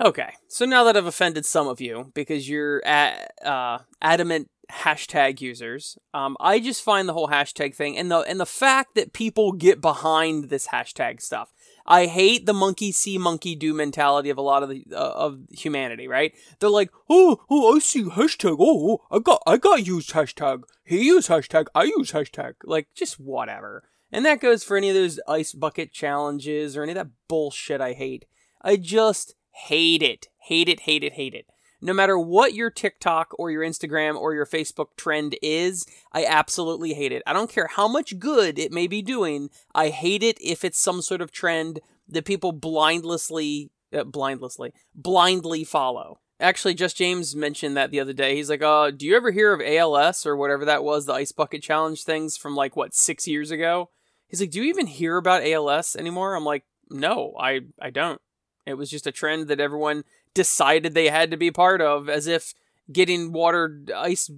Okay, 0.00 0.32
so 0.48 0.64
now 0.64 0.84
that 0.84 0.96
I've 0.96 1.06
offended 1.06 1.44
some 1.44 1.68
of 1.68 1.80
you 1.80 2.10
because 2.14 2.48
you're 2.48 2.82
uh, 2.86 3.78
adamant 4.00 4.50
hashtag 4.70 5.40
users, 5.40 5.98
um, 6.14 6.36
I 6.40 6.60
just 6.60 6.82
find 6.82 7.08
the 7.08 7.12
whole 7.12 7.28
hashtag 7.28 7.74
thing 7.74 7.98
and 7.98 8.10
the 8.10 8.20
and 8.20 8.40
the 8.40 8.46
fact 8.46 8.94
that 8.94 9.12
people 9.12 9.52
get 9.52 9.80
behind 9.80 10.44
this 10.44 10.68
hashtag 10.68 11.20
stuff. 11.20 11.52
I 11.86 12.06
hate 12.06 12.46
the 12.46 12.52
monkey 12.52 12.92
see, 12.92 13.18
monkey 13.18 13.54
do 13.54 13.74
mentality 13.74 14.30
of 14.30 14.38
a 14.38 14.42
lot 14.42 14.62
of 14.62 14.68
the 14.68 14.84
uh, 14.92 14.96
of 14.96 15.40
humanity. 15.50 16.08
Right? 16.08 16.32
They're 16.58 16.68
like, 16.68 16.90
oh, 17.08 17.44
oh, 17.50 17.76
I 17.76 17.78
see 17.78 18.04
hashtag. 18.04 18.56
Oh, 18.58 19.02
I 19.10 19.18
got, 19.18 19.42
I 19.46 19.56
got 19.56 19.86
used 19.86 20.12
hashtag. 20.12 20.62
He 20.84 21.06
used 21.06 21.28
hashtag. 21.28 21.66
I 21.74 21.84
use 21.84 22.12
hashtag. 22.12 22.54
Like, 22.64 22.88
just 22.94 23.20
whatever. 23.20 23.84
And 24.10 24.26
that 24.26 24.40
goes 24.40 24.62
for 24.62 24.76
any 24.76 24.90
of 24.90 24.94
those 24.94 25.20
ice 25.26 25.52
bucket 25.52 25.92
challenges 25.92 26.76
or 26.76 26.82
any 26.82 26.92
of 26.92 26.96
that 26.96 27.10
bullshit. 27.28 27.80
I 27.80 27.92
hate. 27.92 28.26
I 28.60 28.76
just 28.76 29.34
hate 29.50 30.02
it. 30.02 30.28
Hate 30.38 30.68
it. 30.68 30.80
Hate 30.80 31.04
it. 31.04 31.14
Hate 31.14 31.34
it 31.34 31.51
no 31.82 31.92
matter 31.92 32.16
what 32.18 32.54
your 32.54 32.70
TikTok 32.70 33.34
or 33.38 33.50
your 33.50 33.62
Instagram 33.62 34.16
or 34.16 34.34
your 34.34 34.46
Facebook 34.46 34.96
trend 34.96 35.36
is, 35.42 35.84
I 36.12 36.24
absolutely 36.24 36.94
hate 36.94 37.12
it. 37.12 37.22
I 37.26 37.32
don't 37.32 37.50
care 37.50 37.66
how 37.66 37.88
much 37.88 38.18
good 38.18 38.58
it 38.58 38.72
may 38.72 38.86
be 38.86 39.02
doing. 39.02 39.50
I 39.74 39.88
hate 39.88 40.22
it 40.22 40.40
if 40.40 40.64
it's 40.64 40.80
some 40.80 41.02
sort 41.02 41.20
of 41.20 41.32
trend 41.32 41.80
that 42.08 42.24
people 42.24 42.52
blindlessly, 42.52 43.70
uh, 43.92 44.04
blindlessly, 44.04 44.72
blindly 44.94 45.64
follow. 45.64 46.20
Actually, 46.38 46.74
Just 46.74 46.96
James 46.96 47.36
mentioned 47.36 47.76
that 47.76 47.90
the 47.90 48.00
other 48.00 48.12
day. 48.12 48.36
He's 48.36 48.50
like, 48.50 48.62
"Uh, 48.62 48.90
do 48.90 49.06
you 49.06 49.16
ever 49.16 49.30
hear 49.30 49.52
of 49.52 49.60
ALS 49.60 50.24
or 50.24 50.36
whatever 50.36 50.64
that 50.64 50.84
was, 50.84 51.06
the 51.06 51.12
ice 51.12 51.32
bucket 51.32 51.62
challenge 51.62 52.04
things 52.04 52.36
from 52.36 52.56
like 52.56 52.76
what 52.76 52.94
six 52.94 53.28
years 53.28 53.50
ago?" 53.50 53.90
He's 54.28 54.40
like, 54.40 54.50
"Do 54.50 54.60
you 54.60 54.68
even 54.68 54.86
hear 54.86 55.16
about 55.16 55.44
ALS 55.44 55.94
anymore?" 55.94 56.34
I'm 56.34 56.44
like, 56.44 56.64
"No, 56.90 57.34
I 57.38 57.60
I 57.80 57.90
don't." 57.90 58.20
It 58.66 58.74
was 58.74 58.90
just 58.90 59.06
a 59.06 59.12
trend 59.12 59.48
that 59.48 59.60
everyone 59.60 60.04
decided 60.34 60.94
they 60.94 61.08
had 61.08 61.30
to 61.30 61.36
be 61.36 61.50
part 61.50 61.80
of, 61.80 62.08
as 62.08 62.26
if 62.26 62.54
getting 62.90 63.32
water 63.32 63.84
ice 63.94 64.30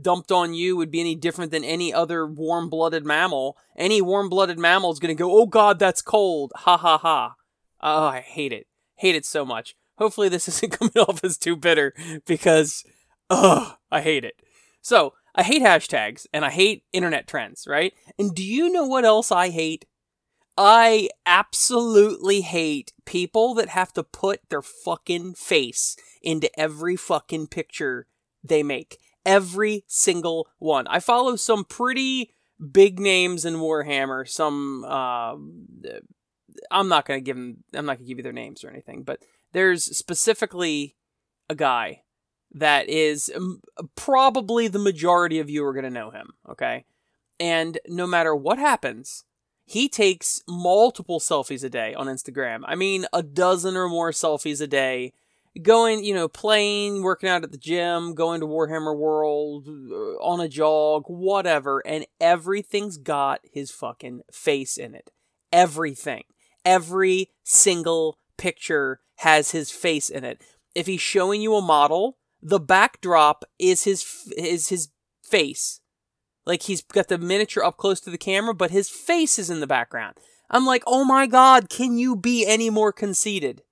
dumped 0.00 0.30
on 0.30 0.54
you 0.54 0.76
would 0.76 0.90
be 0.90 1.00
any 1.00 1.14
different 1.14 1.50
than 1.50 1.64
any 1.64 1.92
other 1.92 2.26
warm 2.26 2.70
blooded 2.70 3.04
mammal. 3.04 3.56
Any 3.76 4.00
warm 4.00 4.28
blooded 4.28 4.58
mammal 4.58 4.92
is 4.92 4.98
going 4.98 5.14
to 5.14 5.20
go, 5.20 5.30
oh 5.32 5.46
god, 5.46 5.78
that's 5.78 6.02
cold. 6.02 6.52
Ha 6.56 6.76
ha 6.76 6.98
ha. 6.98 7.34
Oh, 7.80 8.04
I 8.04 8.20
hate 8.20 8.52
it. 8.52 8.66
Hate 8.96 9.14
it 9.14 9.24
so 9.24 9.44
much. 9.44 9.74
Hopefully, 9.98 10.28
this 10.28 10.48
isn't 10.48 10.72
coming 10.72 10.96
off 10.96 11.24
as 11.24 11.38
too 11.38 11.56
bitter 11.56 11.94
because, 12.26 12.84
ugh, 13.28 13.76
I 13.90 14.00
hate 14.00 14.24
it. 14.24 14.34
So, 14.82 15.14
I 15.34 15.42
hate 15.42 15.62
hashtags 15.62 16.26
and 16.32 16.44
I 16.44 16.50
hate 16.50 16.84
internet 16.92 17.26
trends, 17.26 17.66
right? 17.66 17.92
And 18.18 18.34
do 18.34 18.42
you 18.44 18.70
know 18.70 18.86
what 18.86 19.04
else 19.04 19.30
I 19.30 19.50
hate? 19.50 19.84
I 20.62 21.08
absolutely 21.24 22.42
hate 22.42 22.92
people 23.06 23.54
that 23.54 23.70
have 23.70 23.94
to 23.94 24.02
put 24.02 24.50
their 24.50 24.60
fucking 24.60 25.32
face 25.32 25.96
into 26.20 26.50
every 26.60 26.96
fucking 26.96 27.46
picture 27.46 28.06
they 28.44 28.62
make. 28.62 28.98
Every 29.24 29.84
single 29.86 30.48
one. 30.58 30.86
I 30.88 31.00
follow 31.00 31.36
some 31.36 31.64
pretty 31.64 32.34
big 32.72 33.00
names 33.00 33.46
in 33.46 33.54
Warhammer. 33.54 34.28
Some, 34.28 34.84
uh, 34.84 35.36
I'm 36.70 36.88
not 36.88 37.06
gonna 37.06 37.22
give 37.22 37.36
them. 37.36 37.64
I'm 37.72 37.86
not 37.86 37.96
gonna 37.96 38.08
give 38.08 38.18
you 38.18 38.22
their 38.22 38.30
names 38.30 38.62
or 38.62 38.68
anything, 38.68 39.02
but 39.02 39.22
there's 39.52 39.96
specifically 39.96 40.94
a 41.48 41.54
guy 41.54 42.02
that 42.52 42.86
is 42.86 43.32
um, 43.34 43.62
probably 43.96 44.68
the 44.68 44.78
majority 44.78 45.38
of 45.38 45.48
you 45.48 45.64
are 45.64 45.72
gonna 45.72 45.88
know 45.88 46.10
him. 46.10 46.32
Okay, 46.50 46.84
and 47.38 47.78
no 47.88 48.06
matter 48.06 48.36
what 48.36 48.58
happens, 48.58 49.24
he 49.70 49.88
takes 49.88 50.42
multiple 50.48 51.20
selfies 51.20 51.62
a 51.62 51.70
day 51.70 51.94
on 51.94 52.08
Instagram. 52.08 52.62
I 52.64 52.74
mean, 52.74 53.06
a 53.12 53.22
dozen 53.22 53.76
or 53.76 53.88
more 53.88 54.10
selfies 54.10 54.60
a 54.60 54.66
day. 54.66 55.12
Going, 55.62 56.04
you 56.04 56.12
know, 56.12 56.26
playing, 56.26 57.04
working 57.04 57.28
out 57.28 57.44
at 57.44 57.52
the 57.52 57.58
gym, 57.58 58.16
going 58.16 58.40
to 58.40 58.48
Warhammer 58.48 58.96
World, 58.96 59.68
uh, 59.68 60.18
on 60.24 60.40
a 60.40 60.48
jog, 60.48 61.04
whatever, 61.06 61.86
and 61.86 62.04
everything's 62.20 62.98
got 62.98 63.42
his 63.52 63.70
fucking 63.70 64.22
face 64.32 64.76
in 64.76 64.96
it. 64.96 65.12
Everything. 65.52 66.24
Every 66.64 67.30
single 67.44 68.18
picture 68.36 68.98
has 69.18 69.52
his 69.52 69.70
face 69.70 70.08
in 70.10 70.24
it. 70.24 70.42
If 70.74 70.88
he's 70.88 71.00
showing 71.00 71.42
you 71.42 71.54
a 71.54 71.62
model, 71.62 72.18
the 72.42 72.58
backdrop 72.58 73.44
is 73.60 73.84
his 73.84 74.32
is 74.36 74.68
his 74.68 74.88
face 75.22 75.80
like 76.46 76.62
he's 76.62 76.82
got 76.82 77.08
the 77.08 77.18
miniature 77.18 77.64
up 77.64 77.76
close 77.76 78.00
to 78.00 78.10
the 78.10 78.18
camera, 78.18 78.54
but 78.54 78.70
his 78.70 78.88
face 78.88 79.38
is 79.38 79.50
in 79.50 79.60
the 79.60 79.66
background. 79.66 80.16
I'm 80.50 80.66
like, 80.66 80.82
oh 80.86 81.04
my 81.04 81.26
god, 81.26 81.68
can 81.68 81.98
you 81.98 82.16
be 82.16 82.46
any 82.46 82.70
more 82.70 82.92
conceited? 82.92 83.62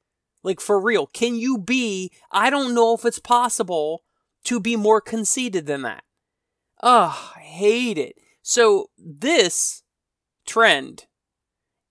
Like 0.42 0.60
for 0.60 0.80
real, 0.80 1.06
can 1.06 1.34
you 1.34 1.58
be? 1.58 2.12
I 2.30 2.50
don't 2.50 2.74
know 2.74 2.94
if 2.94 3.04
it's 3.04 3.18
possible 3.18 4.02
to 4.44 4.60
be 4.60 4.76
more 4.76 5.00
conceited 5.00 5.66
than 5.66 5.82
that. 5.82 6.04
Ugh, 6.82 7.32
I 7.36 7.40
hate 7.40 7.98
it. 7.98 8.16
So 8.42 8.90
this 8.96 9.82
trend 10.46 11.06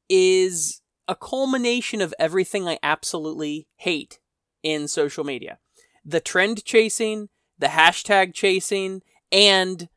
is 0.09 0.81
a 1.07 1.15
culmination 1.15 2.01
of 2.01 2.13
everything 2.17 2.67
I 2.67 2.79
absolutely 2.81 3.67
hate 3.75 4.19
in 4.63 4.87
social 4.87 5.23
media. 5.23 5.59
The 6.05 6.19
trend 6.19 6.63
chasing, 6.63 7.29
the 7.59 7.67
hashtag 7.67 8.33
chasing, 8.33 9.01
and 9.31 9.89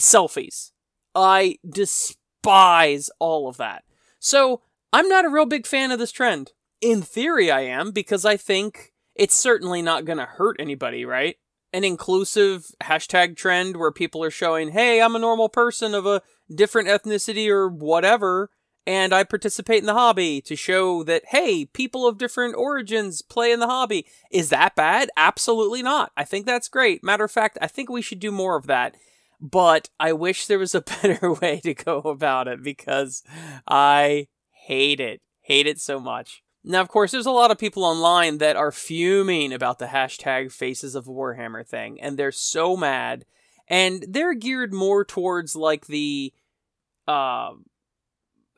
selfies. 0.00 0.72
I 1.14 1.58
despise 1.68 3.10
all 3.18 3.48
of 3.48 3.56
that. 3.58 3.84
So, 4.18 4.62
I'm 4.92 5.08
not 5.08 5.24
a 5.24 5.30
real 5.30 5.46
big 5.46 5.66
fan 5.66 5.92
of 5.92 5.98
this 5.98 6.12
trend. 6.12 6.52
In 6.80 7.02
theory, 7.02 7.50
I 7.50 7.60
am, 7.60 7.92
because 7.92 8.24
I 8.24 8.36
think 8.36 8.92
it's 9.14 9.36
certainly 9.36 9.82
not 9.82 10.04
going 10.04 10.18
to 10.18 10.24
hurt 10.24 10.56
anybody, 10.58 11.04
right? 11.04 11.36
An 11.72 11.84
inclusive 11.84 12.72
hashtag 12.82 13.36
trend 13.36 13.76
where 13.76 13.92
people 13.92 14.24
are 14.24 14.30
showing, 14.30 14.70
hey, 14.70 15.00
I'm 15.00 15.14
a 15.14 15.20
normal 15.20 15.48
person 15.48 15.94
of 15.94 16.06
a 16.06 16.22
different 16.52 16.88
ethnicity 16.88 17.48
or 17.48 17.68
whatever, 17.68 18.50
and 18.86 19.12
I 19.12 19.22
participate 19.22 19.78
in 19.78 19.86
the 19.86 19.94
hobby 19.94 20.40
to 20.40 20.56
show 20.56 21.04
that, 21.04 21.22
hey, 21.28 21.66
people 21.66 22.06
of 22.06 22.18
different 22.18 22.56
origins 22.56 23.22
play 23.22 23.52
in 23.52 23.60
the 23.60 23.68
hobby. 23.68 24.06
Is 24.32 24.48
that 24.48 24.74
bad? 24.74 25.10
Absolutely 25.16 25.82
not. 25.82 26.10
I 26.16 26.24
think 26.24 26.46
that's 26.46 26.68
great. 26.68 27.04
Matter 27.04 27.24
of 27.24 27.30
fact, 27.30 27.58
I 27.60 27.68
think 27.68 27.88
we 27.88 28.02
should 28.02 28.18
do 28.18 28.32
more 28.32 28.56
of 28.56 28.66
that 28.66 28.96
but 29.40 29.88
I 29.98 30.12
wish 30.12 30.46
there 30.46 30.58
was 30.58 30.74
a 30.74 30.80
better 31.02 31.32
way 31.32 31.60
to 31.60 31.74
go 31.74 31.98
about 31.98 32.48
it 32.48 32.62
because 32.62 33.22
I 33.66 34.28
hate 34.50 35.00
it. 35.00 35.20
Hate 35.42 35.66
it 35.66 35.80
so 35.80 35.98
much. 35.98 36.42
Now, 36.62 36.82
of 36.82 36.88
course, 36.88 37.12
there's 37.12 37.26
a 37.26 37.30
lot 37.30 37.50
of 37.50 37.58
people 37.58 37.84
online 37.84 38.38
that 38.38 38.56
are 38.56 38.70
fuming 38.70 39.52
about 39.52 39.78
the 39.78 39.86
hashtag 39.86 40.52
Faces 40.52 40.94
of 40.94 41.06
Warhammer 41.06 41.66
thing, 41.66 42.00
and 42.00 42.18
they're 42.18 42.32
so 42.32 42.76
mad. 42.76 43.24
And 43.66 44.04
they're 44.08 44.34
geared 44.34 44.74
more 44.74 45.04
towards 45.04 45.56
like 45.56 45.86
the, 45.86 46.34
uh, 47.08 47.52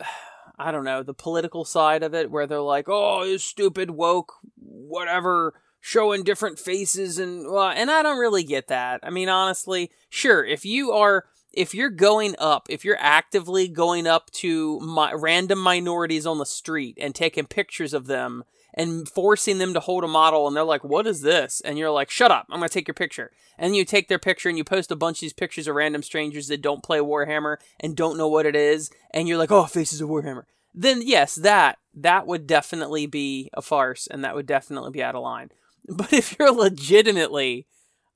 I 0.59 0.71
don't 0.73 0.85
know, 0.85 1.03
the 1.03 1.15
political 1.15 1.65
side 1.65 2.03
of 2.03 2.15
it, 2.15 2.31
where 2.31 2.47
they're 2.47 2.61
like, 2.61 2.89
oh, 2.89 3.37
stupid 3.37 3.91
woke, 3.91 4.35
whatever 4.57 5.55
showing 5.85 6.23
different 6.23 6.61
faces 6.61 7.19
and 7.19 7.51
well, 7.51 7.69
and 7.69 7.91
I 7.91 8.03
don't 8.03 8.19
really 8.19 8.45
get 8.45 8.69
that. 8.69 9.01
I 9.03 9.11
mean, 9.11 9.29
honestly, 9.29 9.91
sure, 10.09 10.45
if 10.45 10.65
you 10.65 10.93
are 10.93 11.27
if 11.53 11.75
you're 11.75 11.91
going 11.91 12.35
up, 12.39 12.69
if 12.71 12.83
you're 12.85 12.97
actively 12.99 13.69
going 13.69 14.07
up 14.07 14.31
to 14.31 14.81
my, 14.81 15.13
random 15.13 15.59
minorities 15.59 16.25
on 16.25 16.39
the 16.39 16.47
street 16.47 16.97
and 16.99 17.15
taking 17.15 17.45
pictures 17.45 17.93
of 17.93 18.07
them 18.07 18.45
and 18.73 19.07
forcing 19.07 19.59
them 19.59 19.75
to 19.75 19.81
hold 19.81 20.03
a 20.03 20.09
model 20.09 20.47
and 20.47 20.57
they're 20.57 20.65
like, 20.65 20.85
"What 20.85 21.07
is 21.07 21.21
this?" 21.21 21.61
and 21.61 21.77
you're 21.77 21.91
like, 21.91 22.11
"Shut 22.11 22.31
up. 22.31 22.47
I'm 22.49 22.61
going 22.61 22.69
to 22.69 22.73
take 22.73 22.89
your 22.89 22.95
picture." 22.95 23.33
And 23.59 23.77
you 23.77 23.85
take 23.85 24.09
their 24.09 24.21
picture 24.21 24.49
and 24.49 24.57
you 24.57 24.65
post 24.65 24.93
a 24.93 24.97
bunch 24.97 25.19
of 25.19 25.23
these 25.23 25.33
pictures 25.35 25.67
of 25.67 25.75
random 25.75 26.03
strangers 26.03 26.47
that 26.47 26.63
don't 26.63 26.83
play 26.83 27.01
Warhammer 27.01 27.57
and 27.81 27.97
don't 27.97 28.17
know 28.17 28.29
what 28.29 28.47
it 28.47 28.57
is 28.57 28.89
and 29.11 29.27
you're 29.29 29.37
like, 29.37 29.51
"Oh, 29.51 29.67
faces 29.67 30.01
of 30.01 30.09
Warhammer." 30.09 30.45
Then 30.73 31.03
yes, 31.05 31.35
that 31.35 31.79
that 31.93 32.27
would 32.27 32.47
definitely 32.47 33.07
be 33.07 33.51
a 33.53 33.61
farce 33.61 34.07
and 34.07 34.25
that 34.25 34.37
would 34.37 34.47
definitely 34.47 34.93
be 34.93 35.03
out 35.03 35.17
of 35.17 35.23
line. 35.23 35.51
But 35.89 36.13
if 36.13 36.37
you're 36.39 36.53
legitimately 36.53 37.67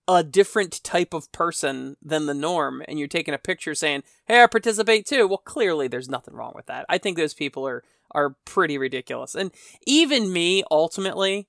a 0.09 0.23
different 0.23 0.85
type 0.85 1.13
of 1.13 1.31
person 1.33 1.97
than 2.01 2.27
the 2.27 2.35
norm 2.35 2.83
and 2.87 2.99
you're 2.99 3.09
taking 3.09 3.35
a 3.35 3.39
picture 3.39 3.75
saying, 3.75 4.05
"Hey, 4.27 4.43
I 4.43 4.47
participate 4.47 5.07
too." 5.07 5.27
Well, 5.27 5.39
clearly 5.39 5.89
there's 5.89 6.09
nothing 6.09 6.35
wrong 6.35 6.53
with 6.55 6.67
that. 6.67 6.87
I 6.89 6.99
think 6.99 7.17
those 7.17 7.35
people 7.35 7.67
are 7.67 7.83
are 8.13 8.37
pretty 8.45 8.79
ridiculous. 8.79 9.35
And 9.35 9.51
even 9.87 10.33
me 10.33 10.63
ultimately, 10.71 11.49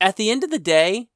at 0.00 0.16
the 0.16 0.30
end 0.30 0.44
of 0.44 0.50
the 0.50 0.58
day, 0.58 1.08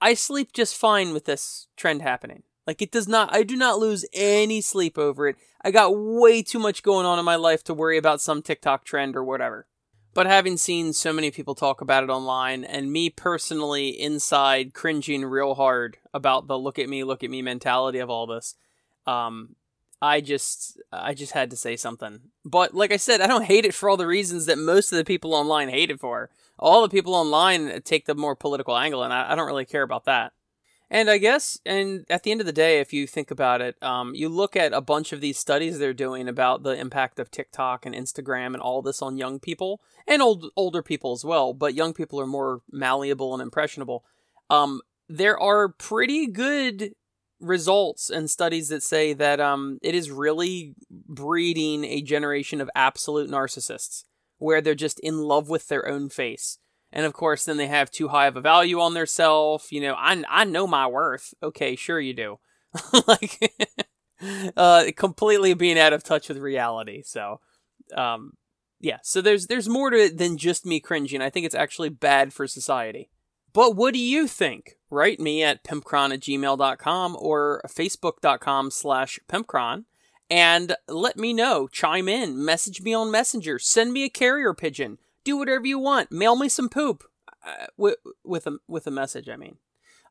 I 0.00 0.14
sleep 0.14 0.52
just 0.52 0.76
fine 0.76 1.12
with 1.12 1.24
this 1.24 1.68
trend 1.76 2.02
happening. 2.02 2.42
Like 2.66 2.82
it 2.82 2.90
does 2.92 3.08
not 3.08 3.32
I 3.34 3.42
do 3.42 3.56
not 3.56 3.78
lose 3.78 4.04
any 4.12 4.60
sleep 4.60 4.98
over 4.98 5.28
it. 5.28 5.36
I 5.64 5.70
got 5.70 5.96
way 5.96 6.42
too 6.42 6.58
much 6.58 6.82
going 6.82 7.06
on 7.06 7.18
in 7.18 7.24
my 7.24 7.36
life 7.36 7.62
to 7.64 7.74
worry 7.74 7.96
about 7.96 8.20
some 8.20 8.42
TikTok 8.42 8.84
trend 8.84 9.16
or 9.16 9.22
whatever. 9.24 9.66
But 10.14 10.26
having 10.26 10.56
seen 10.58 10.92
so 10.92 11.12
many 11.12 11.30
people 11.30 11.54
talk 11.54 11.80
about 11.80 12.04
it 12.04 12.10
online, 12.10 12.64
and 12.64 12.92
me 12.92 13.08
personally 13.08 13.88
inside 13.88 14.74
cringing 14.74 15.24
real 15.24 15.54
hard 15.54 15.96
about 16.12 16.46
the 16.46 16.58
"look 16.58 16.78
at 16.78 16.88
me, 16.88 17.02
look 17.04 17.24
at 17.24 17.30
me" 17.30 17.40
mentality 17.40 17.98
of 17.98 18.10
all 18.10 18.26
this, 18.26 18.54
um, 19.06 19.56
I 20.02 20.20
just 20.20 20.80
I 20.92 21.14
just 21.14 21.32
had 21.32 21.48
to 21.50 21.56
say 21.56 21.76
something. 21.76 22.20
But 22.44 22.74
like 22.74 22.92
I 22.92 22.96
said, 22.96 23.20
I 23.20 23.26
don't 23.26 23.44
hate 23.44 23.64
it 23.64 23.74
for 23.74 23.88
all 23.88 23.96
the 23.96 24.06
reasons 24.06 24.46
that 24.46 24.58
most 24.58 24.92
of 24.92 24.98
the 24.98 25.04
people 25.04 25.32
online 25.34 25.68
hate 25.68 25.90
it 25.90 26.00
for. 26.00 26.28
All 26.58 26.82
the 26.82 26.88
people 26.88 27.14
online 27.14 27.80
take 27.82 28.06
the 28.06 28.14
more 28.14 28.36
political 28.36 28.76
angle, 28.76 29.02
and 29.02 29.12
I, 29.12 29.32
I 29.32 29.34
don't 29.34 29.46
really 29.46 29.64
care 29.64 29.82
about 29.82 30.04
that. 30.04 30.32
And 30.92 31.08
I 31.08 31.16
guess, 31.16 31.58
and 31.64 32.04
at 32.10 32.22
the 32.22 32.30
end 32.30 32.42
of 32.42 32.46
the 32.46 32.52
day, 32.52 32.78
if 32.78 32.92
you 32.92 33.06
think 33.06 33.30
about 33.30 33.62
it, 33.62 33.82
um, 33.82 34.14
you 34.14 34.28
look 34.28 34.54
at 34.54 34.74
a 34.74 34.82
bunch 34.82 35.14
of 35.14 35.22
these 35.22 35.38
studies 35.38 35.78
they're 35.78 35.94
doing 35.94 36.28
about 36.28 36.64
the 36.64 36.78
impact 36.78 37.18
of 37.18 37.30
TikTok 37.30 37.86
and 37.86 37.94
Instagram 37.94 38.48
and 38.48 38.60
all 38.60 38.82
this 38.82 39.00
on 39.00 39.16
young 39.16 39.40
people 39.40 39.80
and 40.06 40.20
old 40.20 40.50
older 40.54 40.82
people 40.82 41.12
as 41.12 41.24
well. 41.24 41.54
But 41.54 41.72
young 41.72 41.94
people 41.94 42.20
are 42.20 42.26
more 42.26 42.60
malleable 42.70 43.32
and 43.32 43.42
impressionable. 43.42 44.04
Um, 44.50 44.82
there 45.08 45.40
are 45.40 45.70
pretty 45.70 46.26
good 46.26 46.92
results 47.40 48.10
and 48.10 48.30
studies 48.30 48.68
that 48.68 48.82
say 48.82 49.14
that 49.14 49.40
um, 49.40 49.78
it 49.80 49.94
is 49.94 50.10
really 50.10 50.74
breeding 50.90 51.84
a 51.84 52.02
generation 52.02 52.60
of 52.60 52.68
absolute 52.74 53.30
narcissists 53.30 54.04
where 54.36 54.60
they're 54.60 54.74
just 54.74 55.00
in 55.00 55.22
love 55.22 55.48
with 55.48 55.68
their 55.68 55.88
own 55.88 56.10
face 56.10 56.58
and 56.92 57.06
of 57.06 57.12
course, 57.12 57.44
then 57.44 57.56
they 57.56 57.68
have 57.68 57.90
too 57.90 58.08
high 58.08 58.26
of 58.26 58.36
a 58.36 58.40
value 58.40 58.80
on 58.80 58.94
their 58.94 59.06
self. 59.06 59.72
You 59.72 59.80
know, 59.80 59.94
I, 59.94 60.22
I 60.28 60.44
know 60.44 60.66
my 60.66 60.86
worth. 60.86 61.34
Okay, 61.42 61.74
sure 61.74 61.98
you 61.98 62.12
do. 62.12 62.38
like, 63.06 63.52
uh, 64.56 64.84
completely 64.96 65.54
being 65.54 65.78
out 65.78 65.92
of 65.92 66.04
touch 66.04 66.28
with 66.28 66.38
reality. 66.38 67.02
So, 67.02 67.40
um, 67.94 68.34
yeah. 68.80 68.98
So 69.02 69.20
there's 69.20 69.46
there's 69.46 69.68
more 69.68 69.90
to 69.90 69.96
it 69.96 70.18
than 70.18 70.36
just 70.36 70.66
me 70.66 70.80
cringing. 70.80 71.22
I 71.22 71.30
think 71.30 71.46
it's 71.46 71.54
actually 71.54 71.88
bad 71.88 72.32
for 72.32 72.46
society. 72.46 73.08
But 73.52 73.76
what 73.76 73.94
do 73.94 74.00
you 74.00 74.26
think? 74.26 74.76
Write 74.90 75.20
me 75.20 75.42
at 75.42 75.64
pimpcron 75.64 76.12
at 76.12 76.20
gmail.com 76.20 77.16
or 77.18 77.62
facebook.com 77.68 78.70
slash 78.70 79.18
pimpcron 79.28 79.84
and 80.30 80.74
let 80.88 81.18
me 81.18 81.34
know. 81.34 81.68
Chime 81.68 82.08
in. 82.08 82.42
Message 82.42 82.80
me 82.80 82.94
on 82.94 83.10
Messenger. 83.10 83.58
Send 83.58 83.92
me 83.92 84.04
a 84.04 84.10
carrier 84.10 84.54
pigeon 84.54 84.98
do 85.24 85.36
whatever 85.36 85.66
you 85.66 85.78
want. 85.78 86.12
Mail 86.12 86.36
me 86.36 86.48
some 86.48 86.68
poop 86.68 87.04
uh, 87.46 87.66
with, 87.76 87.96
with 88.24 88.46
a 88.46 88.58
with 88.68 88.86
a 88.86 88.90
message. 88.90 89.28
I 89.28 89.36
mean, 89.36 89.56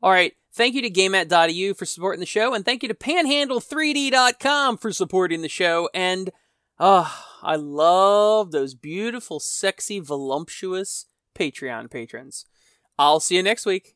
all 0.02 0.12
right. 0.12 0.34
Thank 0.54 0.76
you 0.76 0.82
to 0.82 0.90
gamemat.eu 0.90 1.74
for 1.76 1.86
supporting 1.86 2.20
the 2.20 2.26
show, 2.26 2.54
and 2.54 2.66
thank 2.66 2.84
you 2.84 2.90
to 2.90 2.96
Panhandle3D.com 2.96 4.78
for 4.78 4.92
supporting 4.92 5.42
the 5.42 5.50
show. 5.50 5.90
And 5.94 6.32
oh, 6.78 7.26
I 7.42 7.56
love 7.56 8.52
those 8.52 8.74
beautiful, 8.74 9.40
sexy, 9.40 10.00
voluptuous 10.00 11.06
Patreon 11.38 11.90
patrons. 11.90 12.46
I'll 13.00 13.22
see 13.22 13.38
you 13.38 13.44
next 13.44 13.66
week. 13.66 13.96